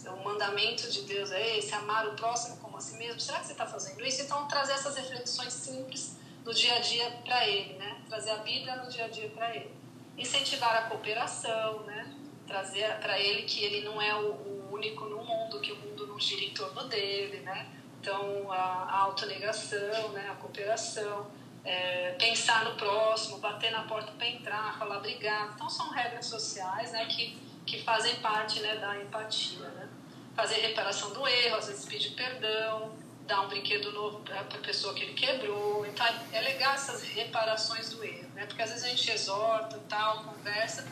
o 0.06 0.24
mandamento 0.24 0.90
de 0.90 1.02
Deus 1.02 1.30
é 1.32 1.58
esse, 1.58 1.74
amar 1.74 2.06
o 2.06 2.14
próximo 2.14 2.56
como 2.58 2.76
a 2.76 2.80
si 2.80 2.96
mesmo? 2.96 3.20
Será 3.20 3.40
que 3.40 3.46
você 3.46 3.52
está 3.52 3.66
fazendo 3.66 4.04
isso? 4.06 4.22
Então, 4.22 4.46
trazer 4.46 4.72
essas 4.72 4.96
reflexões 4.96 5.52
simples 5.52 6.16
no 6.46 6.54
dia 6.54 6.76
a 6.76 6.78
dia 6.78 7.10
para 7.24 7.46
ele, 7.46 7.74
né? 7.74 8.00
Trazer 8.08 8.30
a 8.30 8.36
Bíblia 8.36 8.76
no 8.76 8.88
dia 8.88 9.06
a 9.06 9.08
dia 9.08 9.28
para 9.30 9.54
ele. 9.54 9.70
Incentivar 10.16 10.76
a 10.76 10.82
cooperação, 10.82 11.80
né? 11.80 12.14
Trazer 12.46 12.88
para 13.00 13.18
ele 13.18 13.42
que 13.42 13.64
ele 13.64 13.84
não 13.84 14.00
é 14.00 14.14
o, 14.14 14.56
único 14.70 15.06
no 15.06 15.24
mundo, 15.24 15.60
que 15.60 15.72
o 15.72 15.76
mundo 15.76 16.06
não 16.06 16.20
gira 16.20 16.42
em 16.42 16.50
torno 16.50 16.84
dele, 16.84 17.40
né? 17.40 17.66
Então, 18.00 18.52
a, 18.52 18.56
a 18.56 18.98
autonegação, 19.00 20.10
né? 20.10 20.28
A 20.30 20.34
cooperação. 20.36 21.26
É, 21.64 22.12
pensar 22.12 22.64
no 22.64 22.76
próximo, 22.76 23.38
bater 23.38 23.72
na 23.72 23.82
porta 23.82 24.12
para 24.12 24.28
entrar, 24.28 24.78
falar 24.78 24.98
obrigado. 24.98 25.54
Então, 25.54 25.68
são 25.68 25.90
regras 25.90 26.26
sociais, 26.26 26.92
né? 26.92 27.06
Que, 27.06 27.36
que 27.66 27.82
fazem 27.82 28.14
parte 28.16 28.60
né, 28.60 28.76
da 28.76 29.02
empatia, 29.02 29.66
né? 29.70 29.88
Fazer 30.36 30.60
reparação 30.60 31.12
do 31.12 31.26
erro, 31.26 31.56
às 31.56 31.66
vezes 31.66 31.84
pedir 31.86 32.10
perdão, 32.10 32.92
dar 33.26 33.42
um 33.42 33.48
brinquedo 33.48 33.92
novo 33.92 34.20
para 34.20 34.40
a 34.40 34.44
pessoa 34.44 34.94
que 34.94 35.02
ele 35.02 35.14
quebrou. 35.14 35.84
Então 35.86 36.06
é 36.32 36.40
legal 36.40 36.74
essas 36.74 37.02
reparações 37.02 37.90
do 37.90 38.02
erro, 38.02 38.28
né? 38.34 38.46
Porque 38.46 38.62
às 38.62 38.70
vezes 38.70 38.84
a 38.84 38.88
gente 38.88 39.10
exorta, 39.10 39.80
tal, 39.88 40.24
conversa, 40.24 40.86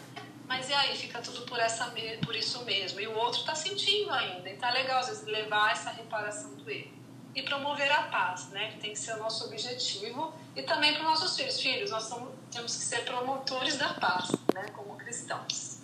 mas 0.46 0.68
e 0.68 0.74
aí 0.74 0.96
fica 0.96 1.20
tudo 1.20 1.42
por 1.42 1.58
essa 1.58 1.92
por 2.24 2.34
isso 2.34 2.64
mesmo. 2.64 3.00
E 3.00 3.06
o 3.06 3.16
outro 3.16 3.40
está 3.40 3.54
sentindo 3.54 4.10
ainda. 4.12 4.50
Então 4.50 4.68
é 4.68 4.72
legal 4.72 4.98
às 4.98 5.08
vezes 5.08 5.24
levar 5.24 5.72
essa 5.72 5.90
reparação 5.90 6.54
do 6.54 6.70
erro 6.70 6.92
e 7.34 7.42
promover 7.42 7.90
a 7.90 8.02
paz, 8.04 8.48
né? 8.50 8.72
Que 8.72 8.78
tem 8.78 8.92
que 8.92 8.98
ser 8.98 9.14
o 9.14 9.18
nosso 9.18 9.44
objetivo 9.46 10.34
e 10.54 10.62
também 10.62 10.92
para 10.92 11.02
os 11.02 11.08
nossos 11.08 11.36
filhos. 11.36 11.60
Filhos, 11.60 11.90
nós 11.90 12.04
somos, 12.04 12.34
temos 12.50 12.76
que 12.76 12.82
ser 12.82 13.04
promotores 13.04 13.76
da 13.76 13.94
paz, 13.94 14.30
né? 14.52 14.68
Como 14.72 14.96
cristãos. 14.96 15.74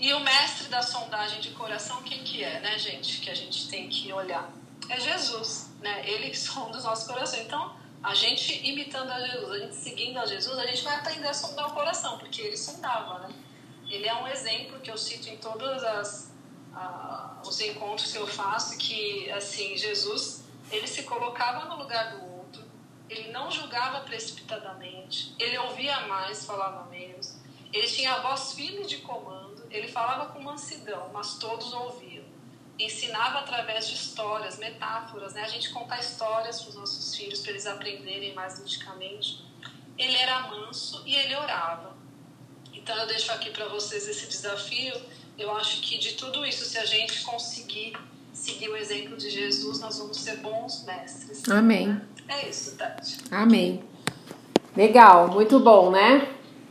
E 0.00 0.12
o 0.14 0.20
mestre 0.20 0.68
da 0.68 0.80
sondagem 0.80 1.40
de 1.40 1.50
coração, 1.50 2.02
quem 2.02 2.22
que 2.22 2.44
é, 2.44 2.60
né, 2.60 2.78
gente? 2.78 3.20
Que 3.20 3.30
a 3.30 3.34
gente 3.34 3.68
tem 3.68 3.88
que 3.88 4.12
olhar 4.12 4.48
é 4.88 5.00
Jesus, 5.00 5.70
né? 5.80 6.08
Ele 6.08 6.34
sonda 6.36 6.78
os 6.78 6.84
nossos 6.84 7.06
corações. 7.06 7.42
Então, 7.42 7.76
a 8.02 8.14
gente 8.14 8.66
imitando 8.66 9.10
a 9.10 9.20
Jesus, 9.20 9.50
a 9.50 9.58
gente 9.58 9.76
seguindo 9.76 10.18
a 10.18 10.26
Jesus, 10.26 10.58
a 10.58 10.66
gente 10.66 10.82
vai 10.82 10.94
aprender 10.96 11.28
a 11.28 11.34
sondar 11.34 11.68
o 11.70 11.74
coração, 11.74 12.18
porque 12.18 12.42
ele 12.42 12.56
sondava, 12.56 13.20
né? 13.20 13.34
Ele 13.88 14.06
é 14.06 14.14
um 14.14 14.28
exemplo 14.28 14.80
que 14.80 14.90
eu 14.90 14.98
cito 14.98 15.28
em 15.28 15.36
todos 15.38 15.82
as, 15.82 16.30
os 17.44 17.60
encontros 17.60 18.12
que 18.12 18.18
eu 18.18 18.26
faço, 18.26 18.76
que, 18.76 19.30
assim, 19.32 19.76
Jesus, 19.76 20.44
ele 20.70 20.86
se 20.86 21.04
colocava 21.04 21.64
no 21.64 21.82
lugar 21.82 22.16
do 22.16 22.36
outro, 22.36 22.62
ele 23.08 23.32
não 23.32 23.50
julgava 23.50 24.00
precipitadamente, 24.00 25.34
ele 25.38 25.56
ouvia 25.58 26.00
mais, 26.06 26.44
falava 26.44 26.84
menos, 26.90 27.38
ele 27.72 27.86
tinha 27.86 28.12
a 28.12 28.20
voz 28.20 28.52
firme 28.52 28.84
de 28.84 28.98
comando, 28.98 29.66
ele 29.70 29.88
falava 29.88 30.32
com 30.32 30.42
mansidão, 30.42 31.10
mas 31.12 31.38
todos 31.38 31.72
ouviam 31.72 32.24
ensinava 32.78 33.40
através 33.40 33.88
de 33.88 33.94
histórias, 33.94 34.58
metáforas, 34.58 35.34
né? 35.34 35.42
A 35.42 35.48
gente 35.48 35.70
contar 35.70 35.98
histórias 35.98 36.60
para 36.60 36.70
os 36.70 36.76
nossos 36.76 37.14
filhos 37.14 37.40
para 37.40 37.50
eles 37.50 37.66
aprenderem 37.66 38.34
mais 38.34 38.60
ludigamente. 38.60 39.44
Ele 39.96 40.16
era 40.16 40.48
manso 40.48 41.02
e 41.04 41.14
ele 41.14 41.34
orava. 41.34 41.96
Então 42.72 42.96
eu 42.96 43.06
deixo 43.08 43.32
aqui 43.32 43.50
para 43.50 43.66
vocês 43.66 44.08
esse 44.08 44.28
desafio. 44.28 44.94
Eu 45.36 45.54
acho 45.56 45.82
que 45.82 45.98
de 45.98 46.14
tudo 46.14 46.46
isso, 46.46 46.64
se 46.64 46.78
a 46.78 46.84
gente 46.84 47.22
conseguir 47.22 47.96
seguir 48.32 48.68
o 48.68 48.76
exemplo 48.76 49.16
de 49.16 49.28
Jesus, 49.28 49.80
nós 49.80 49.98
vamos 49.98 50.16
ser 50.18 50.36
bons 50.36 50.84
mestres. 50.84 51.48
Amém. 51.48 52.00
É 52.28 52.48
isso, 52.48 52.76
Tati. 52.76 53.18
Amém. 53.30 53.82
Legal, 54.76 55.28
muito 55.28 55.58
bom, 55.58 55.90
né? 55.90 56.28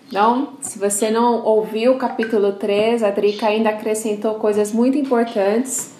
Então, 0.08 0.58
se 0.62 0.80
você 0.80 1.12
não 1.12 1.43
ouviu 1.43 1.96
o 1.96 1.98
capítulo 1.98 2.54
3, 2.54 3.04
a 3.04 3.10
Drica 3.12 3.48
ainda 3.48 3.72
acrescentou 3.72 4.36
coisas 4.36 4.72
muito 4.72 4.98
importantes 4.98 5.96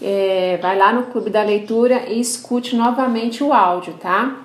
é, 0.00 0.58
vai 0.60 0.76
lá 0.76 0.92
no 0.92 1.04
Clube 1.04 1.30
da 1.30 1.42
Leitura 1.42 2.04
e 2.08 2.20
escute 2.20 2.76
novamente 2.76 3.42
o 3.42 3.52
áudio, 3.52 3.94
tá? 3.94 4.36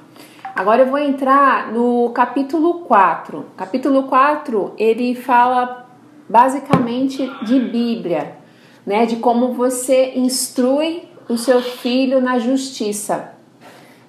Agora 0.55 0.81
eu 0.81 0.87
vou 0.87 0.99
entrar 0.99 1.71
no 1.71 2.09
capítulo 2.09 2.81
4. 2.81 3.45
Capítulo 3.55 4.03
4, 4.03 4.73
ele 4.77 5.15
fala 5.15 5.89
basicamente 6.27 7.29
de 7.43 7.59
Bíblia, 7.59 8.35
né? 8.85 9.05
De 9.05 9.17
como 9.17 9.53
você 9.53 10.13
instrui 10.15 11.03
o 11.29 11.37
seu 11.37 11.61
filho 11.61 12.19
na 12.19 12.39
justiça, 12.39 13.33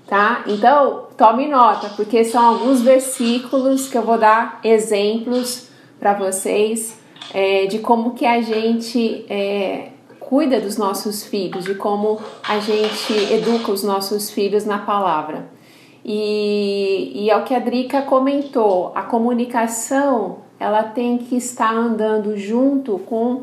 tá? 0.07 0.43
Então, 0.47 1.07
tome 1.17 1.47
nota, 1.47 1.91
porque 1.91 2.25
são 2.25 2.45
alguns 2.45 2.83
versículos 2.83 3.89
que 3.89 3.97
eu 3.97 4.03
vou 4.03 4.19
dar 4.19 4.59
exemplos 4.65 5.69
para 6.01 6.15
vocês 6.15 6.99
é, 7.33 7.67
de 7.67 7.79
como 7.79 8.15
que 8.15 8.27
a 8.27 8.41
gente 8.43 9.25
é, 9.31 9.92
cuida 10.33 10.59
dos 10.59 10.79
nossos 10.79 11.23
filhos, 11.25 11.67
de 11.67 11.75
como 11.75 12.19
a 12.49 12.59
gente 12.59 13.13
educa 13.31 13.71
os 13.71 13.83
nossos 13.83 14.31
filhos 14.31 14.65
na 14.65 14.79
palavra. 14.79 15.45
E, 16.03 17.13
e 17.15 17.29
é 17.29 17.37
o 17.37 17.45
que 17.45 17.55
a 17.55 17.59
Drica 17.59 18.01
comentou, 18.01 18.93
a 18.95 19.03
comunicação 19.03 20.39
ela 20.59 20.85
tem 20.85 21.19
que 21.19 21.37
estar 21.37 21.75
andando 21.75 22.35
junto 22.35 22.99
com 23.01 23.43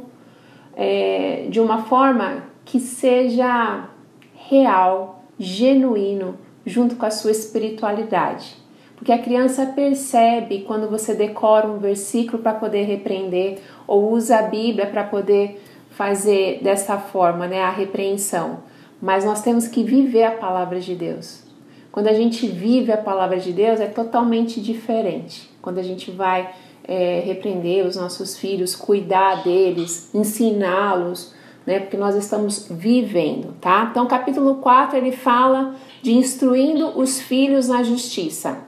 é, 0.76 1.46
de 1.52 1.60
uma 1.60 1.84
forma 1.84 2.46
que 2.66 2.80
seja 2.80 3.88
real, 4.34 5.26
genuíno, 5.38 6.40
junto 6.66 6.96
com 6.96 7.06
a 7.06 7.12
sua 7.12 7.30
espiritualidade. 7.30 8.58
Porque 8.96 9.12
a 9.12 9.20
criança 9.20 9.64
percebe 9.68 10.64
quando 10.66 10.90
você 10.90 11.14
decora 11.14 11.68
um 11.68 11.78
versículo 11.78 12.42
para 12.42 12.54
poder 12.56 12.86
repreender 12.86 13.60
ou 13.86 14.12
usa 14.12 14.40
a 14.40 14.42
Bíblia 14.42 14.88
para 14.88 15.04
poder 15.04 15.69
fazer 16.00 16.62
dessa 16.64 16.98
forma, 16.98 17.46
né, 17.46 17.62
a 17.62 17.70
repreensão, 17.70 18.60
mas 19.02 19.26
nós 19.26 19.42
temos 19.42 19.68
que 19.68 19.84
viver 19.84 20.24
a 20.24 20.32
palavra 20.32 20.80
de 20.80 20.96
Deus. 20.96 21.44
Quando 21.92 22.08
a 22.08 22.14
gente 22.14 22.48
vive 22.48 22.90
a 22.90 22.98
palavra 22.98 23.38
de 23.38 23.52
Deus 23.52 23.82
é 23.82 23.86
totalmente 23.86 24.62
diferente. 24.62 25.52
Quando 25.62 25.78
a 25.78 25.84
gente 25.84 26.10
vai 26.10 26.52
é, 26.86 27.22
repreender 27.26 27.86
os 27.86 27.98
nossos 27.98 28.38
filhos, 28.38 28.78
cuidar 28.78 29.44
deles, 29.44 30.10
ensiná-los, 30.16 31.34
né, 31.68 31.82
porque 31.82 31.98
nós 31.98 32.16
estamos 32.16 32.68
vivendo, 32.72 33.54
tá? 33.60 33.90
Então, 33.92 34.08
capítulo 34.08 34.56
4 34.56 34.96
ele 34.96 35.12
fala 35.12 35.76
de 36.02 36.14
instruindo 36.14 36.98
os 36.98 37.20
filhos 37.20 37.68
na 37.68 37.84
justiça. 37.84 38.60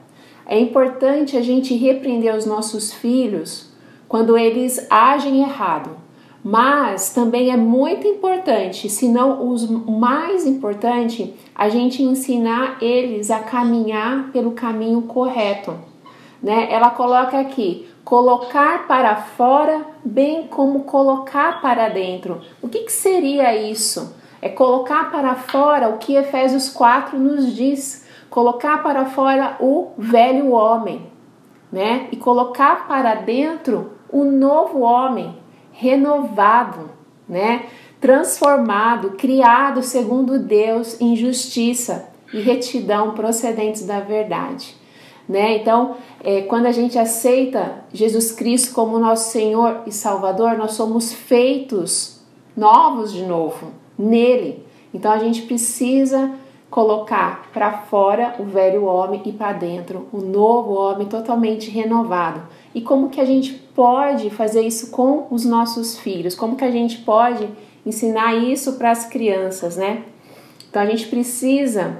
É 0.44 0.60
importante 0.60 1.38
a 1.38 1.40
gente 1.40 1.74
repreender 1.74 2.36
os 2.36 2.44
nossos 2.44 2.92
filhos 2.92 3.70
quando 4.06 4.36
eles 4.36 4.86
agem 4.90 5.40
errado, 5.40 6.01
mas 6.44 7.10
também 7.14 7.50
é 7.50 7.56
muito 7.56 8.06
importante, 8.06 8.88
se 8.88 9.08
não 9.08 9.40
o 9.42 9.92
mais 9.92 10.44
importante, 10.44 11.34
a 11.54 11.68
gente 11.68 12.02
ensinar 12.02 12.78
eles 12.82 13.30
a 13.30 13.38
caminhar 13.38 14.30
pelo 14.32 14.50
caminho 14.50 15.02
correto. 15.02 15.74
Né? 16.42 16.66
Ela 16.70 16.90
coloca 16.90 17.38
aqui: 17.38 17.88
colocar 18.04 18.88
para 18.88 19.14
fora, 19.16 19.86
bem 20.04 20.48
como 20.48 20.80
colocar 20.80 21.60
para 21.62 21.88
dentro. 21.88 22.40
O 22.60 22.68
que, 22.68 22.80
que 22.80 22.92
seria 22.92 23.54
isso? 23.54 24.16
É 24.40 24.48
colocar 24.48 25.12
para 25.12 25.36
fora 25.36 25.88
o 25.90 25.98
que 25.98 26.16
Efésios 26.16 26.68
4 26.68 27.16
nos 27.16 27.54
diz: 27.54 28.04
colocar 28.28 28.82
para 28.82 29.04
fora 29.04 29.56
o 29.60 29.92
velho 29.96 30.50
homem, 30.50 31.06
né? 31.70 32.08
E 32.10 32.16
colocar 32.16 32.88
para 32.88 33.14
dentro 33.14 33.92
o 34.10 34.24
novo 34.24 34.80
homem 34.80 35.40
renovado, 35.82 36.90
né? 37.28 37.66
Transformado, 38.00 39.10
criado 39.10 39.82
segundo 39.82 40.38
Deus 40.38 41.00
em 41.00 41.16
justiça 41.16 42.08
e 42.32 42.40
retidão 42.40 43.14
procedentes 43.14 43.84
da 43.84 43.98
verdade. 44.00 44.76
né? 45.28 45.56
Então, 45.56 45.96
é, 46.22 46.42
quando 46.42 46.66
a 46.66 46.72
gente 46.72 46.98
aceita 46.98 47.84
Jesus 47.92 48.32
Cristo 48.32 48.72
como 48.74 48.98
nosso 48.98 49.30
Senhor 49.30 49.82
e 49.86 49.92
Salvador, 49.92 50.56
nós 50.56 50.72
somos 50.72 51.12
feitos 51.12 52.20
novos 52.56 53.12
de 53.12 53.24
novo 53.24 53.72
nele. 53.98 54.64
Então, 54.94 55.10
a 55.10 55.18
gente 55.18 55.42
precisa 55.42 56.30
colocar 56.72 57.50
para 57.52 57.70
fora 57.70 58.34
o 58.38 58.44
velho 58.44 58.86
homem 58.86 59.20
e 59.26 59.32
para 59.32 59.52
dentro 59.52 60.08
o 60.10 60.22
novo 60.22 60.72
homem 60.72 61.06
totalmente 61.06 61.68
renovado. 61.70 62.40
E 62.74 62.80
como 62.80 63.10
que 63.10 63.20
a 63.20 63.26
gente 63.26 63.52
pode 63.52 64.30
fazer 64.30 64.62
isso 64.62 64.90
com 64.90 65.26
os 65.30 65.44
nossos 65.44 65.98
filhos? 65.98 66.34
Como 66.34 66.56
que 66.56 66.64
a 66.64 66.70
gente 66.70 66.96
pode 67.00 67.46
ensinar 67.84 68.34
isso 68.36 68.72
para 68.78 68.90
as 68.90 69.04
crianças, 69.04 69.76
né? 69.76 70.04
Então 70.70 70.80
a 70.80 70.86
gente 70.86 71.08
precisa 71.08 71.98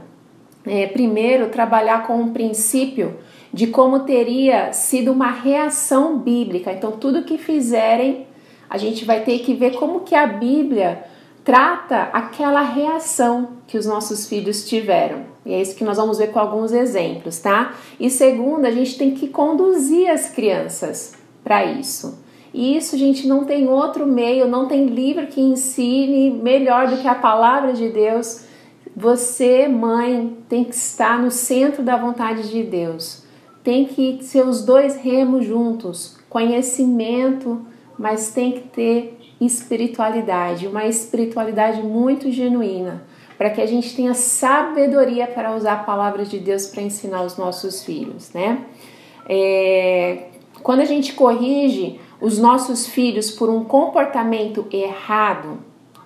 é, 0.65 0.87
primeiro 0.87 1.51
trabalhar 1.51 2.07
com 2.07 2.15
o 2.15 2.23
um 2.23 2.33
princípio 2.33 3.19
de 3.53 3.67
como 3.67 4.01
teria 4.01 4.73
sido 4.73 5.13
uma 5.13 5.31
reação 5.31 6.19
bíblica. 6.19 6.73
Então 6.73 6.93
tudo 6.93 7.25
que 7.25 7.37
fizerem, 7.37 8.27
a 8.71 8.79
gente 8.79 9.05
vai 9.05 9.21
ter 9.21 9.41
que 9.41 9.53
ver 9.53 9.75
como 9.75 10.01
que 10.01 10.15
a 10.15 10.27
Bíblia 10.27 11.12
trata 11.45 12.03
aquela 12.13 12.63
reação 12.63 13.51
que 13.67 13.77
os 13.77 13.87
nossos 13.87 14.29
filhos 14.29 14.65
tiveram. 14.69 15.33
E 15.45 15.53
é 15.53 15.61
isso 15.61 15.75
que 15.75 15.85
nós 15.85 15.97
vamos 15.97 16.19
ver 16.19 16.31
com 16.31 16.39
alguns 16.39 16.73
exemplos, 16.73 17.41
tá? 17.41 17.75
E 17.99 18.09
segundo, 18.09 18.65
a 18.65 18.71
gente 18.71 18.97
tem 18.97 19.13
que 19.13 19.29
conduzir 19.29 20.09
as 20.09 20.31
crianças 20.31 21.15
para 21.43 21.65
isso. 21.65 22.23
E 22.55 22.77
isso, 22.77 22.97
gente, 22.97 23.27
não 23.27 23.45
tem 23.45 23.69
outro 23.69 24.07
meio, 24.07 24.47
não 24.47 24.69
tem 24.69 24.87
livro 24.87 25.27
que 25.27 25.41
ensine 25.41 26.31
melhor 26.31 26.89
do 26.89 26.99
que 26.99 27.09
a 27.09 27.15
palavra 27.15 27.73
de 27.73 27.89
Deus. 27.89 28.45
Você, 28.95 29.67
mãe, 29.67 30.37
tem 30.49 30.65
que 30.65 30.75
estar 30.75 31.21
no 31.21 31.31
centro 31.31 31.83
da 31.83 31.97
vontade 31.97 32.51
de 32.51 32.63
Deus. 32.63 33.25
Tem 33.65 33.87
que 33.87 34.23
ser 34.23 34.47
os 34.47 34.65
dois 34.65 34.97
remos 34.97 35.47
juntos, 35.47 36.19
conhecimento, 36.29 37.63
mas 37.99 38.33
tem 38.33 38.53
que 38.53 38.69
ter 38.69 39.19
espiritualidade, 39.47 40.67
uma 40.67 40.87
espiritualidade 40.87 41.83
muito 41.83 42.31
genuína, 42.31 43.03
para 43.37 43.51
que 43.51 43.61
a 43.61 43.67
gente 43.67 43.95
tenha 43.95 44.15
sabedoria 44.15 45.27
para 45.27 45.55
usar 45.55 45.75
a 45.75 45.83
palavra 45.85 46.25
de 46.25 46.39
Deus 46.39 46.67
para 46.67 46.83
ensinar 46.83 47.23
os 47.23 47.37
nossos 47.37 47.85
filhos, 47.85 48.33
né? 48.33 48.65
É, 49.29 50.29
quando 50.63 50.81
a 50.81 50.85
gente 50.85 51.15
corrige 51.15 52.01
os 52.21 52.39
nossos 52.39 52.87
filhos 52.87 53.31
por 53.31 53.49
um 53.51 53.65
comportamento 53.65 54.67
errado, 54.71 55.59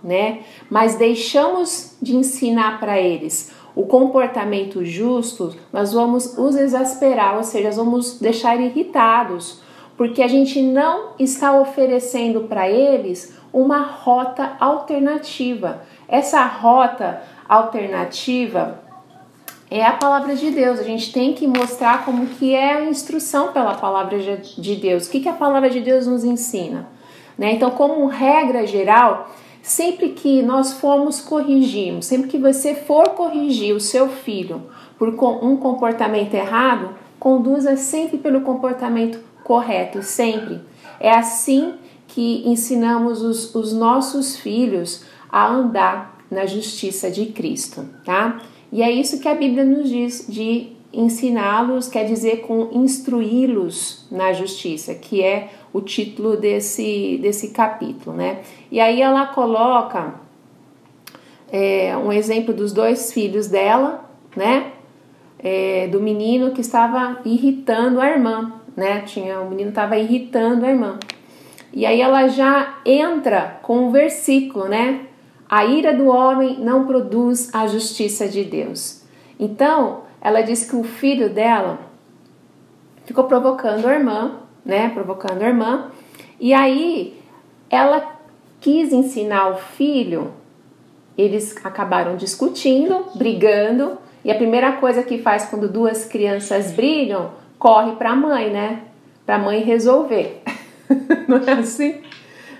né? 0.02 0.40
Mas 0.70 0.96
deixamos 0.96 1.96
de 2.00 2.16
ensinar 2.16 2.80
para 2.80 2.98
eles 2.98 3.52
o 3.74 3.84
comportamento 3.84 4.82
justo, 4.82 5.54
nós 5.70 5.92
vamos 5.92 6.38
os 6.38 6.56
exasperar, 6.56 7.36
ou 7.36 7.44
seja, 7.44 7.66
nós 7.66 7.76
vamos 7.76 8.18
deixar 8.18 8.58
irritados, 8.58 9.60
porque 9.96 10.22
a 10.22 10.28
gente 10.28 10.60
não 10.60 11.10
está 11.18 11.58
oferecendo 11.58 12.42
para 12.42 12.68
eles 12.68 13.34
uma 13.52 13.80
rota 13.80 14.56
alternativa. 14.60 15.82
Essa 16.06 16.44
rota 16.44 17.22
alternativa 17.48 18.80
é 19.70 19.84
a 19.84 19.92
palavra 19.92 20.36
de 20.36 20.50
Deus. 20.50 20.78
A 20.78 20.82
gente 20.82 21.12
tem 21.12 21.32
que 21.32 21.46
mostrar 21.46 22.04
como 22.04 22.26
que 22.26 22.54
é 22.54 22.74
a 22.74 22.84
instrução 22.84 23.52
pela 23.52 23.74
palavra 23.74 24.18
de 24.18 24.76
Deus. 24.76 25.06
O 25.06 25.10
que, 25.10 25.20
que 25.20 25.28
a 25.28 25.32
palavra 25.32 25.70
de 25.70 25.80
Deus 25.80 26.06
nos 26.06 26.24
ensina? 26.24 26.88
Né? 27.38 27.52
Então, 27.52 27.70
como 27.70 28.06
regra 28.06 28.66
geral, 28.66 29.30
sempre 29.62 30.10
que 30.10 30.42
nós 30.42 30.74
formos 30.74 31.20
corrigir, 31.20 32.02
sempre 32.02 32.28
que 32.28 32.38
você 32.38 32.74
for 32.74 33.10
corrigir 33.10 33.74
o 33.74 33.80
seu 33.80 34.08
filho 34.08 34.62
por 34.98 35.08
um 35.42 35.56
comportamento 35.56 36.34
errado, 36.34 36.90
conduza 37.18 37.76
sempre 37.76 38.18
pelo 38.18 38.42
comportamento 38.42 39.18
correto, 39.46 40.02
sempre. 40.02 40.60
É 40.98 41.08
assim 41.08 41.74
que 42.08 42.42
ensinamos 42.44 43.22
os, 43.22 43.54
os 43.54 43.72
nossos 43.72 44.36
filhos 44.36 45.04
a 45.30 45.48
andar 45.48 46.18
na 46.28 46.46
justiça 46.46 47.08
de 47.08 47.26
Cristo, 47.26 47.86
tá? 48.04 48.40
E 48.72 48.82
é 48.82 48.90
isso 48.90 49.20
que 49.20 49.28
a 49.28 49.34
Bíblia 49.34 49.64
nos 49.64 49.88
diz 49.88 50.26
de 50.28 50.72
ensiná-los, 50.92 51.86
quer 51.86 52.04
dizer 52.04 52.40
com 52.40 52.70
instruí-los 52.72 54.06
na 54.10 54.32
justiça, 54.32 54.94
que 54.94 55.22
é 55.22 55.50
o 55.72 55.80
título 55.80 56.36
desse, 56.36 57.18
desse 57.22 57.50
capítulo, 57.50 58.16
né? 58.16 58.40
E 58.72 58.80
aí 58.80 59.00
ela 59.00 59.26
coloca 59.26 60.14
é, 61.52 61.96
um 61.96 62.12
exemplo 62.12 62.52
dos 62.52 62.72
dois 62.72 63.12
filhos 63.12 63.46
dela, 63.46 64.10
né? 64.34 64.72
É, 65.38 65.86
do 65.86 66.00
menino 66.00 66.50
que 66.50 66.62
estava 66.62 67.20
irritando 67.24 68.00
a 68.00 68.10
irmã, 68.10 68.55
né? 68.76 69.00
Tinha 69.00 69.40
o 69.40 69.48
menino 69.48 69.70
estava 69.70 69.96
irritando 69.96 70.66
a 70.66 70.68
irmã. 70.68 70.98
E 71.72 71.86
aí 71.86 72.00
ela 72.00 72.28
já 72.28 72.78
entra 72.84 73.58
com 73.62 73.88
um 73.88 73.90
versículo, 73.90 74.68
né? 74.68 75.06
A 75.48 75.64
ira 75.64 75.94
do 75.94 76.06
homem 76.06 76.58
não 76.58 76.86
produz 76.86 77.54
a 77.54 77.66
justiça 77.66 78.28
de 78.28 78.44
Deus. 78.44 79.02
Então, 79.38 80.02
ela 80.20 80.42
diz 80.42 80.68
que 80.68 80.76
o 80.76 80.82
filho 80.82 81.30
dela 81.30 81.78
ficou 83.04 83.24
provocando 83.24 83.86
a 83.86 83.94
irmã, 83.94 84.36
né? 84.64 84.90
Provocando 84.90 85.42
a 85.42 85.46
irmã. 85.46 85.90
E 86.38 86.52
aí 86.52 87.20
ela 87.70 88.16
quis 88.60 88.92
ensinar 88.92 89.48
o 89.48 89.56
filho, 89.56 90.32
eles 91.16 91.56
acabaram 91.64 92.16
discutindo, 92.16 93.06
brigando, 93.14 93.98
e 94.24 94.30
a 94.30 94.34
primeira 94.34 94.72
coisa 94.72 95.02
que 95.02 95.18
faz 95.18 95.46
quando 95.46 95.68
duas 95.68 96.04
crianças 96.04 96.72
brigam 96.72 97.30
corre 97.58 97.92
para 97.92 98.10
a 98.10 98.16
mãe, 98.16 98.50
né? 98.50 98.82
Para 99.24 99.36
a 99.36 99.38
mãe 99.38 99.62
resolver. 99.62 100.42
Não 101.28 101.38
é 101.38 101.52
assim? 101.52 102.00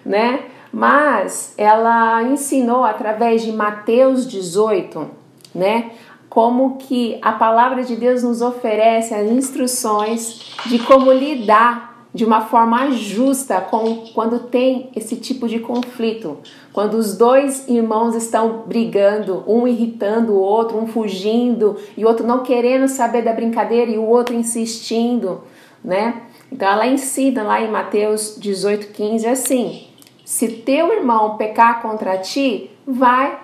Né? 0.04 0.44
Mas 0.72 1.54
ela 1.56 2.22
ensinou 2.22 2.85
através 2.85 3.42
de 3.42 3.52
Mateus 3.52 4.26
18, 4.26 5.11
né? 5.54 5.92
Como 6.28 6.76
que 6.76 7.18
a 7.22 7.32
palavra 7.32 7.82
de 7.82 7.96
Deus 7.96 8.22
nos 8.22 8.42
oferece 8.42 9.14
as 9.14 9.26
instruções 9.30 10.54
de 10.66 10.78
como 10.80 11.11
lidar 11.12 11.95
de 12.16 12.24
uma 12.24 12.40
forma 12.40 12.90
justa 12.92 13.61
com 13.61 14.07
quando 14.14 14.38
tem 14.38 14.88
esse 14.96 15.16
tipo 15.16 15.46
de 15.46 15.59
conflito, 15.59 16.38
quando 16.72 16.94
os 16.94 17.14
dois 17.14 17.68
irmãos 17.68 18.14
estão 18.14 18.62
brigando, 18.66 19.44
um 19.46 19.68
irritando 19.68 20.33
o 20.33 20.40
outro, 20.40 20.79
um 20.79 20.87
fugindo 20.87 21.76
e 21.94 22.07
o 22.07 22.09
outro 22.09 22.26
não 22.26 22.42
querendo 22.42 22.88
saber 22.88 23.20
da 23.20 23.35
brincadeira 23.35 23.90
e 23.90 23.98
o 23.98 24.07
outro 24.07 24.35
insistindo, 24.35 25.42
né? 25.85 26.22
Então 26.50 26.66
ela 26.66 26.87
ensina 26.87 27.42
lá 27.42 27.61
em 27.61 27.70
Mateus 27.70 28.38
18:15 28.40 29.26
assim: 29.26 29.87
se 30.24 30.48
teu 30.48 30.94
irmão 30.94 31.37
pecar 31.37 31.83
contra 31.83 32.16
ti, 32.16 32.70
vai 32.87 33.38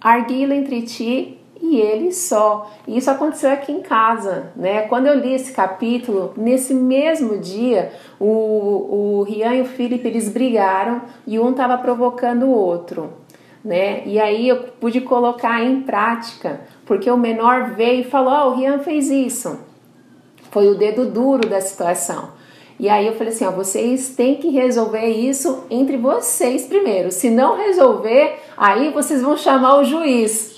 arguí-lo 0.00 0.52
entre 0.52 0.82
ti 0.82 1.35
e 1.68 1.80
ele 1.80 2.12
só. 2.12 2.70
E 2.86 2.96
isso 2.96 3.10
aconteceu 3.10 3.50
aqui 3.50 3.72
em 3.72 3.80
casa, 3.80 4.52
né? 4.54 4.82
Quando 4.82 5.06
eu 5.06 5.18
li 5.18 5.32
esse 5.34 5.52
capítulo, 5.52 6.32
nesse 6.36 6.72
mesmo 6.72 7.38
dia, 7.38 7.92
o, 8.20 8.26
o 8.26 9.22
Rian 9.22 9.54
e 9.54 9.62
o 9.62 9.66
Felipe 9.66 10.06
eles 10.06 10.28
brigaram 10.28 11.02
e 11.26 11.38
um 11.38 11.50
estava 11.50 11.76
provocando 11.78 12.44
o 12.44 12.50
outro, 12.50 13.12
né? 13.64 14.02
E 14.06 14.20
aí 14.20 14.48
eu 14.48 14.56
pude 14.80 15.00
colocar 15.00 15.62
em 15.62 15.82
prática, 15.82 16.60
porque 16.84 17.10
o 17.10 17.16
menor 17.16 17.70
veio 17.70 18.00
e 18.00 18.10
falou: 18.10 18.32
"Ó, 18.32 18.46
oh, 18.46 18.50
o 18.50 18.54
Rian 18.56 18.78
fez 18.78 19.10
isso". 19.10 19.58
Foi 20.50 20.68
o 20.68 20.78
dedo 20.78 21.06
duro 21.06 21.48
da 21.48 21.60
situação. 21.60 22.35
E 22.78 22.88
aí 22.88 23.06
eu 23.06 23.14
falei 23.14 23.32
assim, 23.32 23.46
ó, 23.46 23.50
vocês 23.50 24.10
têm 24.10 24.36
que 24.36 24.50
resolver 24.50 25.06
isso 25.06 25.64
entre 25.70 25.96
vocês 25.96 26.66
primeiro. 26.66 27.10
Se 27.10 27.30
não 27.30 27.56
resolver, 27.56 28.38
aí 28.56 28.90
vocês 28.90 29.22
vão 29.22 29.36
chamar 29.36 29.78
o 29.78 29.84
juiz. 29.84 30.54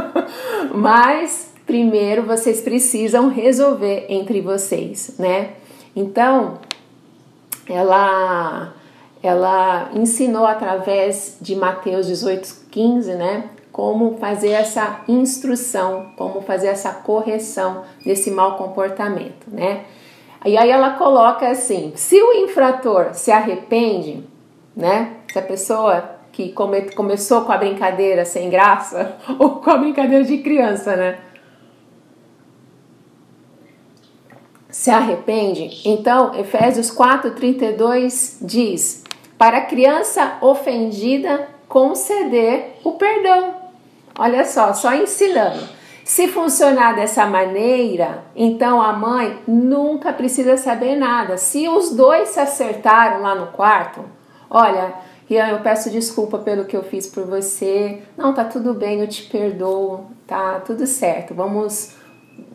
Mas 0.74 1.52
primeiro 1.66 2.22
vocês 2.22 2.60
precisam 2.62 3.28
resolver 3.28 4.06
entre 4.08 4.40
vocês, 4.40 5.14
né? 5.18 5.50
Então, 5.94 6.58
ela 7.68 8.72
ela 9.22 9.90
ensinou 9.94 10.44
através 10.44 11.36
de 11.40 11.54
Mateus 11.54 12.06
18:15, 12.08 13.14
né? 13.14 13.50
Como 13.70 14.18
fazer 14.18 14.50
essa 14.50 15.02
instrução, 15.06 16.12
como 16.16 16.40
fazer 16.40 16.68
essa 16.68 16.92
correção 16.92 17.84
desse 18.04 18.30
mau 18.30 18.56
comportamento, 18.56 19.46
né? 19.48 19.84
E 20.44 20.56
aí 20.56 20.70
ela 20.70 20.90
coloca 20.92 21.48
assim: 21.48 21.92
se 21.94 22.20
o 22.20 22.32
infrator 22.44 23.14
se 23.14 23.30
arrepende, 23.30 24.24
né? 24.76 25.16
Se 25.32 25.38
a 25.38 25.42
pessoa 25.42 26.16
que 26.32 26.50
come, 26.52 26.90
começou 26.92 27.42
com 27.42 27.52
a 27.52 27.58
brincadeira 27.58 28.24
sem 28.24 28.50
graça 28.50 29.16
ou 29.38 29.56
com 29.56 29.70
a 29.70 29.76
brincadeira 29.76 30.24
de 30.24 30.38
criança, 30.38 30.96
né? 30.96 31.18
Se 34.68 34.90
arrepende, 34.90 35.82
então 35.84 36.34
Efésios 36.34 36.90
4:32 36.90 38.38
diz: 38.40 39.04
para 39.42 39.58
a 39.58 39.66
criança 39.66 40.38
ofendida 40.40 41.48
conceder 41.68 42.76
o 42.84 42.92
perdão. 42.92 43.56
Olha 44.16 44.44
só, 44.44 44.72
só 44.72 44.94
ensinando. 44.94 45.81
Se 46.04 46.26
funcionar 46.28 46.96
dessa 46.96 47.24
maneira, 47.26 48.24
então 48.34 48.82
a 48.82 48.92
mãe 48.92 49.38
nunca 49.46 50.12
precisa 50.12 50.56
saber 50.56 50.96
nada. 50.96 51.36
Se 51.36 51.68
os 51.68 51.94
dois 51.94 52.30
se 52.30 52.40
acertaram 52.40 53.22
lá 53.22 53.34
no 53.34 53.48
quarto, 53.48 54.04
olha, 54.50 54.92
Rian, 55.28 55.48
eu 55.48 55.60
peço 55.60 55.90
desculpa 55.90 56.38
pelo 56.38 56.64
que 56.64 56.76
eu 56.76 56.82
fiz 56.82 57.06
por 57.06 57.24
você. 57.24 58.02
Não, 58.16 58.34
tá 58.34 58.44
tudo 58.44 58.74
bem, 58.74 59.00
eu 59.00 59.08
te 59.08 59.22
perdoo, 59.24 60.06
tá 60.26 60.60
tudo 60.60 60.86
certo. 60.86 61.34
Vamos 61.34 61.94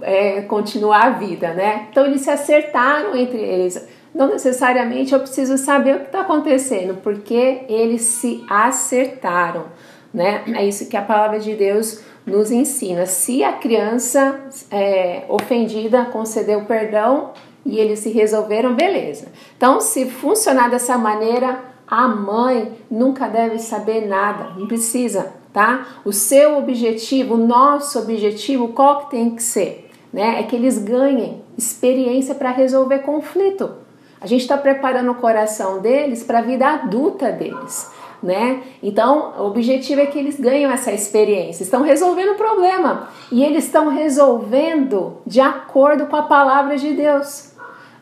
é, 0.02 0.42
continuar 0.42 1.06
a 1.06 1.10
vida, 1.12 1.54
né? 1.54 1.88
Então 1.90 2.06
eles 2.06 2.22
se 2.22 2.30
acertaram 2.30 3.16
entre 3.16 3.40
eles. 3.40 3.88
Não 4.14 4.28
necessariamente 4.28 5.14
eu 5.14 5.20
preciso 5.20 5.58
saber 5.58 5.96
o 5.96 6.00
que 6.00 6.06
está 6.08 6.22
acontecendo, 6.22 6.96
porque 7.02 7.62
eles 7.70 8.02
se 8.02 8.44
acertaram, 8.50 9.66
né? 10.14 10.44
É 10.48 10.66
isso 10.66 10.90
que 10.90 10.98
a 10.98 11.02
palavra 11.02 11.40
de 11.40 11.56
Deus 11.56 12.04
nos 12.28 12.52
ensina. 12.52 13.06
Se 13.06 13.44
a 13.44 13.54
criança 13.54 14.40
é, 14.70 15.24
ofendida 15.30 16.06
concedeu 16.06 16.66
perdão 16.66 17.32
e 17.66 17.80
eles 17.80 18.00
se 18.00 18.10
resolveram, 18.10 18.76
beleza. 18.76 19.28
Então, 19.56 19.80
se 19.80 20.06
funcionar 20.06 20.70
dessa 20.70 20.98
maneira, 20.98 21.60
a 21.88 22.06
mãe 22.08 22.74
nunca 22.92 23.30
deve 23.30 23.60
saber 23.60 24.06
nada, 24.06 24.52
não 24.58 24.68
precisa, 24.68 25.32
tá? 25.54 25.88
O 26.04 26.12
seu 26.12 26.58
objetivo, 26.58 27.36
o 27.36 27.48
nosso 27.48 27.98
objetivo, 28.00 28.70
qual 28.70 29.06
que 29.06 29.12
tem 29.12 29.30
que 29.30 29.42
ser? 29.42 29.90
Né? 30.12 30.40
É 30.40 30.44
que 30.44 30.56
eles 30.56 30.78
ganhem 30.78 31.42
experiência 31.58 32.36
para 32.36 32.52
resolver 32.52 33.00
conflito. 33.00 33.72
A 34.20 34.28
gente 34.28 34.42
está 34.42 34.58
preparando 34.58 35.12
o 35.12 35.16
coração 35.16 35.80
deles 35.80 36.24
para 36.24 36.40
a 36.40 36.42
vida 36.42 36.68
adulta 36.68 37.32
deles. 37.32 37.90
Né? 38.22 38.64
Então, 38.82 39.34
o 39.38 39.46
objetivo 39.46 40.02
é 40.02 40.08
que 40.08 40.18
eles 40.18 40.40
ganhem 40.40 40.66
essa 40.66 40.92
experiência, 40.92 41.64
estão 41.64 41.84
resolvendo 41.84 42.32
o 42.32 42.36
problema 42.36 43.10
e 43.32 43.44
eles 43.44 43.66
estão 43.66 43.90
resolvendo 43.90 45.18
de 45.26 45.40
acordo 45.40 46.08
com 46.08 46.16
a 46.16 46.24
palavra 46.24 46.78
de 46.78 46.94
Deus, 46.94 47.52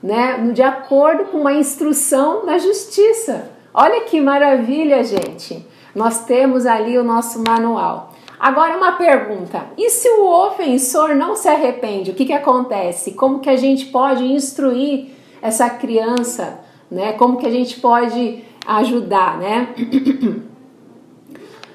né? 0.01 0.37
De 0.53 0.61
acordo 0.61 1.25
com 1.25 1.39
uma 1.39 1.53
instrução 1.53 2.45
da 2.45 2.57
justiça. 2.57 3.51
Olha 3.73 4.05
que 4.05 4.21
maravilha, 4.21 5.03
gente! 5.03 5.67
Nós 5.93 6.23
temos 6.25 6.65
ali 6.65 6.97
o 6.97 7.03
nosso 7.03 7.43
manual. 7.45 8.13
Agora 8.39 8.77
uma 8.77 8.93
pergunta: 8.93 9.65
e 9.77 9.89
se 9.89 10.09
o 10.09 10.25
ofensor 10.25 11.15
não 11.15 11.35
se 11.35 11.47
arrepende? 11.47 12.11
O 12.11 12.13
que, 12.13 12.25
que 12.25 12.33
acontece? 12.33 13.11
Como 13.11 13.39
que 13.39 13.49
a 13.49 13.55
gente 13.55 13.87
pode 13.87 14.23
instruir 14.23 15.07
essa 15.41 15.69
criança, 15.69 16.59
né? 16.89 17.13
Como 17.13 17.37
que 17.37 17.45
a 17.45 17.51
gente 17.51 17.79
pode 17.79 18.43
ajudar, 18.65 19.37
né? 19.37 19.75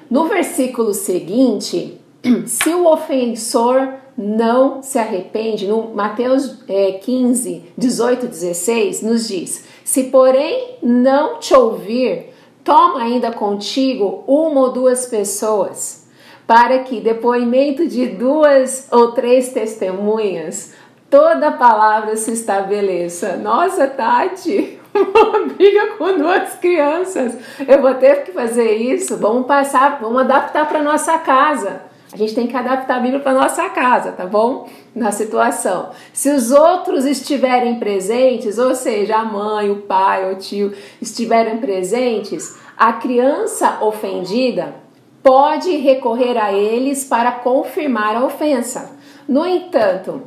No 0.09 0.25
versículo 0.25 0.93
seguinte, 0.93 2.01
se 2.45 2.69
o 2.73 2.85
ofensor 2.85 3.93
não 4.17 4.83
se 4.83 4.99
arrepende, 4.99 5.67
no 5.67 5.93
Mateus 5.95 6.63
é, 6.67 6.91
15, 6.93 7.63
18, 7.77 8.27
16, 8.27 9.01
nos 9.01 9.27
diz: 9.27 9.65
Se 9.85 10.03
porém 10.05 10.75
não 10.83 11.39
te 11.39 11.53
ouvir, 11.55 12.33
toma 12.63 13.01
ainda 13.01 13.31
contigo 13.31 14.23
uma 14.27 14.61
ou 14.61 14.71
duas 14.71 15.05
pessoas, 15.05 16.07
para 16.45 16.79
que 16.79 16.99
depoimento 16.99 17.87
de 17.87 18.07
duas 18.07 18.87
ou 18.91 19.13
três 19.13 19.53
testemunhas 19.53 20.73
toda 21.09 21.51
palavra 21.51 22.15
se 22.15 22.31
estabeleça. 22.31 23.35
Nossa, 23.37 23.87
Tati, 23.87 24.79
uma 24.93 25.45
briga 25.45 25.95
com 25.97 26.17
duas 26.17 26.55
crianças. 26.55 27.37
Eu 27.67 27.81
vou 27.81 27.93
ter 27.95 28.23
que 28.23 28.31
fazer 28.31 28.73
isso. 28.75 29.17
Vamos 29.17 29.45
passar, 29.45 29.99
vamos 30.01 30.21
adaptar 30.21 30.67
para 30.67 30.81
nossa 30.81 31.17
casa. 31.17 31.81
A 32.13 32.17
gente 32.17 32.35
tem 32.35 32.45
que 32.45 32.57
adaptar 32.57 32.97
a 32.97 32.99
Bíblia 32.99 33.21
para 33.21 33.33
nossa 33.33 33.69
casa, 33.69 34.11
tá 34.11 34.25
bom? 34.25 34.67
Na 34.93 35.11
situação. 35.11 35.91
Se 36.11 36.29
os 36.29 36.51
outros 36.51 37.05
estiverem 37.05 37.79
presentes, 37.79 38.57
ou 38.57 38.75
seja, 38.75 39.15
a 39.15 39.23
mãe, 39.23 39.71
o 39.71 39.77
pai, 39.83 40.33
o 40.33 40.35
tio 40.35 40.73
estiverem 41.01 41.57
presentes, 41.57 42.59
a 42.77 42.91
criança 42.93 43.77
ofendida 43.81 44.75
pode 45.23 45.77
recorrer 45.77 46.37
a 46.37 46.51
eles 46.51 47.05
para 47.05 47.31
confirmar 47.31 48.17
a 48.17 48.25
ofensa. 48.25 48.91
No 49.27 49.45
entanto, 49.45 50.23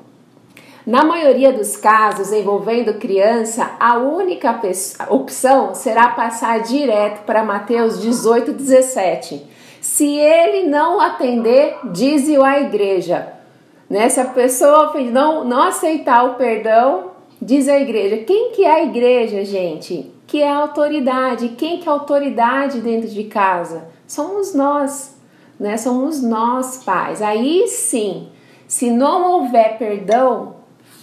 na 0.86 1.02
maioria 1.02 1.50
dos 1.50 1.78
casos 1.78 2.30
envolvendo 2.30 2.98
criança, 2.98 3.74
a 3.80 3.96
única 3.96 4.60
opção 5.08 5.74
será 5.74 6.08
passar 6.08 6.60
direto 6.60 7.24
para 7.24 7.42
Mateus 7.42 8.02
18, 8.02 8.52
17. 8.52 9.46
Se 9.80 10.06
ele 10.06 10.68
não 10.68 11.00
atender, 11.00 11.78
diz-o 11.84 12.42
à 12.42 12.60
igreja. 12.60 13.32
Né? 13.88 14.10
Se 14.10 14.20
a 14.20 14.26
pessoa 14.26 14.92
não, 15.10 15.44
não 15.44 15.62
aceitar 15.62 16.24
o 16.24 16.34
perdão, 16.34 17.12
diz 17.40 17.66
a 17.66 17.78
igreja. 17.78 18.18
Quem 18.18 18.52
que 18.52 18.64
é 18.64 18.72
a 18.72 18.84
igreja, 18.84 19.42
gente? 19.42 20.12
Que 20.26 20.42
é 20.42 20.50
a 20.50 20.58
autoridade. 20.58 21.50
Quem 21.50 21.78
que 21.78 21.88
é 21.88 21.92
a 21.92 21.94
autoridade 21.94 22.80
dentro 22.80 23.08
de 23.08 23.24
casa? 23.24 23.88
Somos 24.06 24.54
nós, 24.54 25.16
né? 25.58 25.78
Somos 25.78 26.22
nós, 26.22 26.82
pais. 26.84 27.22
Aí 27.22 27.68
sim, 27.68 28.28
se 28.66 28.90
não 28.90 29.32
houver 29.32 29.78
perdão, 29.78 30.53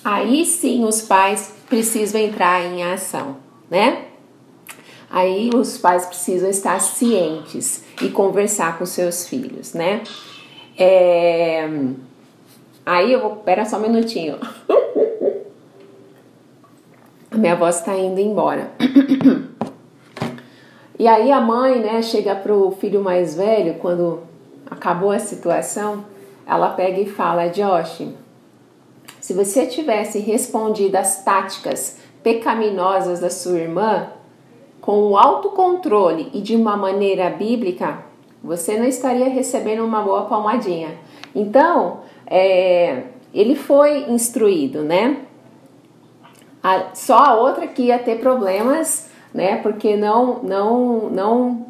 Aí 0.04 0.46
sim 0.46 0.84
os 0.84 1.02
pais 1.02 1.54
precisam 1.70 2.20
entrar 2.20 2.66
em 2.66 2.84
ação, 2.84 3.38
né? 3.70 4.06
Aí 5.10 5.50
os 5.54 5.78
pais 5.78 6.06
precisam 6.06 6.50
estar 6.50 6.80
cientes 6.80 7.84
e 8.02 8.10
conversar 8.10 8.78
com 8.78 8.86
seus 8.86 9.28
filhos, 9.28 9.74
né? 9.74 10.02
É... 10.78 11.68
Aí 12.86 13.12
eu 13.12 13.22
vou. 13.22 13.36
Pera 13.38 13.66
só 13.66 13.78
um 13.78 13.82
minutinho. 13.82 14.38
A 17.30 17.38
minha 17.38 17.56
voz 17.56 17.78
está 17.78 17.96
indo 17.96 18.20
embora. 18.20 18.72
E 21.00 21.08
aí 21.08 21.32
a 21.32 21.42
mãe, 21.42 21.80
né, 21.80 22.00
chega 22.04 22.36
pro 22.36 22.70
filho 22.80 23.04
mais 23.04 23.36
velho, 23.36 23.80
quando 23.80 24.20
acabou 24.70 25.10
a 25.10 25.18
situação, 25.18 26.06
ela 26.46 26.70
pega 26.70 27.00
e 27.00 27.10
fala: 27.10 27.48
Josh, 27.48 28.08
se 29.22 29.34
você 29.34 29.68
tivesse 29.68 30.18
respondido 30.18 30.96
às 30.96 31.24
táticas 31.24 32.00
pecaminosas 32.24 33.20
da 33.20 33.30
sua 33.30 33.60
irmã 33.60 34.08
com 34.82 35.04
o 35.04 35.18
autocontrole 35.18 36.32
e 36.34 36.42
de 36.42 36.56
uma 36.56 36.76
maneira 36.76 37.30
bíblica, 37.30 38.00
você 38.44 38.78
não 38.78 38.86
estaria 38.86 39.30
recebendo 39.30 39.86
uma 39.86 40.02
boa 40.02 40.24
palmadinha. 40.24 40.98
Então, 41.36 42.00
é, 42.26 43.04
ele 43.32 43.56
foi 43.56 44.10
instruído, 44.10 44.82
né? 44.82 45.18
A, 46.64 46.96
só 46.96 47.18
a 47.18 47.36
outra 47.36 47.68
que 47.68 47.84
ia 47.84 48.00
ter 48.00 48.20
problemas, 48.20 49.08
né? 49.32 49.58
Porque 49.58 49.96
não, 49.96 50.42
não, 50.42 51.10
não 51.12 51.66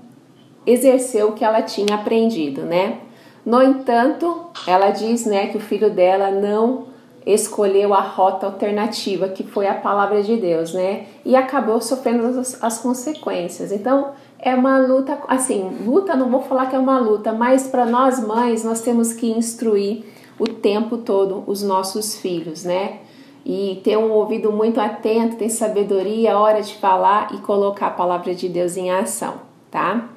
exerceu 0.66 1.30
o 1.30 1.34
que 1.34 1.44
ela 1.44 1.62
tinha 1.62 1.96
aprendido, 1.96 2.62
né? 2.62 3.00
No 3.46 3.62
entanto, 3.62 4.46
ela 4.66 4.92
diz, 4.92 5.26
né, 5.26 5.48
que 5.48 5.58
o 5.58 5.60
filho 5.60 5.90
dela 5.90 6.30
não 6.30 6.91
escolheu 7.26 7.94
a 7.94 8.02
rota 8.02 8.46
alternativa, 8.48 9.30
que 9.30 9.44
foi 9.44 9.68
a 9.68 9.76
palavra 9.76 10.24
de 10.24 10.36
Deus, 10.38 10.74
né? 10.74 11.06
E 11.24 11.36
acabou 11.36 11.80
sofrendo 11.80 12.26
as, 12.40 12.62
as 12.64 12.80
consequências. 12.80 13.72
Então, 13.72 14.12
é 14.40 14.56
uma 14.56 14.80
luta, 14.80 15.20
assim, 15.28 15.84
luta, 15.86 16.16
não 16.16 16.30
vou 16.30 16.42
falar 16.42 16.66
que 16.66 16.76
é 16.76 16.80
uma 16.80 17.00
luta, 17.00 17.32
mas 17.32 17.68
para 17.68 17.86
nós 17.86 18.20
mães, 18.20 18.64
nós 18.64 18.82
temos 18.82 19.14
que 19.14 19.30
instruir 19.30 20.04
o 20.40 20.48
tempo 20.48 20.98
todo 20.98 21.44
os 21.46 21.62
nossos 21.62 22.16
filhos, 22.16 22.64
né? 22.64 23.00
E 23.46 23.80
ter 23.84 23.98
um 23.98 24.12
ouvido 24.12 24.52
muito 24.52 24.80
atento, 24.80 25.36
ter 25.36 25.50
sabedoria, 25.50 26.38
hora 26.38 26.62
de 26.62 26.76
falar 26.76 27.34
e 27.34 27.38
colocar 27.38 27.88
a 27.88 27.92
palavra 27.92 28.34
de 28.34 28.50
Deus 28.50 28.78
em 28.78 28.90
ação, 28.90 29.36
tá? 29.70 30.10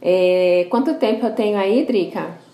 É, 0.00 0.66
quanto 0.70 0.94
tempo 0.94 1.26
eu 1.26 1.34
tenho 1.34 1.58
aí, 1.58 1.84
Drica? 1.84 2.45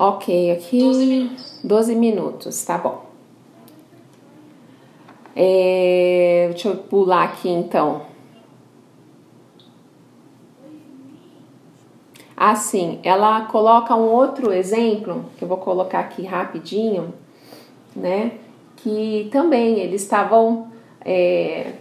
Ok, 0.00 0.52
aqui 0.52 0.78
12 0.78 1.06
minutos, 1.06 1.60
12 1.64 1.94
minutos 1.96 2.64
tá 2.64 2.78
bom. 2.78 3.06
É, 5.34 6.46
deixa 6.50 6.68
eu 6.68 6.76
pular 6.76 7.24
aqui 7.24 7.48
então. 7.48 8.02
Assim, 12.36 13.00
ela 13.02 13.46
coloca 13.46 13.96
um 13.96 14.08
outro 14.08 14.52
exemplo, 14.52 15.24
que 15.36 15.42
eu 15.42 15.48
vou 15.48 15.58
colocar 15.58 15.98
aqui 15.98 16.24
rapidinho, 16.24 17.12
né? 17.96 18.38
Que 18.76 19.28
também 19.32 19.80
eles 19.80 20.02
estavam 20.02 20.68
é, 21.04 21.72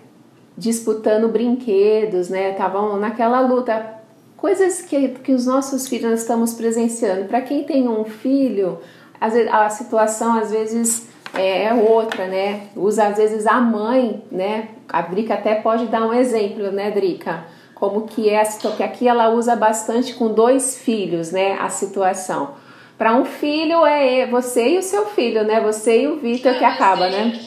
disputando 0.57 1.31
brinquedos, 1.31 2.29
né? 2.29 2.49
Estavam 2.49 2.97
naquela 2.97 3.41
luta 3.41 3.96
coisas 4.37 4.83
que, 4.83 5.09
que 5.09 5.33
os 5.33 5.45
nossos 5.47 5.87
filhos 5.87 6.21
estamos 6.21 6.53
presenciando. 6.53 7.25
Para 7.25 7.41
quem 7.41 7.63
tem 7.63 7.87
um 7.89 8.05
filho, 8.05 8.79
a 9.19 9.69
situação 9.69 10.37
às 10.37 10.51
vezes 10.51 11.09
é, 11.33 11.65
é 11.65 11.73
outra, 11.73 12.27
né? 12.27 12.67
Usa 12.75 13.07
às 13.07 13.17
vezes 13.17 13.47
a 13.47 13.59
mãe, 13.59 14.23
né? 14.31 14.69
A 14.87 15.01
Drica 15.01 15.33
até 15.33 15.55
pode 15.55 15.87
dar 15.87 16.03
um 16.03 16.13
exemplo, 16.13 16.71
né, 16.71 16.91
Drica? 16.91 17.45
Como 17.73 18.07
que 18.07 18.29
é 18.29 18.39
a 18.39 18.45
situação, 18.45 18.77
que 18.77 18.83
aqui 18.83 19.07
ela 19.07 19.29
usa 19.29 19.55
bastante 19.55 20.13
com 20.13 20.31
dois 20.33 20.77
filhos, 20.77 21.31
né? 21.31 21.57
A 21.59 21.69
situação. 21.69 22.55
Para 22.97 23.15
um 23.15 23.25
filho 23.25 23.85
é 23.85 24.25
você 24.25 24.69
e 24.69 24.77
o 24.79 24.83
seu 24.83 25.05
filho, 25.07 25.43
né? 25.43 25.61
Você 25.61 26.03
e 26.03 26.07
o 26.07 26.17
Vitor 26.17 26.53
é, 26.53 26.57
que 26.57 26.65
acaba, 26.65 27.09
tem, 27.09 27.25
né? 27.25 27.39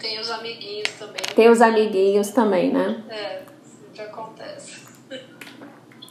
Tem 0.00 0.20
os 0.20 0.30
amiguinhos 0.30 0.88
também. 0.98 1.22
Tem 1.34 1.48
os 1.48 1.60
amiguinhos 1.60 2.28
também, 2.30 2.72
né? 2.72 3.02
É, 3.08 3.40
sempre 3.68 4.02
acontece. 4.02 4.79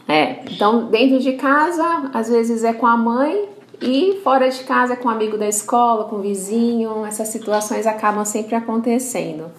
É, 0.10 0.42
então 0.50 0.88
dentro 0.88 1.20
de 1.20 1.34
casa, 1.34 2.10
às 2.12 2.28
vezes 2.28 2.64
é 2.64 2.74
com 2.74 2.88
a 2.88 2.98
mãe 2.98 3.48
e 3.80 4.20
fora 4.24 4.50
de 4.50 4.64
casa 4.64 4.94
é 4.94 4.96
com 4.96 5.08
um 5.08 5.12
amigo 5.12 5.38
da 5.38 5.48
escola, 5.48 6.06
com 6.06 6.16
o 6.16 6.22
vizinho, 6.22 7.06
essas 7.06 7.28
situações 7.28 7.86
acabam 7.86 8.26
sempre 8.26 8.56
acontecendo, 8.56 9.52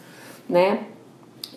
né? 0.49 0.81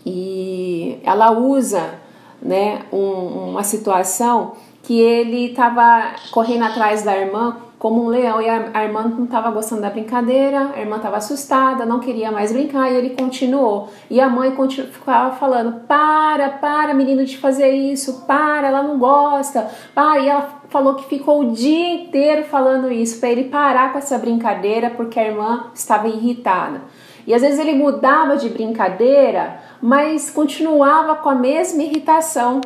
E 0.05 0.99
ela 1.03 1.31
usa, 1.31 1.95
né, 2.39 2.83
um, 2.91 3.49
uma 3.49 3.63
situação 3.63 4.53
que 4.83 4.99
ele 4.99 5.47
estava 5.47 6.13
correndo 6.29 6.65
atrás 6.65 7.01
da 7.01 7.17
irmã 7.17 7.57
como 7.84 8.01
um 8.01 8.07
leão 8.07 8.41
e 8.41 8.47
a, 8.47 8.69
a 8.73 8.86
irmã 8.86 9.03
não 9.03 9.25
estava 9.25 9.51
gostando 9.51 9.81
da 9.81 9.89
brincadeira, 9.89 10.71
a 10.73 10.79
irmã 10.79 10.95
estava 10.95 11.17
assustada, 11.17 11.86
não 11.86 11.99
queria 11.99 12.31
mais 12.31 12.53
brincar 12.53 12.89
e 12.89 12.95
ele 12.95 13.09
continuou. 13.09 13.89
E 14.09 14.21
a 14.21 14.29
mãe 14.29 14.51
continu, 14.51 14.88
ficava 14.88 15.36
falando: 15.36 15.81
para, 15.81 16.47
para, 16.47 16.93
menino, 16.93 17.25
de 17.25 17.38
fazer 17.38 17.71
isso, 17.71 18.23
para, 18.25 18.69
ela 18.69 18.81
não 18.84 18.97
gosta, 18.97 19.69
para. 19.93 20.21
E 20.21 20.29
ela 20.29 20.61
falou 20.69 20.95
que 20.95 21.09
ficou 21.09 21.41
o 21.41 21.51
dia 21.51 21.95
inteiro 21.95 22.45
falando 22.45 22.89
isso 22.89 23.19
para 23.19 23.27
ele 23.27 23.49
parar 23.49 23.91
com 23.91 23.97
essa 23.97 24.17
brincadeira 24.17 24.89
porque 24.89 25.19
a 25.19 25.27
irmã 25.27 25.65
estava 25.75 26.07
irritada. 26.07 26.84
E 27.27 27.34
às 27.34 27.41
vezes 27.41 27.59
ele 27.59 27.73
mudava 27.73 28.38
de 28.38 28.47
brincadeira, 28.47 29.59
mas 29.81 30.29
continuava 30.29 31.15
com 31.15 31.27
a 31.27 31.36
mesma 31.36 31.84
irritação 31.84 32.61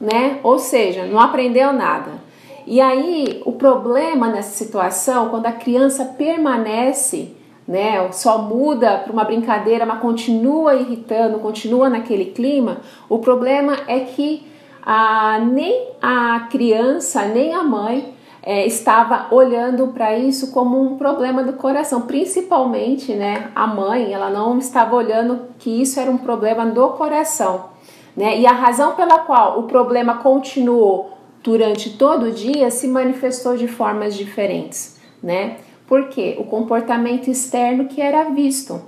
né? 0.00 0.40
Ou 0.42 0.58
seja, 0.58 1.04
não 1.04 1.20
aprendeu 1.20 1.72
nada. 1.72 2.29
E 2.66 2.80
aí, 2.80 3.42
o 3.44 3.52
problema 3.52 4.28
nessa 4.28 4.50
situação, 4.50 5.28
quando 5.28 5.46
a 5.46 5.52
criança 5.52 6.04
permanece, 6.04 7.34
né, 7.66 8.10
só 8.12 8.38
muda 8.38 8.98
para 8.98 9.12
uma 9.12 9.24
brincadeira, 9.24 9.86
mas 9.86 10.00
continua 10.00 10.74
irritando, 10.74 11.38
continua 11.38 11.88
naquele 11.88 12.26
clima, 12.26 12.78
o 13.08 13.18
problema 13.18 13.76
é 13.86 14.00
que 14.00 14.46
a, 14.82 15.38
nem 15.38 15.88
a 16.02 16.48
criança, 16.50 17.24
nem 17.26 17.54
a 17.54 17.62
mãe 17.62 18.14
é, 18.42 18.66
estava 18.66 19.26
olhando 19.30 19.88
para 19.88 20.16
isso 20.16 20.50
como 20.52 20.80
um 20.80 20.96
problema 20.96 21.44
do 21.44 21.52
coração, 21.52 22.02
principalmente, 22.02 23.12
né, 23.12 23.50
a 23.54 23.66
mãe, 23.66 24.12
ela 24.12 24.30
não 24.30 24.58
estava 24.58 24.96
olhando 24.96 25.42
que 25.58 25.82
isso 25.82 26.00
era 26.00 26.10
um 26.10 26.18
problema 26.18 26.66
do 26.66 26.88
coração. 26.90 27.70
Né? 28.16 28.38
E 28.40 28.46
a 28.46 28.52
razão 28.52 28.92
pela 28.92 29.20
qual 29.20 29.60
o 29.60 29.64
problema 29.64 30.16
continuou 30.16 31.19
durante 31.42 31.90
todo 31.90 32.26
o 32.26 32.32
dia 32.32 32.70
se 32.70 32.86
manifestou 32.86 33.56
de 33.56 33.66
formas 33.66 34.14
diferentes, 34.14 34.98
né? 35.22 35.56
Porque 35.86 36.36
o 36.38 36.44
comportamento 36.44 37.28
externo 37.28 37.86
que 37.86 38.00
era 38.00 38.30
visto, 38.30 38.80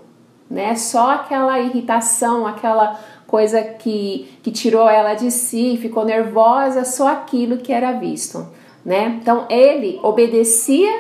né? 0.51 0.75
Só 0.77 1.13
aquela 1.13 1.59
irritação, 1.61 2.47
aquela 2.47 3.01
coisa 3.27 3.63
que, 3.63 4.29
que 4.43 4.51
tirou 4.51 4.89
ela 4.89 5.15
de 5.15 5.31
si, 5.31 5.79
ficou 5.81 6.05
nervosa, 6.05 6.85
só 6.85 7.09
aquilo 7.09 7.59
que 7.59 7.73
era 7.73 7.93
visto, 7.93 8.47
né? 8.85 9.19
Então 9.21 9.47
ele 9.49 9.99
obedecia 10.03 10.91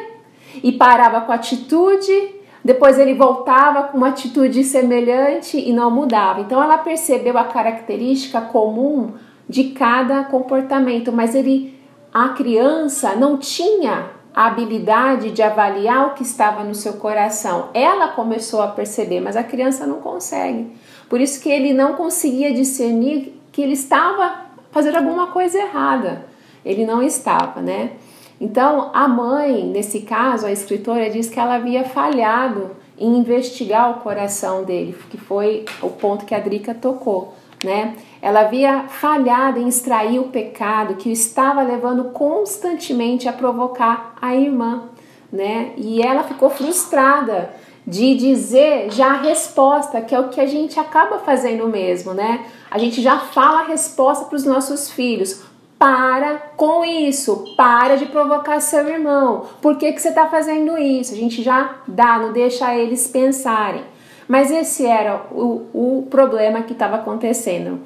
e 0.62 0.72
parava 0.72 1.20
com 1.20 1.32
atitude 1.32 2.42
depois 2.64 2.98
ele 2.98 3.14
voltava 3.14 3.84
com 3.84 3.96
uma 3.96 4.08
atitude 4.08 4.62
semelhante 4.62 5.58
e 5.58 5.72
não 5.72 5.90
mudava. 5.90 6.40
Então 6.40 6.62
ela 6.62 6.78
percebeu 6.78 7.36
a 7.36 7.44
característica 7.44 8.40
comum 8.40 9.14
de 9.52 9.64
cada 9.64 10.24
comportamento, 10.24 11.12
mas 11.12 11.34
ele 11.34 11.78
a 12.12 12.30
criança 12.30 13.14
não 13.14 13.36
tinha 13.36 14.10
a 14.34 14.46
habilidade 14.46 15.30
de 15.30 15.42
avaliar 15.42 16.06
o 16.06 16.14
que 16.14 16.22
estava 16.22 16.64
no 16.64 16.74
seu 16.74 16.94
coração. 16.94 17.68
Ela 17.74 18.08
começou 18.08 18.62
a 18.62 18.68
perceber, 18.68 19.20
mas 19.20 19.36
a 19.36 19.44
criança 19.44 19.86
não 19.86 20.00
consegue. 20.00 20.72
Por 21.06 21.20
isso 21.20 21.38
que 21.42 21.50
ele 21.50 21.74
não 21.74 21.92
conseguia 21.92 22.52
discernir 22.54 23.38
que 23.52 23.60
ele 23.60 23.74
estava 23.74 24.46
fazendo 24.70 24.96
alguma 24.96 25.26
coisa 25.26 25.58
errada. 25.58 26.24
Ele 26.64 26.86
não 26.86 27.02
estava, 27.02 27.60
né? 27.60 27.92
Então, 28.40 28.90
a 28.94 29.06
mãe, 29.06 29.64
nesse 29.66 30.00
caso, 30.00 30.46
a 30.46 30.50
escritora 30.50 31.10
diz 31.10 31.28
que 31.28 31.38
ela 31.38 31.56
havia 31.56 31.84
falhado 31.84 32.70
em 32.98 33.18
investigar 33.18 33.90
o 33.90 34.00
coração 34.00 34.64
dele, 34.64 34.96
que 35.10 35.18
foi 35.18 35.66
o 35.82 35.90
ponto 35.90 36.24
que 36.24 36.34
a 36.34 36.38
Drica 36.38 36.74
tocou, 36.74 37.34
né? 37.62 37.94
Ela 38.22 38.42
havia 38.42 38.84
falhado 38.88 39.58
em 39.58 39.66
extrair 39.66 40.20
o 40.20 40.28
pecado 40.28 40.94
que 40.94 41.08
o 41.08 41.12
estava 41.12 41.60
levando 41.60 42.04
constantemente 42.10 43.28
a 43.28 43.32
provocar 43.32 44.14
a 44.22 44.36
irmã, 44.36 44.84
né? 45.32 45.72
E 45.76 46.00
ela 46.00 46.22
ficou 46.22 46.48
frustrada 46.48 47.50
de 47.84 48.14
dizer 48.14 48.92
já 48.92 49.08
a 49.08 49.22
resposta, 49.22 50.00
que 50.00 50.14
é 50.14 50.20
o 50.20 50.28
que 50.28 50.40
a 50.40 50.46
gente 50.46 50.78
acaba 50.78 51.18
fazendo 51.18 51.66
mesmo, 51.66 52.14
né? 52.14 52.46
A 52.70 52.78
gente 52.78 53.02
já 53.02 53.18
fala 53.18 53.62
a 53.62 53.66
resposta 53.66 54.26
para 54.26 54.36
os 54.36 54.44
nossos 54.44 54.88
filhos. 54.88 55.42
Para 55.76 56.36
com 56.56 56.84
isso, 56.84 57.56
para 57.56 57.96
de 57.96 58.06
provocar 58.06 58.60
seu 58.60 58.86
irmão. 58.86 59.46
Por 59.60 59.76
que, 59.76 59.90
que 59.90 60.00
você 60.00 60.10
está 60.10 60.28
fazendo 60.28 60.78
isso? 60.78 61.12
A 61.12 61.16
gente 61.16 61.42
já 61.42 61.74
dá, 61.88 62.20
não 62.20 62.32
deixa 62.32 62.72
eles 62.72 63.08
pensarem. 63.08 63.82
Mas 64.28 64.52
esse 64.52 64.86
era 64.86 65.26
o, 65.32 65.66
o 65.74 66.06
problema 66.08 66.62
que 66.62 66.72
estava 66.72 66.94
acontecendo. 66.94 67.80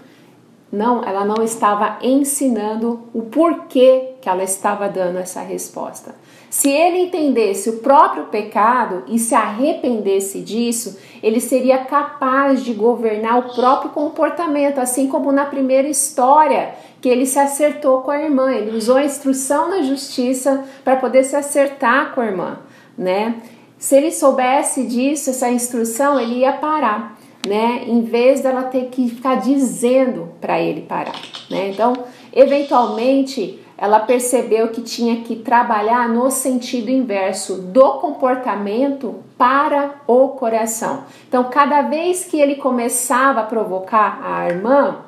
Não, 0.77 1.03
ela 1.03 1.25
não 1.25 1.43
estava 1.43 1.97
ensinando 2.03 3.09
o 3.15 3.23
porquê 3.23 4.17
que 4.21 4.29
ela 4.29 4.45
estava 4.45 4.91
dando 4.91 5.17
essa 5.17 5.41
resposta. 5.41 6.15
Se 6.51 6.69
ele 6.71 6.99
entendesse 6.99 7.71
o 7.71 7.79
próprio 7.79 8.25
pecado 8.25 9.03
e 9.07 9.19
se 9.19 9.35
arrependesse 9.35 10.43
disso, 10.43 10.99
ele 11.23 11.41
seria 11.41 11.79
capaz 11.79 12.63
de 12.63 12.75
governar 12.75 13.39
o 13.39 13.55
próprio 13.55 13.91
comportamento, 13.91 14.79
assim 14.79 15.09
como 15.09 15.33
na 15.33 15.47
primeira 15.47 15.89
história 15.89 16.75
que 17.01 17.09
ele 17.09 17.25
se 17.25 17.39
acertou 17.39 18.03
com 18.03 18.11
a 18.11 18.23
irmã. 18.23 18.53
Ele 18.53 18.77
usou 18.77 18.97
a 18.97 19.05
instrução 19.05 19.71
da 19.71 19.81
justiça 19.81 20.63
para 20.85 20.97
poder 20.97 21.25
se 21.25 21.37
acertar 21.37 22.15
com 22.15 22.21
a 22.21 22.27
irmã, 22.27 22.59
né? 22.99 23.37
Se 23.79 23.97
ele 23.97 24.13
soubesse 24.13 24.87
disso, 24.87 25.31
essa 25.31 25.51
instrução, 25.51 26.21
ele 26.21 26.41
ia 26.41 26.53
parar, 26.53 27.16
né? 27.47 27.85
Em 27.87 28.03
vez 28.03 28.43
dela 28.43 28.65
ter 28.65 28.87
que 28.87 29.09
ficar 29.09 29.37
dizendo 29.37 30.29
para 30.41 30.61
ele 30.61 30.83
parar, 30.83 31.15
né? 31.51 31.71
Então, 31.71 31.95
eventualmente, 32.33 33.59
ela 33.79 34.01
percebeu 34.01 34.69
que 34.69 34.81
tinha 34.81 35.17
que 35.23 35.37
trabalhar 35.37 36.09
no 36.09 36.31
sentido 36.31 36.91
inverso 36.91 37.57
do 37.57 37.95
comportamento 37.95 39.17
para 39.37 39.97
o 40.07 40.29
coração. 40.29 41.05
Então, 41.29 41.45
cada 41.45 41.83
vez 41.83 42.25
que 42.25 42.41
ele 42.41 42.57
começava 42.57 43.41
a 43.41 43.45
provocar 43.45 44.21
a 44.25 44.49
irmã, 44.49 44.99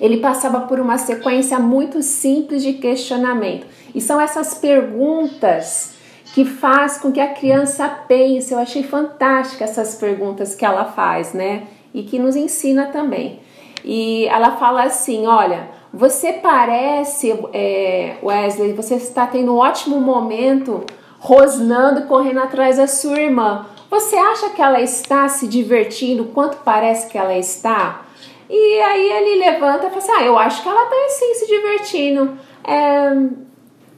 ele 0.00 0.18
passava 0.18 0.60
por 0.60 0.80
uma 0.80 0.96
sequência 0.96 1.58
muito 1.58 2.02
simples 2.02 2.62
de 2.62 2.74
questionamento. 2.74 3.66
E 3.94 4.00
são 4.00 4.20
essas 4.20 4.54
perguntas 4.54 5.94
que 6.34 6.44
faz 6.44 6.98
com 6.98 7.10
que 7.10 7.20
a 7.20 7.32
criança 7.34 7.88
pense. 8.06 8.52
Eu 8.52 8.58
achei 8.58 8.82
fantástica 8.82 9.64
essas 9.64 9.94
perguntas 9.94 10.54
que 10.54 10.64
ela 10.64 10.84
faz, 10.84 11.32
né? 11.32 11.64
E 11.92 12.02
que 12.02 12.18
nos 12.18 12.36
ensina 12.36 12.86
também. 12.86 13.40
E 13.84 14.26
ela 14.26 14.52
fala 14.52 14.84
assim: 14.84 15.26
olha, 15.26 15.68
você 15.92 16.34
parece, 16.34 17.32
é, 17.52 18.16
Wesley, 18.22 18.72
você 18.72 18.94
está 18.94 19.26
tendo 19.26 19.54
um 19.54 19.58
ótimo 19.58 20.00
momento 20.00 20.84
rosnando, 21.18 22.06
correndo 22.06 22.40
atrás 22.40 22.76
da 22.76 22.86
sua 22.86 23.20
irmã. 23.20 23.66
Você 23.90 24.16
acha 24.16 24.50
que 24.50 24.62
ela 24.62 24.80
está 24.80 25.28
se 25.28 25.48
divertindo 25.48 26.26
quanto 26.26 26.58
parece 26.58 27.10
que 27.10 27.18
ela 27.18 27.36
está? 27.36 28.02
E 28.48 28.80
aí 28.80 29.10
ele 29.12 29.44
levanta 29.44 29.86
e 29.86 29.90
fala 29.90 29.98
assim: 29.98 30.12
Ah, 30.12 30.24
eu 30.24 30.38
acho 30.38 30.62
que 30.62 30.68
ela 30.68 30.86
tá 30.86 30.96
assim 31.06 31.34
se 31.34 31.46
divertindo. 31.46 32.38
É, 32.62 33.16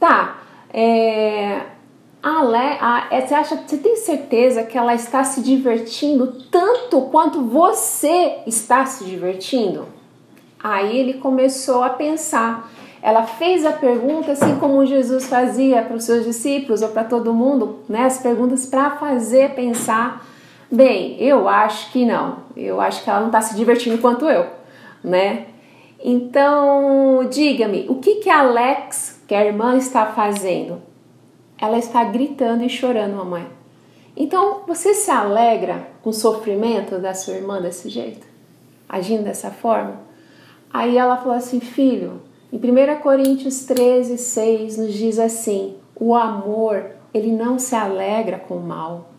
tá. 0.00 0.38
É, 0.72 1.60
Ale, 2.22 2.78
a, 2.80 3.08
é, 3.10 3.26
você 3.26 3.34
acha, 3.34 3.56
você 3.56 3.76
tem 3.78 3.96
certeza 3.96 4.62
que 4.62 4.78
ela 4.78 4.94
está 4.94 5.24
se 5.24 5.40
divertindo 5.42 6.28
tanto 6.50 7.00
quanto 7.02 7.42
você 7.42 8.38
está 8.46 8.86
se 8.86 9.04
divertindo? 9.04 9.86
Aí 10.62 10.96
ele 10.96 11.14
começou 11.14 11.82
a 11.82 11.90
pensar. 11.90 12.70
Ela 13.02 13.24
fez 13.24 13.66
a 13.66 13.72
pergunta 13.72 14.30
assim 14.30 14.56
como 14.60 14.86
Jesus 14.86 15.26
fazia 15.26 15.82
para 15.82 15.96
os 15.96 16.04
seus 16.04 16.24
discípulos 16.24 16.82
ou 16.82 16.90
para 16.90 17.02
todo 17.02 17.34
mundo, 17.34 17.80
né? 17.88 18.04
As 18.04 18.18
perguntas 18.18 18.64
para 18.66 18.92
fazer 18.92 19.56
pensar 19.56 20.24
Bem, 20.74 21.22
eu 21.22 21.50
acho 21.50 21.92
que 21.92 22.06
não. 22.06 22.38
Eu 22.56 22.80
acho 22.80 23.04
que 23.04 23.10
ela 23.10 23.20
não 23.20 23.26
está 23.26 23.42
se 23.42 23.54
divertindo 23.54 23.98
quanto 23.98 24.26
eu, 24.26 24.46
né? 25.04 25.44
Então, 26.02 27.28
diga-me, 27.30 27.84
o 27.90 27.96
que 27.96 28.14
que 28.14 28.30
a 28.30 28.38
Alex, 28.38 29.22
que 29.28 29.34
a 29.34 29.44
irmã, 29.44 29.76
está 29.76 30.06
fazendo? 30.06 30.80
Ela 31.62 31.78
está 31.78 32.02
gritando 32.02 32.64
e 32.64 32.68
chorando, 32.68 33.14
mamãe. 33.14 33.46
Então, 34.16 34.62
você 34.66 34.94
se 34.94 35.12
alegra 35.12 35.86
com 36.02 36.10
o 36.10 36.12
sofrimento 36.12 36.98
da 36.98 37.14
sua 37.14 37.34
irmã 37.34 37.62
desse 37.62 37.88
jeito? 37.88 38.26
Agindo 38.88 39.22
dessa 39.22 39.52
forma? 39.52 40.00
Aí 40.72 40.98
ela 40.98 41.16
falou 41.18 41.36
assim: 41.36 41.60
Filho, 41.60 42.20
Em 42.52 42.56
1 42.56 43.00
Coríntios 43.00 43.64
13, 43.64 44.18
6 44.18 44.76
nos 44.76 44.92
diz 44.92 45.20
assim: 45.20 45.76
o 45.94 46.16
amor, 46.16 46.84
ele 47.14 47.30
não 47.30 47.60
se 47.60 47.76
alegra 47.76 48.40
com 48.40 48.56
o 48.56 48.66
mal, 48.66 49.10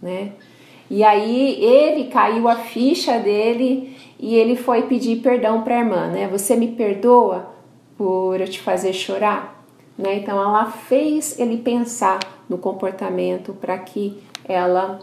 né? 0.00 0.32
E 0.90 1.02
aí 1.02 1.64
ele 1.64 2.10
caiu 2.10 2.48
a 2.48 2.56
ficha 2.56 3.18
dele 3.18 3.96
e 4.20 4.34
ele 4.34 4.56
foi 4.56 4.82
pedir 4.82 5.22
perdão 5.22 5.62
para 5.62 5.76
a 5.76 5.78
irmã, 5.78 6.08
né? 6.08 6.28
Você 6.28 6.54
me 6.54 6.68
perdoa 6.68 7.50
por 7.96 8.38
eu 8.38 8.46
te 8.46 8.60
fazer 8.60 8.92
chorar? 8.92 9.61
Né? 10.02 10.16
Então 10.16 10.36
ela 10.36 10.66
fez 10.66 11.38
ele 11.38 11.58
pensar 11.58 12.18
no 12.48 12.58
comportamento 12.58 13.54
para 13.54 13.78
que 13.78 14.20
ela 14.44 14.98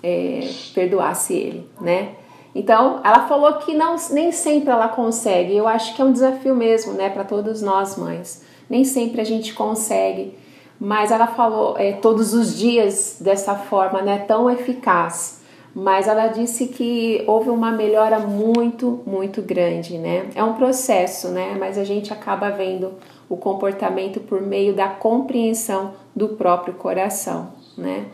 é, 0.00 0.48
perdoasse 0.72 1.34
ele, 1.34 1.68
né? 1.80 2.12
Então 2.54 3.00
ela 3.04 3.26
falou 3.26 3.54
que 3.54 3.74
não, 3.74 3.96
nem 4.12 4.30
sempre 4.30 4.70
ela 4.70 4.88
consegue. 4.88 5.56
Eu 5.56 5.66
acho 5.66 5.94
que 5.94 6.00
é 6.00 6.04
um 6.04 6.12
desafio 6.12 6.54
mesmo, 6.54 6.92
né, 6.92 7.10
para 7.10 7.24
todos 7.24 7.60
nós 7.60 7.96
mães. 7.96 8.44
Nem 8.70 8.84
sempre 8.84 9.20
a 9.20 9.24
gente 9.24 9.52
consegue, 9.54 10.34
mas 10.78 11.10
ela 11.10 11.26
falou 11.26 11.76
é, 11.76 11.92
todos 11.92 12.32
os 12.32 12.56
dias 12.56 13.16
dessa 13.20 13.56
forma, 13.56 14.02
né, 14.02 14.18
tão 14.18 14.48
eficaz. 14.48 15.40
Mas 15.74 16.08
ela 16.08 16.28
disse 16.28 16.68
que 16.68 17.22
houve 17.26 17.50
uma 17.50 17.70
melhora 17.70 18.18
muito, 18.18 19.00
muito 19.06 19.42
grande, 19.42 19.98
né? 19.98 20.28
É 20.34 20.42
um 20.42 20.54
processo, 20.54 21.28
né? 21.28 21.56
Mas 21.60 21.76
a 21.76 21.84
gente 21.84 22.12
acaba 22.12 22.50
vendo 22.50 22.94
o 23.28 23.36
comportamento 23.36 24.20
por 24.20 24.40
meio 24.40 24.74
da 24.74 24.88
compreensão 24.88 25.94
do 26.14 26.28
próprio 26.30 26.74
coração, 26.74 27.52
né? 27.76 28.06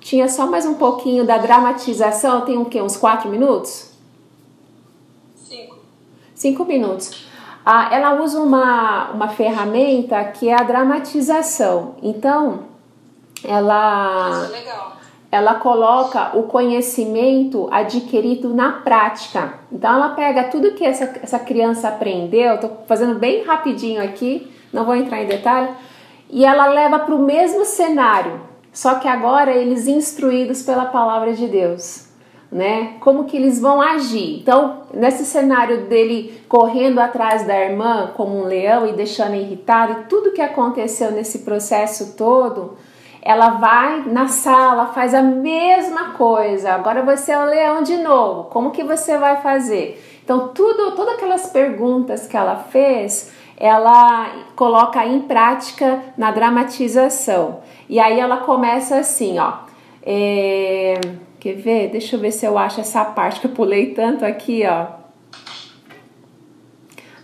Tinha 0.00 0.28
só 0.28 0.46
mais 0.46 0.66
um 0.66 0.74
pouquinho 0.74 1.26
da 1.26 1.38
dramatização, 1.38 2.42
tem 2.42 2.58
o 2.58 2.66
quê? 2.66 2.80
Uns 2.80 2.96
quatro 2.96 3.30
minutos? 3.30 3.90
Cinco. 5.34 5.76
Cinco 6.34 6.64
minutos. 6.64 7.26
Ah, 7.64 7.88
ela 7.90 8.22
usa 8.22 8.38
uma, 8.40 9.10
uma 9.12 9.28
ferramenta 9.28 10.22
que 10.24 10.48
é 10.48 10.54
a 10.54 10.62
dramatização. 10.62 11.94
Então, 12.02 12.64
ela. 13.42 14.44
Isso 14.44 14.54
é 14.54 14.58
legal 14.58 15.03
ela 15.34 15.56
coloca 15.56 16.30
o 16.38 16.44
conhecimento 16.44 17.68
adquirido 17.72 18.54
na 18.54 18.70
prática. 18.70 19.54
Então 19.72 19.92
ela 19.92 20.10
pega 20.10 20.44
tudo 20.44 20.74
que 20.74 20.84
essa, 20.84 21.12
essa 21.20 21.40
criança 21.40 21.88
aprendeu, 21.88 22.54
estou 22.54 22.84
fazendo 22.86 23.18
bem 23.18 23.42
rapidinho 23.42 24.00
aqui, 24.00 24.48
não 24.72 24.84
vou 24.84 24.94
entrar 24.94 25.20
em 25.20 25.26
detalhe, 25.26 25.70
e 26.30 26.44
ela 26.44 26.66
leva 26.66 27.00
para 27.00 27.14
o 27.16 27.18
mesmo 27.18 27.64
cenário, 27.64 28.40
só 28.72 28.94
que 28.94 29.08
agora 29.08 29.50
eles 29.50 29.88
instruídos 29.88 30.62
pela 30.62 30.84
palavra 30.84 31.32
de 31.32 31.48
Deus. 31.48 32.06
Né? 32.52 32.92
Como 33.00 33.24
que 33.24 33.36
eles 33.36 33.60
vão 33.60 33.82
agir? 33.82 34.38
Então, 34.40 34.82
nesse 34.94 35.24
cenário 35.24 35.88
dele 35.88 36.40
correndo 36.48 37.00
atrás 37.00 37.44
da 37.44 37.58
irmã 37.58 38.12
como 38.16 38.38
um 38.38 38.44
leão 38.44 38.86
e 38.86 38.92
deixando 38.92 39.34
irritado, 39.34 39.92
e 39.92 40.04
tudo 40.04 40.30
que 40.30 40.40
aconteceu 40.40 41.10
nesse 41.10 41.40
processo 41.40 42.14
todo, 42.16 42.76
ela 43.24 43.50
vai 43.52 44.02
na 44.06 44.28
sala, 44.28 44.92
faz 44.92 45.14
a 45.14 45.22
mesma 45.22 46.10
coisa. 46.10 46.74
Agora 46.74 47.02
você 47.02 47.32
é 47.32 47.38
o 47.38 47.46
leão 47.46 47.82
de 47.82 47.96
novo. 47.96 48.44
Como 48.50 48.70
que 48.70 48.84
você 48.84 49.16
vai 49.16 49.40
fazer? 49.40 49.98
Então, 50.22 50.48
tudo, 50.48 50.94
todas 50.94 51.14
aquelas 51.14 51.46
perguntas 51.46 52.26
que 52.26 52.36
ela 52.36 52.56
fez, 52.56 53.32
ela 53.56 54.30
coloca 54.54 55.06
em 55.06 55.20
prática 55.20 56.02
na 56.18 56.30
dramatização. 56.32 57.60
E 57.88 57.98
aí 57.98 58.20
ela 58.20 58.36
começa 58.38 58.98
assim, 58.98 59.38
ó. 59.38 59.54
É, 60.02 61.00
quer 61.40 61.54
ver? 61.54 61.88
Deixa 61.88 62.16
eu 62.16 62.20
ver 62.20 62.30
se 62.30 62.44
eu 62.44 62.58
acho 62.58 62.82
essa 62.82 63.06
parte 63.06 63.40
que 63.40 63.46
eu 63.46 63.52
pulei 63.52 63.94
tanto 63.94 64.22
aqui, 64.26 64.64
ó. 64.66 65.02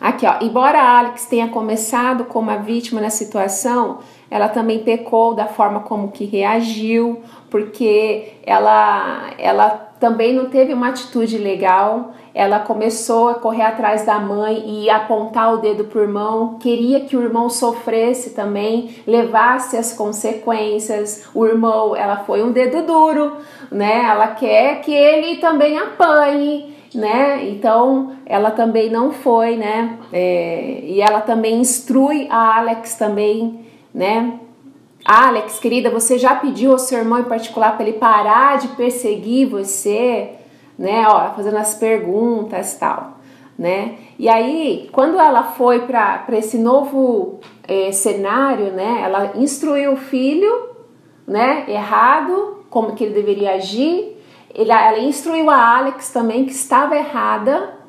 Aqui, 0.01 0.25
ó. 0.25 0.37
Embora 0.41 0.81
Alex 0.81 1.27
tenha 1.27 1.49
começado 1.49 2.25
como 2.25 2.51
a 2.51 2.57
vítima 2.57 3.03
na 3.03 3.11
situação, 3.11 3.99
ela 4.31 4.49
também 4.49 4.79
pecou 4.79 5.35
da 5.35 5.47
forma 5.47 5.81
como 5.81 6.13
que 6.13 6.25
reagiu, 6.25 7.21
porque 7.51 8.35
ela, 8.45 9.31
ela 9.37 9.71
também 9.99 10.33
não 10.33 10.47
teve 10.47 10.73
uma 10.73 10.89
atitude 10.89 11.37
legal. 11.37 12.13
Ela 12.33 12.61
começou 12.61 13.29
a 13.29 13.35
correr 13.35 13.65
atrás 13.65 14.07
da 14.07 14.21
mãe 14.21 14.85
e 14.85 14.89
apontar 14.89 15.53
o 15.53 15.57
dedo 15.57 15.85
para 15.85 15.99
o 15.99 16.03
irmão, 16.03 16.59
queria 16.61 17.01
que 17.01 17.17
o 17.17 17.23
irmão 17.23 17.51
sofresse 17.51 18.31
também, 18.31 18.95
levasse 19.05 19.77
as 19.77 19.93
consequências. 19.93 21.29
O 21.35 21.45
irmão, 21.45 21.97
ela 21.97 22.19
foi 22.19 22.41
um 22.45 22.53
dedo 22.53 22.87
duro, 22.87 23.37
né? 23.69 24.05
Ela 24.05 24.29
quer 24.29 24.81
que 24.81 24.95
ele 24.95 25.39
também 25.39 25.77
apanhe 25.77 26.79
né? 26.93 27.49
Então 27.49 28.17
ela 28.27 28.51
também 28.51 28.91
não 28.91 29.13
foi, 29.13 29.57
né? 29.57 29.97
É, 30.13 30.81
e 30.83 31.01
ela 31.01 31.21
também 31.21 31.61
instrui 31.61 32.27
a 32.29 32.59
Alex 32.59 32.97
também 32.97 33.70
né? 33.95 34.39
Alex, 35.05 35.59
querida, 35.59 35.91
você 35.91 36.19
já 36.19 36.35
pediu 36.35 36.73
ao 36.73 36.79
seu 36.79 36.99
irmão 36.99 37.21
em 37.21 37.25
particular 37.25 37.77
para 37.77 37.87
ele 37.87 37.99
parar 37.99 38.59
de 38.59 38.69
perseguir 38.69 39.49
você, 39.49 40.33
né? 40.79 41.07
Ó, 41.09 41.35
fazendo 41.35 41.57
as 41.57 41.75
perguntas 41.75 42.75
tal, 42.75 43.19
né? 43.59 43.97
E 44.19 44.29
aí, 44.29 44.89
quando 44.93 45.19
ela 45.19 45.43
foi 45.43 45.81
para 45.87 46.25
esse 46.33 46.59
novo 46.59 47.41
é, 47.67 47.91
cenário, 47.93 48.73
né? 48.73 49.01
Ela 49.03 49.33
instruiu 49.37 49.93
o 49.93 49.97
filho, 49.97 50.69
né? 51.27 51.65
Errado, 51.67 52.65
como 52.69 52.95
que 52.95 53.05
ele 53.05 53.15
deveria 53.15 53.55
agir. 53.55 54.17
Ele, 54.55 54.71
ela 54.71 54.99
instruiu 54.99 55.49
a 55.49 55.79
Alex 55.79 56.11
também 56.11 56.45
que 56.45 56.53
estava 56.53 56.97
errada, 56.97 57.80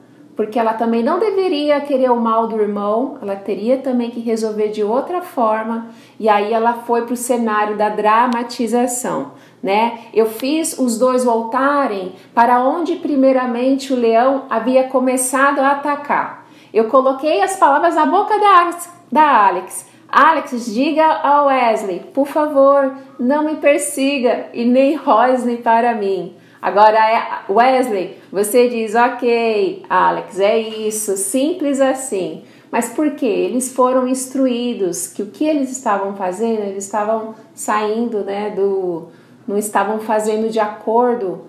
porque 0.41 0.57
ela 0.57 0.73
também 0.73 1.03
não 1.03 1.19
deveria 1.19 1.79
querer 1.81 2.09
o 2.09 2.19
mal 2.19 2.47
do 2.47 2.59
irmão, 2.59 3.19
ela 3.21 3.35
teria 3.35 3.77
também 3.77 4.09
que 4.09 4.19
resolver 4.19 4.69
de 4.69 4.83
outra 4.83 5.21
forma, 5.21 5.89
e 6.19 6.27
aí 6.27 6.51
ela 6.51 6.73
foi 6.73 7.03
para 7.03 7.13
o 7.13 7.15
cenário 7.15 7.77
da 7.77 7.89
dramatização, 7.89 9.33
né? 9.61 9.99
Eu 10.11 10.25
fiz 10.25 10.79
os 10.79 10.97
dois 10.97 11.23
voltarem 11.23 12.13
para 12.33 12.59
onde 12.59 12.95
primeiramente 12.95 13.93
o 13.93 13.95
leão 13.95 14.45
havia 14.49 14.85
começado 14.85 15.59
a 15.59 15.73
atacar. 15.73 16.47
Eu 16.73 16.85
coloquei 16.85 17.43
as 17.43 17.57
palavras 17.57 17.93
na 17.93 18.07
boca 18.07 18.33
da, 18.39 18.69
da 19.11 19.47
Alex. 19.47 19.87
Alex, 20.09 20.73
diga 20.73 21.05
ao 21.05 21.45
Wesley, 21.45 21.99
por 22.15 22.25
favor, 22.25 22.95
não 23.19 23.43
me 23.43 23.57
persiga 23.57 24.47
e 24.55 24.65
nem 24.65 24.95
rosne 24.95 25.57
para 25.57 25.93
mim. 25.93 26.35
Agora, 26.61 26.97
é, 26.97 27.51
Wesley, 27.51 28.17
você 28.31 28.69
diz, 28.69 28.93
ok, 28.93 29.83
Alex, 29.89 30.39
é 30.39 30.59
isso, 30.59 31.17
simples 31.17 31.81
assim. 31.81 32.43
Mas 32.71 32.89
por 32.89 33.11
quê? 33.11 33.25
Eles 33.25 33.73
foram 33.73 34.07
instruídos 34.07 35.07
que 35.07 35.23
o 35.23 35.27
que 35.27 35.43
eles 35.43 35.71
estavam 35.71 36.15
fazendo, 36.15 36.61
eles 36.61 36.85
estavam 36.85 37.35
saindo, 37.53 38.23
né, 38.23 38.51
do. 38.51 39.07
não 39.47 39.57
estavam 39.57 39.99
fazendo 39.99 40.49
de 40.49 40.59
acordo, 40.59 41.41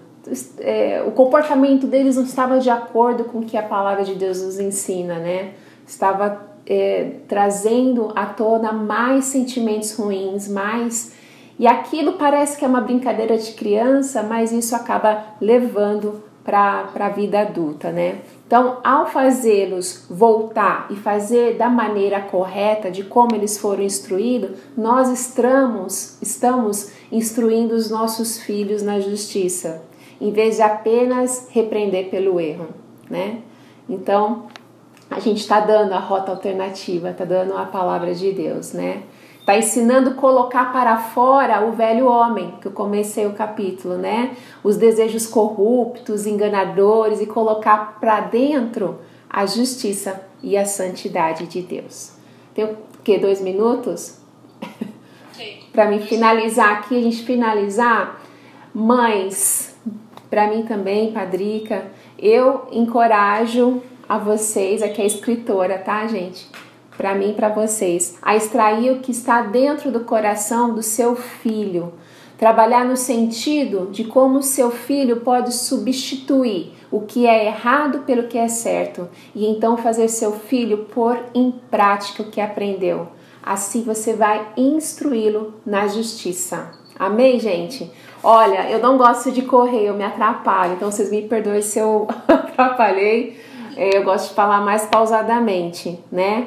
é, 0.59 1.03
o 1.07 1.11
comportamento 1.11 1.87
deles 1.87 2.17
não 2.17 2.25
estava 2.25 2.59
de 2.59 2.71
acordo 2.71 3.25
com 3.25 3.39
o 3.39 3.43
que 3.43 3.57
a 3.57 3.63
palavra 3.63 4.05
de 4.05 4.15
Deus 4.15 4.43
nos 4.43 4.59
ensina, 4.59 5.19
né? 5.19 5.53
Estava 5.87 6.41
é, 6.67 7.17
trazendo 7.29 8.13
à 8.15 8.27
tona 8.27 8.73
mais 8.73 9.27
sentimentos 9.27 9.95
ruins, 9.97 10.49
mais 10.49 11.13
e 11.63 11.67
aquilo 11.69 12.15
parece 12.15 12.59
que 12.59 12.65
é 12.65 12.69
uma 12.69 12.81
brincadeira 12.81 13.39
de 13.39 13.53
criança, 13.53 14.21
mas 14.21 14.51
isso 14.51 14.75
acaba 14.75 15.27
levando 15.41 16.21
para 16.43 16.91
a 16.93 17.09
vida 17.09 17.39
adulta, 17.39 17.93
né? 17.93 18.23
Então, 18.45 18.79
ao 18.83 19.07
fazê-los 19.07 20.05
voltar 20.11 20.89
e 20.91 20.97
fazer 20.97 21.57
da 21.57 21.69
maneira 21.69 22.21
correta, 22.21 22.91
de 22.91 23.05
como 23.05 23.37
eles 23.37 23.59
foram 23.59 23.85
instruídos, 23.85 24.59
nós 24.77 25.09
estamos, 25.09 26.21
estamos 26.21 26.91
instruindo 27.13 27.77
os 27.77 27.89
nossos 27.89 28.41
filhos 28.41 28.83
na 28.83 28.99
justiça, 28.99 29.85
em 30.21 30.33
vez 30.33 30.57
de 30.57 30.63
apenas 30.63 31.47
repreender 31.53 32.11
pelo 32.11 32.41
erro, 32.41 32.71
né? 33.09 33.39
Então, 33.89 34.47
a 35.09 35.21
gente 35.21 35.39
está 35.39 35.61
dando 35.61 35.93
a 35.93 36.01
rota 36.01 36.33
alternativa, 36.33 37.11
está 37.11 37.25
dando 37.25 37.57
a 37.57 37.67
palavra 37.67 38.13
de 38.17 38.33
Deus, 38.33 38.73
né? 38.73 39.05
Está 39.43 39.59
ensinando 39.59 40.11
a 40.11 40.15
colocar 40.15 40.73
para 40.73 40.97
fora 40.97 41.67
o 41.67 41.73
velho 41.73 42.07
homem, 42.07 42.55
que 42.61 42.69
eu 42.69 42.73
comecei 42.73 43.27
o 43.27 43.33
capítulo, 43.33 43.99
né? 43.99 44.37
Os 44.63 44.77
desejos 44.77 45.27
corruptos, 45.27 46.27
enganadores 46.27 47.21
e 47.21 47.27
colocar 47.27 47.99
para 48.01 48.21
dentro 48.21 49.01
a 49.29 49.45
justiça 49.45 50.23
e 50.41 50.57
a 50.57 50.65
santidade 50.65 51.49
de 51.49 51.61
Deus. 51.61 52.13
Tem 52.55 52.67
o 52.67 52.77
que? 53.03 53.19
Dois 53.19 53.41
minutos? 53.41 54.19
para 55.73 55.91
mim 55.91 55.99
finalizar 55.99 56.75
aqui, 56.75 56.97
a 56.97 57.03
gente 57.03 57.25
finalizar. 57.25 58.23
Mães, 58.73 59.77
para 60.31 60.47
mim 60.47 60.63
também, 60.63 61.11
Padrica, 61.11 61.87
eu 62.17 62.69
encorajo 62.71 63.83
a 64.09 64.19
vocês, 64.19 64.85
aqui 64.85 65.01
é 65.01 65.05
a 65.05 65.07
escritora, 65.09 65.79
tá, 65.79 66.07
gente? 66.07 66.49
Para 67.03 67.17
mim 67.17 67.31
e 67.31 67.35
para 67.35 67.49
vocês, 67.49 68.17
a 68.23 68.37
extrair 68.37 68.93
o 68.93 69.01
que 69.01 69.11
está 69.11 69.43
dentro 69.43 69.91
do 69.91 70.05
coração 70.05 70.73
do 70.73 70.85
seu 70.85 71.17
filho. 71.17 71.95
Trabalhar 72.39 72.85
no 72.85 72.97
sentido 72.97 73.89
de 73.91 74.05
como 74.05 74.39
o 74.39 74.43
seu 74.43 74.71
filho 74.71 75.17
pode 75.17 75.53
substituir 75.53 76.73
o 76.93 77.01
que 77.01 77.27
é 77.27 77.47
errado 77.47 78.05
pelo 78.07 78.29
que 78.29 78.39
é 78.39 78.47
certo 78.47 79.09
e 79.35 79.45
então 79.47 79.77
fazer 79.77 80.07
seu 80.07 80.31
filho 80.31 80.87
pôr 80.95 81.19
em 81.35 81.51
prática 81.51 82.23
o 82.23 82.31
que 82.31 82.41
aprendeu. 82.41 83.09
Assim 83.43 83.83
você 83.83 84.15
vai 84.15 84.47
instruí-lo 84.57 85.55
na 85.67 85.89
justiça. 85.89 86.71
Amém, 86.97 87.41
gente? 87.41 87.91
Olha, 88.23 88.71
eu 88.71 88.79
não 88.79 88.97
gosto 88.97 89.33
de 89.33 89.43
correr, 89.43 89.89
eu 89.89 89.95
me 89.95 90.05
atrapalho, 90.05 90.75
então 90.75 90.89
vocês 90.89 91.11
me 91.11 91.23
perdoem 91.23 91.63
se 91.63 91.81
eu 91.81 92.07
atrapalhei. 92.29 93.41
É, 93.77 93.97
eu 93.97 94.05
gosto 94.05 94.29
de 94.29 94.35
falar 94.35 94.61
mais 94.61 94.87
pausadamente, 94.87 95.99
né? 96.13 96.47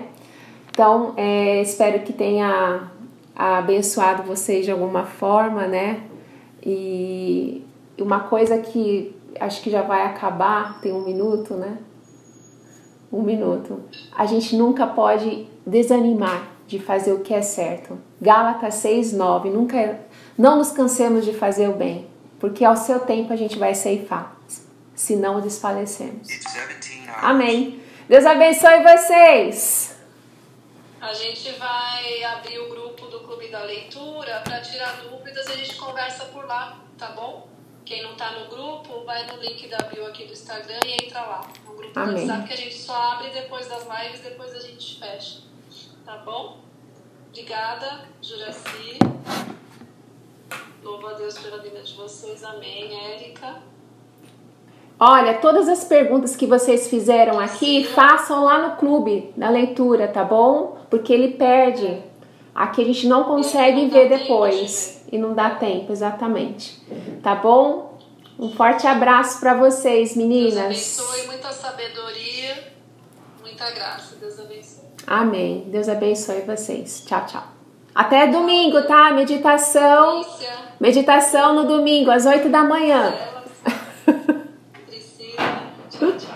Então, 0.76 1.14
é, 1.16 1.62
espero 1.62 2.02
que 2.02 2.12
tenha 2.12 2.92
abençoado 3.34 4.24
vocês 4.24 4.66
de 4.66 4.72
alguma 4.72 5.06
forma, 5.06 5.66
né? 5.66 6.04
E 6.62 7.66
uma 7.98 8.20
coisa 8.20 8.58
que 8.58 9.16
acho 9.40 9.62
que 9.62 9.70
já 9.70 9.84
vai 9.84 10.02
acabar, 10.02 10.82
tem 10.82 10.92
um 10.92 11.02
minuto, 11.02 11.54
né? 11.54 11.78
Um 13.10 13.22
minuto. 13.22 13.84
A 14.18 14.26
gente 14.26 14.58
nunca 14.58 14.86
pode 14.86 15.48
desanimar 15.66 16.46
de 16.68 16.78
fazer 16.78 17.14
o 17.14 17.20
que 17.20 17.34
é 17.34 17.42
certo. 17.42 17.98
Gálatas 18.22 18.74
6:9, 18.76 19.50
nunca 19.50 20.02
não 20.38 20.58
nos 20.58 20.72
cansemos 20.72 21.24
de 21.24 21.32
fazer 21.32 21.70
o 21.70 21.74
bem, 21.74 22.06
porque 22.38 22.66
ao 22.66 22.76
seu 22.76 23.00
tempo 23.00 23.32
a 23.32 23.38
gente 23.38 23.58
vai 23.58 23.74
ceifar, 23.74 24.36
se 24.94 25.16
não 25.16 25.40
desfalecemos. 25.40 26.28
Amém. 27.22 27.80
Deus 28.10 28.26
abençoe 28.26 28.84
vocês. 28.84 29.95
A 31.06 31.14
gente 31.14 31.52
vai 31.52 32.24
abrir 32.24 32.58
o 32.58 32.68
grupo 32.68 33.06
do 33.06 33.20
Clube 33.20 33.50
da 33.50 33.62
Leitura 33.62 34.42
para 34.44 34.60
tirar 34.60 35.04
dúvidas 35.04 35.48
e 35.48 35.52
a 35.52 35.56
gente 35.56 35.76
conversa 35.76 36.26
por 36.26 36.48
lá, 36.48 36.82
tá 36.98 37.12
bom? 37.12 37.48
Quem 37.86 38.02
não 38.02 38.14
está 38.14 38.32
no 38.32 38.48
grupo, 38.50 39.04
vai 39.06 39.24
no 39.28 39.40
link 39.40 39.68
da 39.68 39.78
bio 39.78 40.08
aqui 40.08 40.26
do 40.26 40.34
Instagram 40.34 40.80
e 40.84 41.06
entra 41.06 41.22
lá. 41.22 41.48
No 41.64 41.76
grupo 41.76 42.00
Amém. 42.00 42.16
do 42.16 42.22
WhatsApp 42.22 42.48
que 42.48 42.54
a 42.56 42.58
gente 42.58 42.76
só 42.76 42.96
abre 42.96 43.30
depois 43.30 43.68
das 43.68 43.84
lives, 43.84 44.22
depois 44.22 44.52
a 44.56 44.60
gente 44.60 45.00
fecha. 45.00 45.42
Tá 46.04 46.18
bom? 46.18 46.62
Obrigada, 47.28 48.10
Juraci. 48.20 48.98
Louvo 50.82 51.06
a 51.06 51.14
Deus 51.14 51.38
pela 51.38 51.60
vida 51.60 51.84
de 51.84 51.94
vocês. 51.94 52.44
Amém, 52.44 53.14
Érica. 53.14 53.62
Olha, 55.00 55.36
todas 55.36 55.68
as 55.68 55.84
perguntas 55.84 56.36
que 56.36 56.46
vocês 56.46 56.90
fizeram 56.90 57.40
aqui, 57.40 57.84
façam 57.84 58.44
lá 58.44 58.68
no 58.68 58.76
clube 58.78 59.32
da 59.36 59.50
leitura, 59.50 60.08
tá 60.08 60.24
bom? 60.24 60.78
Porque 60.90 61.14
ele 61.14 61.34
perde. 61.34 62.02
Aqui 62.54 62.82
a 62.82 62.86
gente 62.86 63.08
não 63.08 63.26
consegue 63.26 63.82
não 63.82 63.90
ver 63.90 64.08
depois. 64.08 65.04
De 65.10 65.16
e 65.16 65.18
não 65.18 65.34
dá 65.34 65.52
tempo, 65.52 65.92
exatamente. 65.92 66.82
Tá 67.22 67.36
bom? 67.36 67.98
Um 68.38 68.52
forte 68.52 68.86
abraço 68.86 69.40
para 69.40 69.54
vocês, 69.54 70.16
meninas. 70.16 70.56
Deus 70.56 71.00
abençoe, 71.00 71.28
muita 71.28 71.52
sabedoria, 71.52 72.74
muita 73.42 73.72
graça. 73.72 74.16
Deus 74.20 74.40
abençoe. 74.40 74.84
Amém. 75.08 75.64
Deus 75.68 75.88
abençoe 75.88 76.42
vocês. 76.42 77.04
Tchau, 77.06 77.26
tchau. 77.26 77.44
Até 77.94 78.28
domingo, 78.28 78.82
tá? 78.84 79.12
Meditação. 79.12 80.26
Meditação 80.80 81.56
no 81.56 81.66
domingo, 81.66 82.12
às 82.12 82.26
8 82.26 82.50
da 82.50 82.64
manhã. 82.64 83.14
Priscila. 84.86 85.64
Tchau, 85.90 86.12
tchau. 86.18 86.36